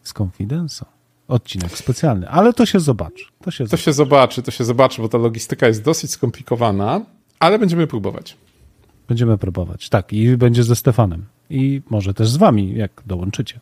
z 0.04 0.14
konfidensą 0.14 0.86
odcinek 1.32 1.78
specjalny, 1.78 2.30
ale 2.30 2.54
to 2.54 2.66
się 2.66 2.80
zobaczy. 2.80 3.26
To 3.42 3.52
się, 3.52 3.64
to 3.64 3.68
zobaczy. 3.68 3.84
się 3.84 3.94
zobaczy, 3.94 4.42
to 4.42 4.52
się 4.52 4.64
zobaczy, 4.64 5.02
bo 5.02 5.10
ta 5.10 5.18
logistyka 5.18 5.68
jest 5.68 5.84
dosyć 5.84 6.12
skomplikowana, 6.12 7.02
ale 7.40 7.60
będziemy 7.60 7.88
próbować. 7.88 8.38
Będziemy 9.08 9.38
próbować, 9.38 9.90
tak. 9.90 10.14
I 10.14 10.38
będzie 10.38 10.64
ze 10.64 10.76
Stefanem. 10.76 11.26
I 11.50 11.82
może 11.90 12.14
też 12.14 12.30
z 12.30 12.38
wami, 12.38 12.76
jak 12.76 12.92
dołączycie. 13.06 13.60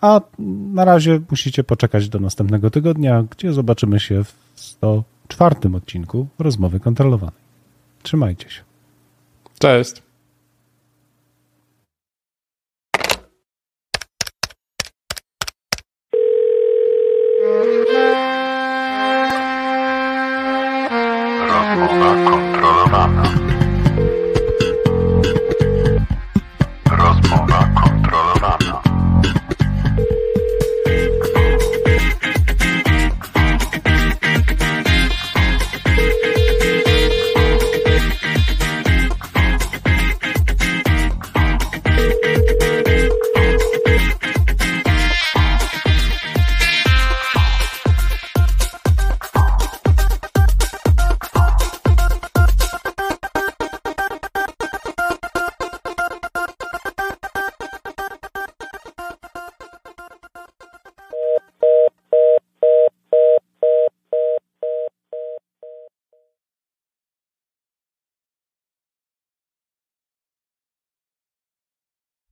A 0.00 0.20
na 0.72 0.84
razie 0.84 1.20
musicie 1.30 1.64
poczekać 1.64 2.08
do 2.08 2.20
następnego 2.20 2.70
tygodnia, 2.70 3.24
gdzie 3.30 3.52
zobaczymy 3.52 4.00
się 4.00 4.24
w 4.24 4.34
104 4.54 5.56
odcinku 5.76 6.26
rozmowy 6.38 6.80
kontrolowanej. 6.80 7.40
Trzymajcie 8.02 8.50
się. 8.50 8.62
Cześć. 9.58 10.03